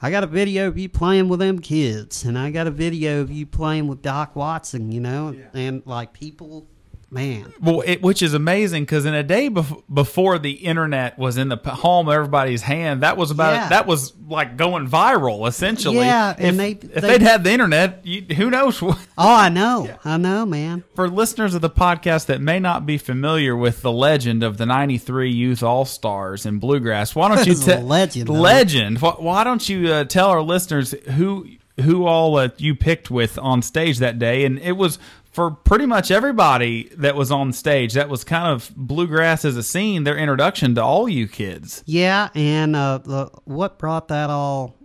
I 0.00 0.10
got 0.10 0.22
a 0.22 0.28
video 0.28 0.68
of 0.68 0.78
you 0.78 0.88
playing 0.88 1.28
with 1.28 1.40
them 1.40 1.58
kids, 1.58 2.24
and 2.24 2.38
I 2.38 2.50
got 2.50 2.68
a 2.68 2.70
video 2.70 3.20
of 3.20 3.30
you 3.32 3.46
playing 3.46 3.88
with 3.88 4.00
Doc 4.00 4.36
Watson. 4.36 4.92
You 4.92 5.00
know, 5.00 5.36
and 5.54 5.82
like 5.86 6.12
people, 6.12 6.68
man, 7.10 7.52
Well, 7.60 7.82
it, 7.86 8.02
which 8.02 8.22
is 8.22 8.34
amazing 8.34 8.82
because 8.84 9.04
in 9.06 9.14
a 9.14 9.22
day 9.22 9.48
bef- 9.48 9.82
before 9.92 10.38
the 10.38 10.50
internet 10.52 11.18
was 11.18 11.38
in 11.38 11.48
the 11.48 11.56
p- 11.56 11.70
palm 11.70 12.08
of 12.08 12.14
everybody's 12.14 12.62
hand, 12.62 13.02
that 13.02 13.16
was 13.16 13.30
about 13.30 13.54
Yeah. 13.54 13.68
that 13.70 13.86
was 13.86 14.12
like 14.28 14.56
going 14.58 14.88
viral 14.88 15.48
essentially. 15.48 15.96
Yeah, 15.96 16.32
if, 16.32 16.40
and 16.40 16.60
they- 16.60 16.72
if 16.72 16.80
they- 16.94 17.00
they'd 17.00 17.22
had 17.22 17.44
the 17.44 17.50
internet, 17.52 18.00
you, 18.04 18.22
who 18.34 18.50
knows? 18.50 18.82
what- 18.82 18.98
oh, 19.16 19.34
I 19.34 19.48
know, 19.48 19.88
I 20.04 20.16
know, 20.18 20.44
man. 20.44 20.84
For 20.94 21.08
listeners 21.08 21.54
of 21.54 21.62
the 21.62 21.70
podcast 21.70 22.26
that 22.26 22.40
may 22.42 22.58
not 22.58 22.84
be 22.84 22.98
familiar 22.98 23.56
with 23.56 23.80
the 23.82 23.92
legend 23.92 24.42
of 24.42 24.58
the 24.58 24.66
'93 24.66 25.30
Youth 25.30 25.62
All 25.62 25.84
Stars 25.86 26.44
in 26.44 26.58
bluegrass, 26.58 27.14
why 27.14 27.34
don't 27.34 27.46
you 27.46 27.54
tell 27.54 27.80
legend. 27.82 28.28
Legend. 28.28 29.00
Why, 29.00 29.14
why 29.18 29.44
don't 29.44 29.66
you 29.68 29.88
uh, 29.92 30.04
tell 30.04 30.28
our 30.28 30.42
listeners 30.42 30.92
who 31.16 31.46
who 31.82 32.06
all 32.06 32.36
uh, 32.36 32.48
you 32.58 32.74
picked 32.74 33.08
with 33.08 33.38
on 33.38 33.62
stage 33.62 33.98
that 33.98 34.18
day? 34.18 34.44
And 34.44 34.58
it 34.58 34.72
was 34.72 34.98
for 35.30 35.50
pretty 35.50 35.86
much 35.86 36.10
everybody 36.10 36.90
that 36.96 37.14
was 37.14 37.30
on 37.30 37.52
stage. 37.52 37.94
That 37.94 38.08
was 38.08 38.24
kind 38.24 38.52
of 38.52 38.70
bluegrass 38.76 39.44
as 39.44 39.56
a 39.56 39.62
scene. 39.62 40.04
Their 40.04 40.16
introduction 40.16 40.74
to 40.76 40.82
all 40.82 41.08
you 41.08 41.28
kids. 41.28 41.82
Yeah, 41.86 42.28
and 42.34 42.74
uh, 42.74 42.98
the, 42.98 43.30
what 43.44 43.78
brought 43.78 44.08
that 44.08 44.30
all 44.30 44.76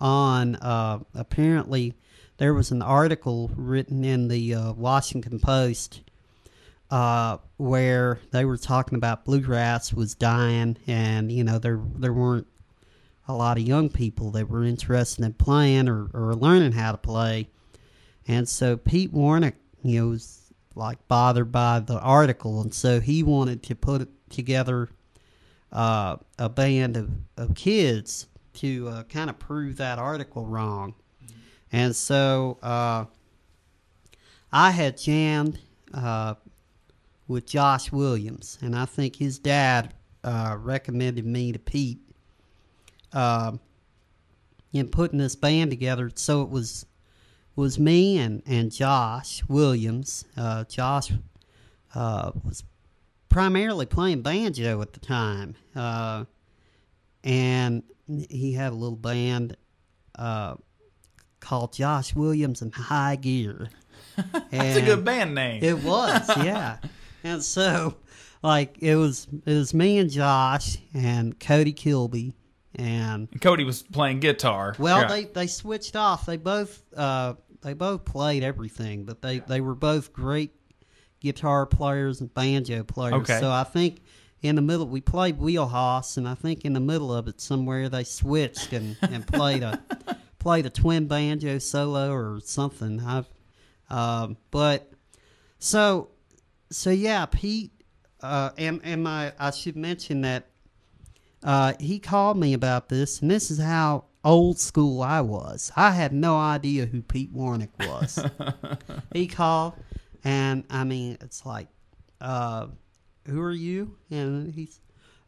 on? 0.00 0.56
Uh, 0.56 1.00
apparently, 1.14 1.94
there 2.38 2.54
was 2.54 2.70
an 2.70 2.82
article 2.82 3.50
written 3.56 4.04
in 4.04 4.28
the 4.28 4.54
uh, 4.54 4.72
Washington 4.72 5.38
Post 5.38 6.02
uh, 6.92 7.38
where 7.56 8.20
they 8.32 8.44
were 8.44 8.58
talking 8.58 8.96
about 8.96 9.24
bluegrass 9.24 9.94
was 9.94 10.14
dying, 10.14 10.76
and 10.86 11.32
you 11.32 11.42
know 11.42 11.58
there 11.58 11.80
there 11.96 12.12
weren't 12.12 12.46
a 13.26 13.32
lot 13.32 13.56
of 13.56 13.66
young 13.66 13.88
people 13.88 14.30
that 14.32 14.50
were 14.50 14.62
interested 14.62 15.24
in 15.24 15.32
playing 15.32 15.88
or, 15.88 16.10
or 16.12 16.34
learning 16.34 16.72
how 16.72 16.92
to 16.92 16.98
play, 16.98 17.48
and 18.28 18.46
so 18.46 18.76
Pete 18.76 19.12
Wernick, 19.12 19.54
know, 19.82 20.08
was 20.08 20.52
like 20.74 21.06
bothered 21.08 21.52
by 21.52 21.80
the 21.80 21.98
article, 22.00 22.60
and 22.62 22.72
so 22.72 23.00
he 23.00 23.22
wanted 23.22 23.62
to 23.64 23.74
put 23.74 24.08
together 24.30 24.88
uh, 25.72 26.16
a 26.38 26.48
band 26.48 26.96
of, 26.96 27.10
of 27.36 27.54
kids 27.54 28.26
to 28.54 28.88
uh, 28.88 29.02
kind 29.04 29.30
of 29.30 29.38
prove 29.38 29.76
that 29.76 29.98
article 29.98 30.46
wrong. 30.46 30.94
And 31.72 31.96
so 31.96 32.58
uh, 32.62 33.06
I 34.52 34.70
had 34.70 34.98
jammed 34.98 35.58
uh, 35.94 36.34
with 37.28 37.46
Josh 37.46 37.90
Williams, 37.90 38.58
and 38.60 38.76
I 38.76 38.84
think 38.84 39.16
his 39.16 39.38
dad 39.38 39.94
uh, 40.22 40.56
recommended 40.60 41.24
me 41.24 41.52
to 41.52 41.58
Pete 41.58 42.00
uh, 43.12 43.52
in 44.72 44.88
putting 44.88 45.18
this 45.18 45.34
band 45.34 45.70
together. 45.70 46.10
So 46.14 46.42
it 46.42 46.50
was 46.50 46.86
was 47.56 47.78
me 47.78 48.18
and, 48.18 48.42
and 48.46 48.72
Josh 48.72 49.42
Williams. 49.48 50.24
Uh, 50.36 50.64
Josh 50.64 51.12
uh, 51.94 52.32
was 52.44 52.64
primarily 53.28 53.86
playing 53.86 54.22
banjo 54.22 54.80
at 54.80 54.92
the 54.92 55.00
time, 55.00 55.54
uh, 55.74 56.24
and 57.24 57.82
he 58.06 58.52
had 58.52 58.72
a 58.72 58.74
little 58.74 58.96
band 58.96 59.56
uh, 60.18 60.54
called 61.40 61.72
Josh 61.72 62.14
Williams 62.14 62.62
and 62.62 62.72
High 62.74 63.16
Gear. 63.16 63.68
That's 64.50 64.76
a 64.76 64.82
good 64.82 65.04
band 65.04 65.34
name. 65.34 65.62
It 65.62 65.82
was, 65.82 66.28
yeah. 66.38 66.78
and 67.22 67.42
so, 67.42 67.96
like, 68.42 68.78
it 68.80 68.96
was 68.96 69.26
it 69.46 69.54
was 69.54 69.74
me 69.74 69.98
and 69.98 70.10
Josh 70.10 70.78
and 70.94 71.38
Cody 71.38 71.72
Kilby 71.72 72.34
and 72.74 73.28
And 73.32 73.40
Cody 73.40 73.64
was 73.64 73.82
playing 73.82 74.20
guitar. 74.20 74.74
well, 74.78 75.02
Yeah. 75.02 75.08
they 75.08 75.24
they 75.24 75.46
switched 75.46 75.96
off. 75.96 76.26
They 76.26 76.36
both 76.36 76.82
uh, 76.96 77.34
they 77.62 77.74
both 77.74 78.04
played 78.04 78.42
everything, 78.42 79.04
but 79.04 79.22
they 79.22 79.38
they 79.40 79.60
were 79.60 79.74
both 79.74 80.12
great 80.12 80.52
guitar 81.20 81.66
players 81.66 82.20
and 82.20 82.32
banjo 82.34 82.82
players. 82.82 83.14
Okay. 83.14 83.38
So 83.40 83.50
I 83.50 83.64
think 83.64 84.00
in 84.40 84.56
the 84.56 84.62
middle 84.62 84.86
we 84.88 85.00
played 85.00 85.38
Wheel 85.38 85.66
Hoss, 85.68 86.16
and 86.16 86.28
I 86.28 86.34
think 86.34 86.64
in 86.64 86.72
the 86.72 86.80
middle 86.80 87.12
of 87.14 87.28
it 87.28 87.40
somewhere 87.40 87.88
they 87.88 88.04
switched 88.04 88.72
and, 88.72 88.96
and 89.02 89.26
played 89.26 89.62
a 89.62 89.80
played 90.40 90.66
a 90.66 90.70
twin 90.70 91.06
banjo 91.06 91.58
solo 91.58 92.12
or 92.12 92.40
something. 92.40 93.00
I've 93.00 93.28
um, 93.90 94.36
but 94.50 94.90
so 95.58 96.08
so 96.70 96.90
yeah, 96.90 97.26
Pete. 97.26 97.70
Uh, 98.20 98.50
and 98.56 98.80
and 98.84 99.02
my 99.02 99.32
I 99.38 99.50
should 99.50 99.76
mention 99.76 100.20
that 100.22 100.46
uh, 101.42 101.74
he 101.80 101.98
called 101.98 102.36
me 102.36 102.52
about 102.52 102.88
this, 102.88 103.20
and 103.20 103.30
this 103.30 103.50
is 103.50 103.58
how 103.58 104.04
old 104.24 104.58
school 104.58 105.02
I 105.02 105.20
was. 105.20 105.72
I 105.76 105.90
had 105.90 106.12
no 106.12 106.36
idea 106.36 106.86
who 106.86 107.02
Pete 107.02 107.34
Wernick 107.34 107.70
was. 107.78 108.24
he 109.12 109.26
called, 109.26 109.74
and 110.24 110.64
I 110.70 110.84
mean, 110.84 111.18
it's 111.20 111.44
like, 111.44 111.68
uh, 112.20 112.68
who 113.26 113.40
are 113.40 113.52
you? 113.52 113.96
And 114.10 114.54
he's, 114.54 114.80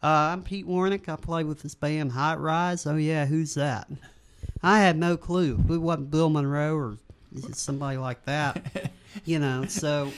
uh, 0.03 0.31
I'm 0.33 0.43
Pete 0.43 0.67
Wernick. 0.67 1.09
I 1.09 1.17
play 1.17 1.45
with 1.45 1.63
this 1.63 1.75
band 1.75 2.13
Hot 2.13 2.41
Rize. 2.41 2.87
Oh 2.87 2.97
yeah, 2.97 3.27
who's 3.27 3.55
that? 3.55 3.89
I 4.63 4.81
had 4.81 4.97
no 4.97 5.17
clue. 5.17 5.63
It 5.69 5.79
wasn't 5.79 6.11
Bill 6.11 6.31
Monroe 6.31 6.75
or 6.75 6.99
somebody 7.53 7.99
like 7.99 8.25
that. 8.25 8.93
You 9.25 9.39
know, 9.39 9.67
so 9.67 10.11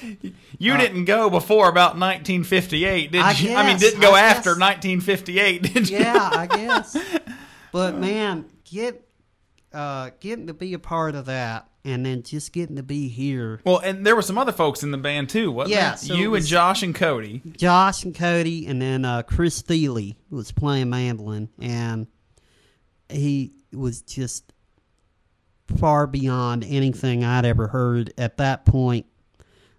you 0.58 0.76
didn't 0.76 1.04
go 1.04 1.28
before 1.30 1.68
about 1.68 1.98
1958, 1.98 3.12
did 3.12 3.20
I 3.20 3.32
you? 3.32 3.54
I 3.54 3.66
mean, 3.66 3.78
didn't 3.78 4.00
go 4.00 4.14
I 4.14 4.20
after 4.20 4.54
guess. 4.54 4.60
1958, 4.60 5.62
did 5.74 5.90
you? 5.90 5.98
yeah, 5.98 6.30
I 6.32 6.46
guess. 6.50 6.96
But 7.72 7.96
man, 7.96 8.46
get 8.64 9.06
uh, 9.72 10.10
getting 10.20 10.46
to 10.46 10.54
be 10.54 10.72
a 10.72 10.78
part 10.78 11.14
of 11.14 11.26
that, 11.26 11.68
and 11.84 12.06
then 12.06 12.22
just 12.22 12.52
getting 12.52 12.76
to 12.76 12.82
be 12.82 13.08
here. 13.08 13.60
Well, 13.64 13.78
and 13.78 14.06
there 14.06 14.16
were 14.16 14.22
some 14.22 14.38
other 14.38 14.52
folks 14.52 14.82
in 14.82 14.90
the 14.92 14.98
band 14.98 15.28
too, 15.28 15.52
wasn't 15.52 15.74
Yeah, 15.76 15.90
there? 15.90 15.96
so 15.98 16.14
you 16.14 16.34
it 16.34 16.38
and 16.38 16.46
Josh 16.46 16.82
and 16.82 16.94
Cody. 16.94 17.42
Josh 17.56 18.02
and 18.04 18.14
Cody, 18.14 18.66
and 18.66 18.80
then 18.80 19.04
uh, 19.04 19.22
Chris 19.22 19.60
Thile 19.60 20.12
was 20.30 20.52
playing 20.52 20.88
mandolin, 20.88 21.50
and 21.60 22.06
he 23.10 23.52
was 23.72 24.00
just 24.00 24.52
far 25.78 26.06
beyond 26.06 26.64
anything 26.64 27.24
I'd 27.24 27.44
ever 27.44 27.68
heard 27.68 28.12
at 28.18 28.36
that 28.38 28.64
point, 28.64 29.06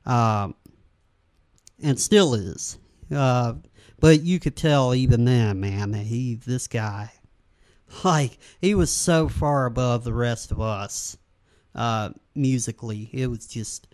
um, 0.06 0.56
and 1.82 2.00
still 2.00 2.34
is. 2.34 2.78
Uh, 3.14 3.54
but 4.00 4.22
you 4.22 4.40
could 4.40 4.56
tell 4.56 4.94
even 4.94 5.26
then, 5.26 5.60
man, 5.60 5.92
that 5.92 6.06
he, 6.06 6.36
this 6.36 6.68
guy, 6.68 7.12
like 8.04 8.38
he 8.60 8.76
was 8.76 8.92
so 8.92 9.28
far 9.30 9.66
above 9.66 10.04
the 10.04 10.14
rest 10.14 10.52
of 10.52 10.60
us 10.60 11.18
uh, 11.74 12.10
musically. 12.36 13.10
It 13.14 13.28
was 13.28 13.48
just, 13.48 13.88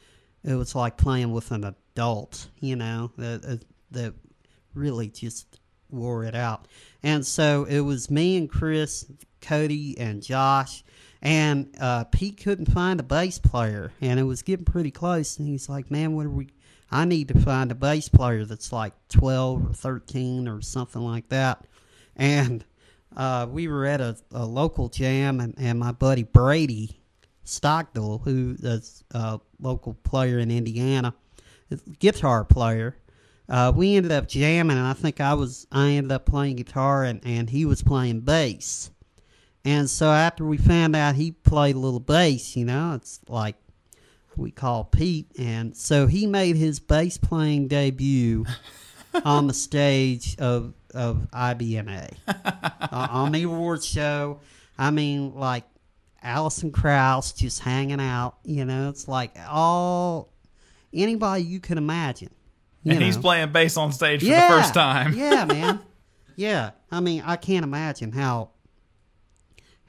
it 0.43 0.55
was 0.55 0.75
like 0.75 0.97
playing 0.97 1.31
with 1.31 1.51
an 1.51 1.63
adult, 1.63 2.49
you 2.59 2.75
know, 2.75 3.11
that 3.17 3.63
that 3.91 4.13
really 4.73 5.07
just 5.07 5.59
wore 5.89 6.23
it 6.23 6.35
out. 6.35 6.67
And 7.03 7.25
so 7.25 7.65
it 7.65 7.81
was 7.81 8.09
me 8.09 8.37
and 8.37 8.49
Chris, 8.49 9.05
Cody, 9.41 9.97
and 9.97 10.21
Josh. 10.21 10.83
And 11.23 11.73
uh, 11.79 12.03
Pete 12.03 12.43
couldn't 12.43 12.71
find 12.71 12.99
a 12.99 13.03
bass 13.03 13.39
player, 13.39 13.93
and 14.01 14.19
it 14.19 14.23
was 14.23 14.41
getting 14.41 14.65
pretty 14.65 14.91
close. 14.91 15.39
And 15.39 15.47
he's 15.47 15.69
like, 15.69 15.89
"Man, 15.89 16.15
what 16.15 16.25
are 16.25 16.29
we? 16.29 16.49
I 16.91 17.05
need 17.05 17.29
to 17.29 17.39
find 17.39 17.71
a 17.71 17.75
bass 17.75 18.09
player 18.09 18.43
that's 18.43 18.73
like 18.73 18.93
twelve 19.07 19.65
or 19.65 19.73
thirteen 19.73 20.49
or 20.49 20.61
something 20.61 21.01
like 21.01 21.29
that." 21.29 21.65
And 22.17 22.65
uh, 23.15 23.47
we 23.49 23.69
were 23.69 23.85
at 23.85 24.01
a, 24.01 24.17
a 24.33 24.45
local 24.45 24.89
jam, 24.89 25.39
and, 25.39 25.55
and 25.57 25.79
my 25.79 25.93
buddy 25.93 26.23
Brady 26.23 26.99
Stockdale, 27.45 28.17
who 28.19 28.57
is 28.61 29.05
a 29.11 29.39
local 29.61 29.93
player 29.93 30.39
in 30.39 30.51
Indiana, 30.51 31.15
guitar 31.99 32.43
player, 32.43 32.97
uh, 33.47 33.71
we 33.73 33.95
ended 33.95 34.11
up 34.11 34.27
jamming, 34.27 34.77
and 34.77 34.85
I 34.85 34.93
think 34.93 35.21
I 35.21 35.35
was 35.35 35.67
I 35.71 35.91
ended 35.91 36.11
up 36.11 36.25
playing 36.25 36.57
guitar, 36.57 37.05
and, 37.05 37.21
and 37.25 37.49
he 37.49 37.63
was 37.63 37.81
playing 37.81 38.21
bass. 38.21 38.89
And 39.65 39.89
so 39.89 40.11
after 40.11 40.43
we 40.45 40.57
found 40.57 40.95
out 40.95 41.15
he 41.15 41.31
played 41.31 41.75
a 41.75 41.79
little 41.79 41.99
bass, 42.01 42.55
you 42.57 42.65
know, 42.65 42.93
it's 42.95 43.19
like 43.29 43.55
we 44.35 44.51
call 44.51 44.83
Pete, 44.83 45.27
and 45.37 45.75
so 45.77 46.07
he 46.07 46.25
made 46.27 46.55
his 46.55 46.79
bass 46.79 47.17
playing 47.17 47.67
debut 47.67 48.45
on 49.25 49.47
the 49.47 49.53
stage 49.53 50.35
of 50.39 50.73
of 50.93 51.27
IBMA 51.33 52.13
uh, 52.27 53.07
on 53.09 53.31
the 53.31 53.43
awards 53.43 53.85
show. 53.85 54.39
I 54.77 54.91
mean, 54.91 55.33
like 55.35 55.63
Alison 56.21 56.71
Krauss 56.71 57.31
just 57.31 57.59
hanging 57.61 58.01
out. 58.01 58.35
You 58.43 58.65
know, 58.65 58.89
it's 58.89 59.07
like 59.07 59.35
all 59.47 60.29
anybody 60.93 61.43
you 61.43 61.59
can 61.59 61.77
imagine. 61.77 62.29
you 62.83 62.93
And 62.93 63.03
he's 63.03 63.17
playing 63.17 63.51
bass 63.51 63.77
on 63.77 63.91
stage 63.91 64.21
for 64.21 64.25
Yeah, 64.27 64.49
the 64.49 64.61
first 64.61 64.73
time. 64.73 65.13
yeah, 65.13 65.45
man. 65.45 65.79
Yeah, 66.35 66.71
I 66.91 66.99
mean, 66.99 67.21
I 67.23 67.35
can't 67.35 67.63
imagine 67.63 68.11
how 68.11 68.49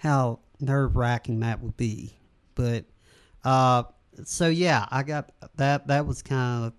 how 0.04 0.38
nerve 0.60 0.94
wracking 0.94 1.40
that 1.40 1.60
would 1.60 1.76
be. 1.76 2.14
But 2.54 2.84
uh, 3.42 3.84
so 4.24 4.48
yeah, 4.48 4.86
I 4.90 5.02
got 5.02 5.32
that. 5.56 5.88
That 5.88 6.06
was 6.06 6.22
kind 6.22 6.66
of 6.66 6.72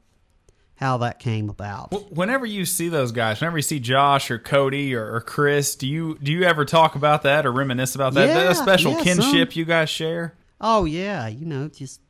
how 0.76 0.97
that 0.99 1.19
came 1.19 1.49
about. 1.49 2.11
Whenever 2.11 2.45
you 2.45 2.65
see 2.65 2.88
those 2.88 3.11
guys, 3.11 3.41
whenever 3.41 3.57
you 3.57 3.63
see 3.63 3.80
Josh 3.80 4.30
or 4.32 4.39
Cody 4.39 4.93
or, 4.95 5.15
or 5.15 5.21
Chris, 5.21 5.76
do 5.76 5.88
you 5.88 6.17
do 6.21 6.32
you 6.32 6.43
ever 6.43 6.63
talk 6.63 6.95
about 6.95 7.23
that 7.23 7.45
or 7.45 7.51
reminisce 7.51 7.95
about 7.95 8.13
that? 8.13 8.28
Yeah, 8.28 8.43
that 8.45 8.57
special 8.57 8.93
yeah, 8.93 9.03
kinship 9.03 9.51
some. 9.51 9.59
you 9.59 9.65
guys 9.65 9.89
share? 9.89 10.38
Oh 10.61 10.86
yeah, 10.86 11.28
you 11.28 11.45
know, 11.45 11.67
just 11.67 12.01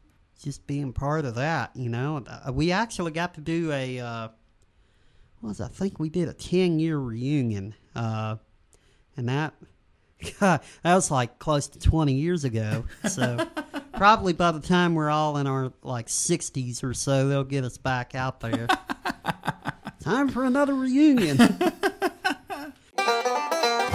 just 0.43 0.67
being 0.67 0.93
part 0.93 1.25
of 1.25 1.35
that. 1.35 1.75
You 1.75 1.89
know, 1.89 2.23
Uh, 2.27 2.51
we 2.51 2.71
actually 2.71 3.11
got 3.11 3.33
to 3.35 3.41
do 3.41 3.71
a. 3.71 3.99
Uh, 3.99 4.27
was? 5.41 5.61
I 5.61 5.67
think 5.67 5.99
we 5.99 6.09
did 6.09 6.27
a 6.27 6.33
ten 6.33 6.79
year 6.79 6.97
reunion, 6.97 7.73
uh, 7.95 8.35
and 9.15 9.29
that 9.29 9.53
God, 10.39 10.61
that 10.83 10.95
was 10.95 11.11
like 11.11 11.39
close 11.39 11.67
to 11.67 11.79
twenty 11.79 12.13
years 12.13 12.43
ago. 12.43 12.85
So 13.09 13.47
probably 13.93 14.33
by 14.33 14.51
the 14.51 14.59
time 14.59 14.95
we're 14.95 15.09
all 15.09 15.37
in 15.37 15.47
our 15.47 15.71
like 15.83 16.09
sixties 16.09 16.83
or 16.83 16.93
so, 16.93 17.27
they'll 17.27 17.43
get 17.43 17.63
us 17.63 17.77
back 17.77 18.15
out 18.15 18.39
there. 18.39 18.67
Time 20.01 20.27
for 20.29 20.45
another 20.45 20.75
reunion. 20.75 21.37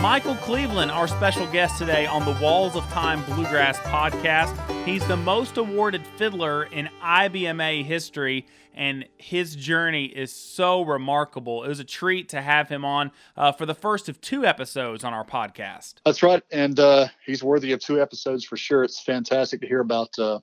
Michael 0.01 0.35
Cleveland, 0.37 0.91
our 0.91 1.07
special 1.07 1.47
guest 1.49 1.78
today 1.78 2.07
on 2.07 2.24
the 2.24 2.37
Walls 2.43 2.74
of 2.74 2.83
Time 2.89 3.22
Bluegrass 3.26 3.78
podcast. 3.78 4.80
He's 4.87 5.07
the 5.07 5.16
most 5.16 5.59
awarded 5.59 6.07
fiddler 6.16 6.64
in 6.64 6.89
IBMA 7.03 7.85
history, 7.85 8.47
and 8.74 9.05
his 9.18 9.55
journey 9.55 10.07
is 10.07 10.35
so 10.35 10.81
remarkable. 10.83 11.64
It 11.64 11.68
was 11.68 11.81
a 11.81 11.85
treat 11.85 12.31
to 12.31 12.41
have 12.41 12.70
him 12.70 12.83
on 12.83 13.12
uh, 13.37 13.53
for 13.53 13.66
the 13.66 13.74
first 13.74 14.09
of 14.09 14.22
two 14.22 14.47
episodes 14.47 15.05
on 15.05 15.12
our 15.12 15.24
podcast. 15.24 15.97
That's 16.07 16.22
right, 16.22 16.43
and 16.51 16.81
uh, 16.81 17.09
he's 17.26 17.45
worthy 17.45 17.72
of 17.72 17.81
two 17.81 18.01
episodes 18.01 18.43
for 18.43 18.57
sure. 18.57 18.83
It's 18.83 18.99
fantastic 18.99 19.61
to 19.61 19.66
hear 19.66 19.81
about 19.81 20.18
uh, 20.18 20.41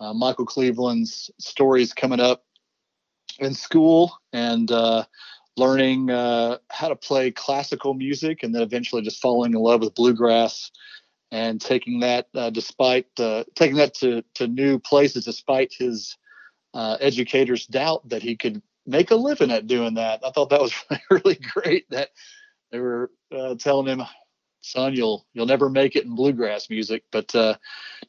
uh, 0.00 0.12
Michael 0.12 0.44
Cleveland's 0.44 1.30
stories 1.38 1.94
coming 1.94 2.18
up 2.20 2.44
in 3.38 3.54
school 3.54 4.18
and 4.32 4.72
uh, 4.72 5.04
learning 5.56 6.10
uh, 6.10 6.58
how 6.70 6.88
to 6.88 6.96
play 6.96 7.30
classical 7.30 7.94
music, 7.94 8.42
and 8.42 8.52
then 8.52 8.62
eventually 8.62 9.02
just 9.02 9.22
falling 9.22 9.52
in 9.52 9.60
love 9.60 9.82
with 9.82 9.94
bluegrass 9.94 10.72
and 11.32 11.60
taking 11.60 12.00
that, 12.00 12.28
uh, 12.34 12.50
despite 12.50 13.06
uh, 13.18 13.42
taking 13.56 13.78
that 13.78 13.94
to 13.94 14.22
to 14.34 14.46
new 14.46 14.78
places, 14.78 15.24
despite 15.24 15.72
his 15.76 16.16
uh, 16.74 16.98
educators' 17.00 17.66
doubt 17.66 18.06
that 18.10 18.22
he 18.22 18.36
could 18.36 18.62
make 18.86 19.10
a 19.10 19.16
living 19.16 19.50
at 19.50 19.66
doing 19.66 19.94
that. 19.94 20.20
I 20.24 20.30
thought 20.30 20.50
that 20.50 20.60
was 20.60 20.74
really 21.10 21.36
great 21.36 21.88
that 21.90 22.10
they 22.70 22.78
were 22.78 23.10
uh, 23.34 23.54
telling 23.56 23.86
him 23.86 24.02
son 24.60 24.94
you'll 24.94 25.26
you'll 25.32 25.46
never 25.46 25.68
make 25.68 25.96
it 25.96 26.04
in 26.04 26.14
bluegrass 26.14 26.68
music. 26.68 27.02
But 27.10 27.34
uh, 27.34 27.56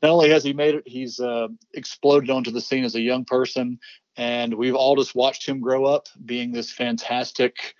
not 0.01 0.11
only 0.11 0.29
has 0.29 0.43
he 0.43 0.53
made 0.53 0.75
it 0.75 0.83
he's 0.85 1.19
uh, 1.19 1.47
exploded 1.73 2.29
onto 2.29 2.51
the 2.51 2.61
scene 2.61 2.83
as 2.83 2.95
a 2.95 3.01
young 3.01 3.25
person 3.25 3.79
and 4.17 4.53
we've 4.53 4.75
all 4.75 4.95
just 4.95 5.15
watched 5.15 5.47
him 5.47 5.61
grow 5.61 5.85
up 5.85 6.07
being 6.25 6.51
this 6.51 6.71
fantastic 6.71 7.73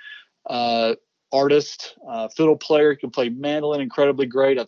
artist 1.34 1.96
uh, 2.08 2.28
fiddle 2.30 2.56
player. 2.56 2.92
He 2.92 2.98
can 2.98 3.10
play 3.10 3.30
mandolin 3.30 3.82
incredibly 3.82 4.26
great. 4.26 4.60
I, 4.60 4.66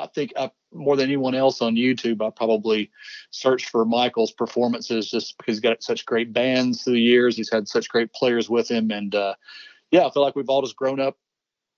I 0.00 0.06
think 0.06 0.32
I, 0.36 0.50
more 0.72 0.96
than 0.96 1.06
anyone 1.06 1.34
else 1.34 1.60
on 1.62 1.74
youtube 1.74 2.24
i 2.24 2.30
probably 2.30 2.90
searched 3.30 3.70
for 3.70 3.84
michael's 3.84 4.32
performances 4.32 5.10
just 5.10 5.36
because 5.36 5.56
he's 5.56 5.60
got 5.60 5.82
such 5.82 6.06
great 6.06 6.32
bands 6.32 6.82
through 6.82 6.94
the 6.94 7.00
years. 7.00 7.36
He's 7.36 7.50
had 7.50 7.68
such 7.68 7.88
great 7.88 8.12
players 8.12 8.48
with 8.48 8.70
him. 8.70 8.90
And 8.90 9.14
uh, 9.14 9.34
yeah 9.90 10.06
i 10.06 10.10
feel 10.10 10.22
like 10.22 10.36
we've 10.36 10.48
all 10.48 10.62
just 10.62 10.76
grown 10.76 11.00
up 11.00 11.16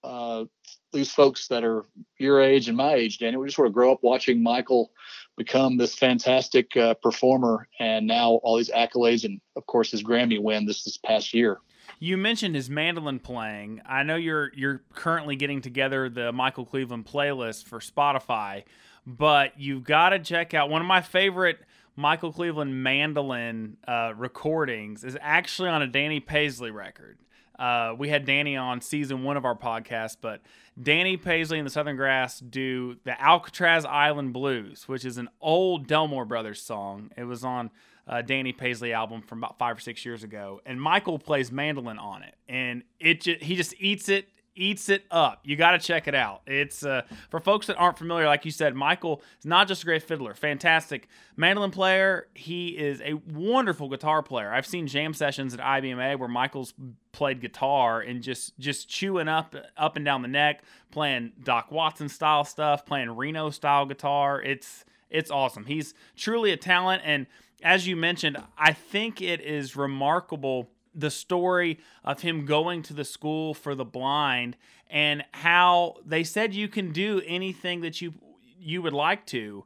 uh, 0.04 0.44
these 0.92 1.12
folks 1.12 1.48
that 1.48 1.64
are 1.64 1.84
your 2.18 2.40
age 2.40 2.68
and 2.68 2.76
my 2.76 2.94
age, 2.94 3.18
Danny, 3.18 3.36
we 3.36 3.46
just 3.46 3.56
sort 3.56 3.68
of 3.68 3.74
grow 3.74 3.92
up 3.92 4.00
watching 4.02 4.42
Michael 4.42 4.92
become 5.36 5.76
this 5.76 5.94
fantastic 5.94 6.76
uh, 6.76 6.94
performer, 6.94 7.68
and 7.78 8.06
now 8.06 8.32
all 8.42 8.56
these 8.56 8.70
accolades, 8.70 9.24
and 9.24 9.40
of 9.56 9.64
course 9.66 9.90
his 9.90 10.02
Grammy 10.02 10.40
win 10.40 10.66
this 10.66 10.84
this 10.84 10.98
past 10.98 11.32
year. 11.32 11.58
You 12.02 12.16
mentioned 12.16 12.56
his 12.56 12.68
mandolin 12.68 13.20
playing. 13.20 13.80
I 13.86 14.02
know 14.02 14.16
you're 14.16 14.50
you're 14.56 14.82
currently 14.92 15.36
getting 15.36 15.60
together 15.60 16.08
the 16.08 16.32
Michael 16.32 16.66
Cleveland 16.66 17.06
playlist 17.06 17.62
for 17.66 17.78
Spotify, 17.78 18.64
but 19.06 19.52
you've 19.60 19.84
got 19.84 20.08
to 20.08 20.18
check 20.18 20.52
out 20.52 20.68
one 20.68 20.80
of 20.80 20.88
my 20.88 21.00
favorite 21.00 21.60
Michael 21.94 22.32
Cleveland 22.32 22.82
mandolin 22.82 23.76
uh, 23.86 24.14
recordings 24.16 25.04
is 25.04 25.16
actually 25.20 25.68
on 25.68 25.80
a 25.80 25.86
Danny 25.86 26.18
Paisley 26.18 26.72
record. 26.72 27.18
Uh, 27.56 27.94
we 27.96 28.08
had 28.08 28.24
Danny 28.24 28.56
on 28.56 28.80
season 28.80 29.22
one 29.22 29.36
of 29.36 29.44
our 29.44 29.56
podcast, 29.56 30.16
but 30.20 30.40
Danny 30.82 31.16
Paisley 31.16 31.58
and 31.58 31.66
the 31.68 31.70
Southern 31.70 31.94
Grass 31.94 32.40
do 32.40 32.96
the 33.04 33.20
Alcatraz 33.22 33.84
Island 33.84 34.32
Blues, 34.32 34.88
which 34.88 35.04
is 35.04 35.18
an 35.18 35.28
old 35.40 35.86
Delmore 35.86 36.26
Brothers 36.26 36.60
song. 36.60 37.12
It 37.16 37.24
was 37.24 37.44
on 37.44 37.70
uh, 38.06 38.22
Danny 38.22 38.52
Paisley 38.52 38.92
album 38.92 39.22
from 39.22 39.38
about 39.38 39.58
five 39.58 39.76
or 39.76 39.80
six 39.80 40.04
years 40.04 40.22
ago, 40.24 40.60
and 40.66 40.80
Michael 40.80 41.18
plays 41.18 41.52
mandolin 41.52 41.98
on 41.98 42.22
it, 42.22 42.34
and 42.48 42.82
it 42.98 43.24
he 43.24 43.56
just 43.56 43.74
eats 43.78 44.08
it 44.08 44.28
eats 44.54 44.88
it 44.88 45.04
up. 45.10 45.40
You 45.44 45.56
got 45.56 45.72
to 45.72 45.78
check 45.78 46.08
it 46.08 46.14
out. 46.14 46.42
It's 46.46 46.84
uh, 46.84 47.02
for 47.30 47.40
folks 47.40 47.66
that 47.68 47.76
aren't 47.76 47.98
familiar, 47.98 48.26
like 48.26 48.44
you 48.44 48.50
said, 48.50 48.74
Michael 48.74 49.22
is 49.38 49.46
not 49.46 49.68
just 49.68 49.82
a 49.82 49.86
great 49.86 50.02
fiddler, 50.02 50.34
fantastic 50.34 51.08
mandolin 51.36 51.70
player. 51.70 52.26
He 52.34 52.68
is 52.68 53.00
a 53.00 53.14
wonderful 53.14 53.88
guitar 53.88 54.22
player. 54.22 54.52
I've 54.52 54.66
seen 54.66 54.86
jam 54.86 55.14
sessions 55.14 55.54
at 55.54 55.60
IBMA 55.60 56.18
where 56.18 56.28
Michael's 56.28 56.74
played 57.12 57.40
guitar 57.40 58.00
and 58.00 58.22
just 58.22 58.58
just 58.58 58.88
chewing 58.88 59.28
up 59.28 59.54
up 59.76 59.96
and 59.96 60.04
down 60.04 60.22
the 60.22 60.28
neck, 60.28 60.62
playing 60.90 61.32
Doc 61.42 61.70
Watson 61.70 62.08
style 62.08 62.44
stuff, 62.44 62.84
playing 62.84 63.16
Reno 63.16 63.50
style 63.50 63.86
guitar. 63.86 64.40
It's 64.42 64.84
it's 65.12 65.30
awesome. 65.30 65.66
He's 65.66 65.94
truly 66.16 66.50
a 66.50 66.56
talent 66.56 67.02
and 67.04 67.26
as 67.62 67.86
you 67.86 67.94
mentioned, 67.94 68.36
I 68.58 68.72
think 68.72 69.22
it 69.22 69.40
is 69.40 69.76
remarkable 69.76 70.68
the 70.94 71.10
story 71.10 71.78
of 72.04 72.20
him 72.20 72.44
going 72.44 72.82
to 72.82 72.92
the 72.94 73.04
school 73.04 73.54
for 73.54 73.74
the 73.74 73.84
blind 73.84 74.56
and 74.90 75.24
how 75.32 75.94
they 76.04 76.24
said 76.24 76.54
you 76.54 76.68
can 76.68 76.92
do 76.92 77.22
anything 77.26 77.80
that 77.80 78.00
you 78.00 78.12
you 78.60 78.82
would 78.82 78.92
like 78.92 79.26
to 79.26 79.64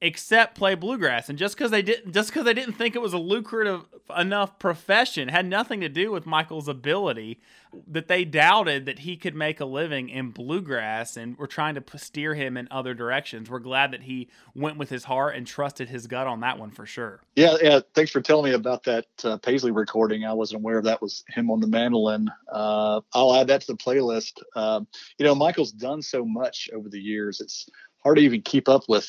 except 0.00 0.56
play 0.56 0.74
bluegrass. 0.74 1.28
And 1.28 1.38
just 1.38 1.56
because 1.56 1.70
they 1.70 1.82
didn't 1.82 2.12
just 2.12 2.30
because 2.30 2.44
they 2.44 2.54
didn't 2.54 2.74
think 2.74 2.94
it 2.94 3.02
was 3.02 3.12
a 3.12 3.18
lucrative 3.18 3.84
enough 4.16 4.58
profession 4.58 5.28
had 5.28 5.44
nothing 5.44 5.82
to 5.82 5.88
do 5.88 6.10
with 6.10 6.24
michael's 6.24 6.66
ability 6.66 7.38
that 7.86 8.08
they 8.08 8.24
doubted 8.24 8.86
that 8.86 9.00
he 9.00 9.16
could 9.16 9.34
make 9.34 9.60
a 9.60 9.64
living 9.66 10.08
in 10.08 10.30
bluegrass 10.30 11.16
and 11.16 11.36
were 11.36 11.46
trying 11.46 11.74
to 11.74 11.98
steer 11.98 12.34
him 12.34 12.56
in 12.56 12.66
other 12.70 12.94
directions. 12.94 13.50
We're 13.50 13.58
glad 13.58 13.90
that 13.90 14.04
he 14.04 14.30
went 14.54 14.78
with 14.78 14.88
his 14.88 15.04
heart 15.04 15.36
and 15.36 15.46
trusted 15.46 15.90
his 15.90 16.06
gut 16.06 16.26
on 16.26 16.40
that 16.40 16.58
one 16.58 16.70
for 16.70 16.86
sure. 16.86 17.20
Yeah 17.34 17.56
yeah. 17.60 17.80
Thanks 17.94 18.10
for 18.10 18.20
telling 18.20 18.50
me 18.50 18.54
about 18.54 18.84
that 18.84 19.06
uh, 19.24 19.36
paisley 19.38 19.72
recording. 19.72 20.24
I 20.24 20.32
wasn't 20.32 20.62
aware 20.62 20.80
that 20.80 21.02
was 21.02 21.24
him 21.28 21.50
on 21.50 21.60
the 21.60 21.66
mandolin. 21.66 22.30
Uh, 22.50 23.00
i'll 23.12 23.34
add 23.34 23.48
that 23.48 23.62
to 23.62 23.66
the 23.66 23.76
playlist. 23.76 24.40
Uh, 24.54 24.80
you 25.18 25.26
know 25.26 25.34
michael's 25.34 25.72
done 25.72 26.00
so 26.00 26.24
much 26.24 26.70
over 26.72 26.88
the 26.88 27.00
years 27.00 27.40
it's 27.40 27.68
hard 28.02 28.16
to 28.16 28.22
even 28.22 28.40
keep 28.42 28.68
up 28.68 28.84
with 28.88 29.08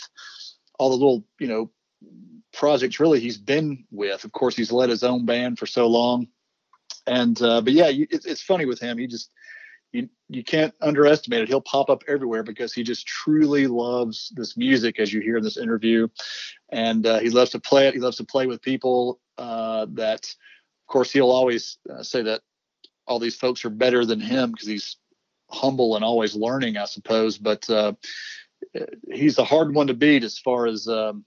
all 0.80 0.90
the 0.90 0.96
little 0.96 1.24
you 1.40 1.48
know 1.48 1.70
projects 2.52 3.00
really 3.00 3.20
he's 3.20 3.38
been 3.38 3.86
with. 3.92 4.24
Of 4.24 4.32
course, 4.32 4.56
he's 4.56 4.72
led 4.72 4.90
his 4.90 5.04
own 5.04 5.26
band 5.26 5.60
for 5.60 5.68
so 5.68 5.86
long, 5.86 6.28
and 7.06 7.40
uh, 7.42 7.62
but 7.62 7.74
yeah, 7.74 7.90
you, 7.90 8.08
it, 8.10 8.26
it's 8.26 8.42
funny 8.42 8.66
with 8.66 8.80
him. 8.80 8.98
He 8.98 9.06
just 9.06 9.30
you 9.92 10.10
you 10.28 10.44
can't 10.44 10.74
underestimate 10.82 11.42
it. 11.42 11.48
He'll 11.48 11.62
pop 11.62 11.90
up 11.90 12.04
everywhere 12.08 12.44
because 12.44 12.74
he 12.74 12.84
just 12.84 13.06
truly 13.06 13.68
loves 13.68 14.32
this 14.36 14.58
music, 14.58 15.00
as 15.00 15.14
you 15.14 15.22
hear 15.22 15.38
in 15.38 15.44
this 15.44 15.58
interview, 15.58 16.08
and 16.70 17.06
uh, 17.06 17.20
he 17.20 17.30
loves 17.30 17.52
to 17.52 17.60
play 17.60 17.88
it. 17.88 17.94
He 17.94 18.00
loves 18.00 18.18
to 18.18 18.26
play 18.26 18.48
with 18.48 18.62
people. 18.62 19.20
Uh, 19.38 19.86
that, 19.92 20.26
of 20.26 20.88
course, 20.88 21.12
he'll 21.12 21.32
always 21.32 21.78
uh, 21.90 22.04
say 22.04 22.24
that 22.24 22.42
all 23.08 23.20
these 23.20 23.36
folks 23.36 23.66
are 23.66 23.70
better 23.70 24.06
than 24.06 24.20
him 24.20 24.52
because 24.52 24.68
he's 24.68 24.98
humble 25.50 25.96
and 25.96 26.06
always 26.06 26.36
learning, 26.36 26.78
I 26.78 26.86
suppose. 26.86 27.38
But 27.38 27.68
uh, 27.70 27.94
he's 29.12 29.38
a 29.38 29.44
hard 29.44 29.74
one 29.74 29.88
to 29.88 29.94
beat 29.94 30.24
as 30.24 30.38
far 30.38 30.68
as 30.68 30.88
um, 30.88 31.26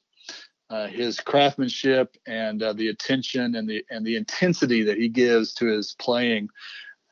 uh, 0.70 0.86
his 0.86 1.20
craftsmanship 1.20 2.16
and 2.26 2.62
uh, 2.62 2.72
the 2.72 2.88
attention 2.88 3.55
and 3.55 3.68
the 3.68 3.84
and 3.90 4.07
the 4.07 4.16
intensity 4.16 4.82
that 4.84 4.97
he 4.97 5.09
gives 5.09 5.55
to 5.55 5.66
his 5.66 5.95
playing. 5.99 6.49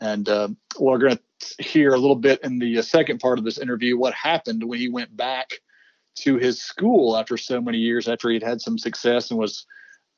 And 0.01 0.29
uh, 0.29 0.49
we're 0.79 0.99
going 0.99 1.19
to 1.19 1.63
hear 1.63 1.93
a 1.93 1.99
little 1.99 2.17
bit 2.17 2.41
in 2.43 2.59
the 2.59 2.79
uh, 2.79 2.83
second 2.83 3.19
part 3.19 3.39
of 3.39 3.45
this 3.45 3.59
interview 3.59 3.99
what 3.99 4.15
happened 4.15 4.65
when 4.65 4.79
he 4.79 4.89
went 4.89 5.15
back 5.15 5.51
to 6.17 6.37
his 6.37 6.63
school 6.63 7.17
after 7.17 7.37
so 7.37 7.61
many 7.61 7.79
years 7.79 8.09
after 8.09 8.31
he'd 8.31 8.43
had 8.43 8.61
some 8.61 8.79
success 8.79 9.31
and 9.31 9.39
was 9.39 9.67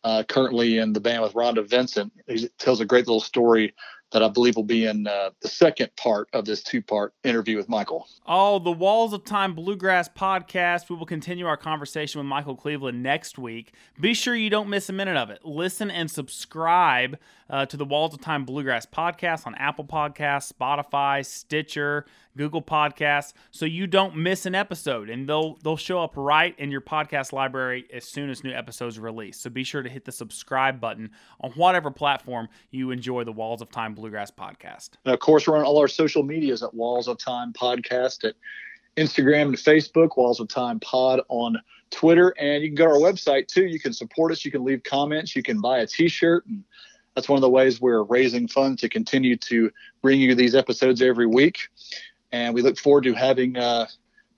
uh, 0.05 0.23
currently 0.29 0.79
in 0.79 0.93
the 0.93 1.01
band 1.01 1.23
with 1.23 1.35
Rhonda 1.35 1.69
Vincent. 1.69 2.13
He 2.29 2.49
tells 2.59 2.81
a 2.81 2.85
great 2.85 3.07
little 3.07 3.21
story 3.21 3.75
that 4.13 4.23
I 4.23 4.29
believe 4.29 4.57
will 4.57 4.63
be 4.63 4.87
in 4.87 5.07
uh, 5.07 5.31
the 5.41 5.49
second 5.49 5.95
part 5.97 6.29
of 6.33 6.45
this 6.45 6.63
two 6.63 6.83
part 6.83 7.15
interview 7.25 7.57
with 7.57 7.69
Michael. 7.69 8.07
Oh, 8.27 8.59
the 8.59 8.71
Walls 8.71 9.13
of 9.13 9.25
Time 9.25 9.55
Bluegrass 9.55 10.09
podcast. 10.09 10.89
We 10.89 10.97
will 10.97 11.07
continue 11.07 11.47
our 11.47 11.57
conversation 11.57 12.19
with 12.19 12.27
Michael 12.27 12.57
Cleveland 12.57 13.03
next 13.03 13.39
week. 13.39 13.73
Be 14.01 14.15
sure 14.15 14.35
you 14.35 14.51
don't 14.51 14.69
miss 14.69 14.89
a 14.89 14.93
minute 14.93 15.17
of 15.17 15.31
it. 15.31 15.45
Listen 15.45 15.91
and 15.91 16.11
subscribe 16.11 17.19
uh, 17.53 17.67
to 17.67 17.77
the 17.77 17.85
Walls 17.85 18.15
of 18.15 18.21
Time 18.21 18.45
Bluegrass 18.45 18.87
podcast 18.87 19.47
on 19.47 19.55
Apple 19.57 19.85
Podcasts, 19.85 20.51
Spotify, 20.53 21.25
Stitcher, 21.25 22.07
Google 22.37 22.63
Podcasts, 22.63 23.35
so 23.51 23.67
you 23.67 23.87
don't 23.87 24.17
miss 24.17 24.47
an 24.47 24.55
episode. 24.55 25.11
And 25.11 25.29
they'll 25.29 25.57
they'll 25.63 25.77
show 25.77 26.03
up 26.03 26.15
right 26.17 26.59
in 26.59 26.71
your 26.71 26.81
podcast 26.81 27.33
library 27.33 27.85
as 27.93 28.05
soon 28.05 28.31
as 28.31 28.43
new 28.43 28.53
episodes 28.53 28.99
release. 28.99 29.39
So 29.39 29.51
be 29.51 29.65
sure 29.65 29.83
to 29.83 29.91
hit 29.91 30.07
the 30.07 30.13
subscribe 30.13 30.81
button 30.81 31.11
on 31.43 31.53
whatever 31.53 31.91
platform 31.91 32.49
you 32.71 32.91
enjoy 32.91 33.25
the 33.25 33.33
Walls 33.33 33.61
of 33.61 33.71
Time 33.71 33.95
Bluegrass 33.95 34.31
podcast. 34.31 34.93
And 35.05 35.13
of 35.13 35.21
course, 35.21 35.47
we're 35.47 35.59
on 35.59 35.65
all 35.65 35.79
our 35.79 35.89
social 35.89 36.23
medias 36.23 36.63
at 36.63 36.73
Walls 36.73 37.07
of 37.07 37.19
Time 37.19 37.53
Podcast 37.53 38.25
at 38.25 38.35
Instagram 38.97 39.43
and 39.43 39.57
Facebook, 39.57 40.17
Walls 40.17 40.41
of 40.41 40.49
Time 40.49 40.81
Pod 40.81 41.21
on 41.29 41.57
Twitter, 41.91 42.35
and 42.39 42.63
you 42.63 42.71
can 42.71 42.75
go 42.75 42.85
to 42.87 42.91
our 42.93 43.13
website 43.13 43.47
too. 43.47 43.67
You 43.67 43.79
can 43.79 43.93
support 43.93 44.33
us. 44.33 44.43
You 44.43 44.51
can 44.51 44.65
leave 44.65 44.83
comments. 44.83 45.37
You 45.37 45.43
can 45.43 45.61
buy 45.61 45.81
a 45.81 45.87
T-shirt, 45.87 46.47
and 46.47 46.65
that's 47.15 47.29
one 47.29 47.37
of 47.37 47.43
the 47.43 47.51
ways 47.51 47.81
we're 47.81 48.05
raising 48.05 48.49
funds 48.49 48.81
to 48.83 48.89
continue 48.89 49.37
to 49.37 49.71
bring 50.01 50.21
you 50.21 50.35
these 50.35 50.55
episodes 50.55 51.03
every 51.03 51.27
week. 51.27 51.69
And 52.33 52.55
we 52.55 52.63
look 52.63 52.79
forward 52.79 53.05
to 53.05 53.15
having 53.15 53.57
uh, 53.57 53.87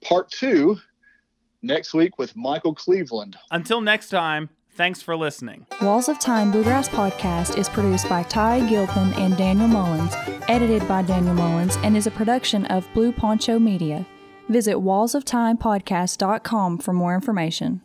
part 0.02 0.30
two 0.30 0.78
next 1.62 1.94
week 1.94 2.18
with 2.18 2.36
Michael 2.36 2.74
Cleveland. 2.74 3.36
Until 3.50 3.80
next 3.80 4.10
time, 4.10 4.50
thanks 4.72 5.00
for 5.00 5.16
listening. 5.16 5.66
Walls 5.80 6.08
of 6.08 6.18
Time 6.18 6.50
Bluegrass 6.50 6.88
Podcast 6.88 7.56
is 7.56 7.68
produced 7.68 8.08
by 8.08 8.24
Ty 8.24 8.68
Gilpin 8.68 9.14
and 9.14 9.36
Daniel 9.36 9.68
Mullins, 9.68 10.12
edited 10.48 10.86
by 10.88 11.02
Daniel 11.02 11.34
Mullins, 11.34 11.76
and 11.76 11.96
is 11.96 12.06
a 12.06 12.10
production 12.10 12.66
of 12.66 12.92
Blue 12.92 13.12
Poncho 13.12 13.58
Media. 13.58 14.06
Visit 14.48 14.76
wallsoftimepodcast.com 14.76 16.78
for 16.78 16.92
more 16.92 17.14
information. 17.14 17.80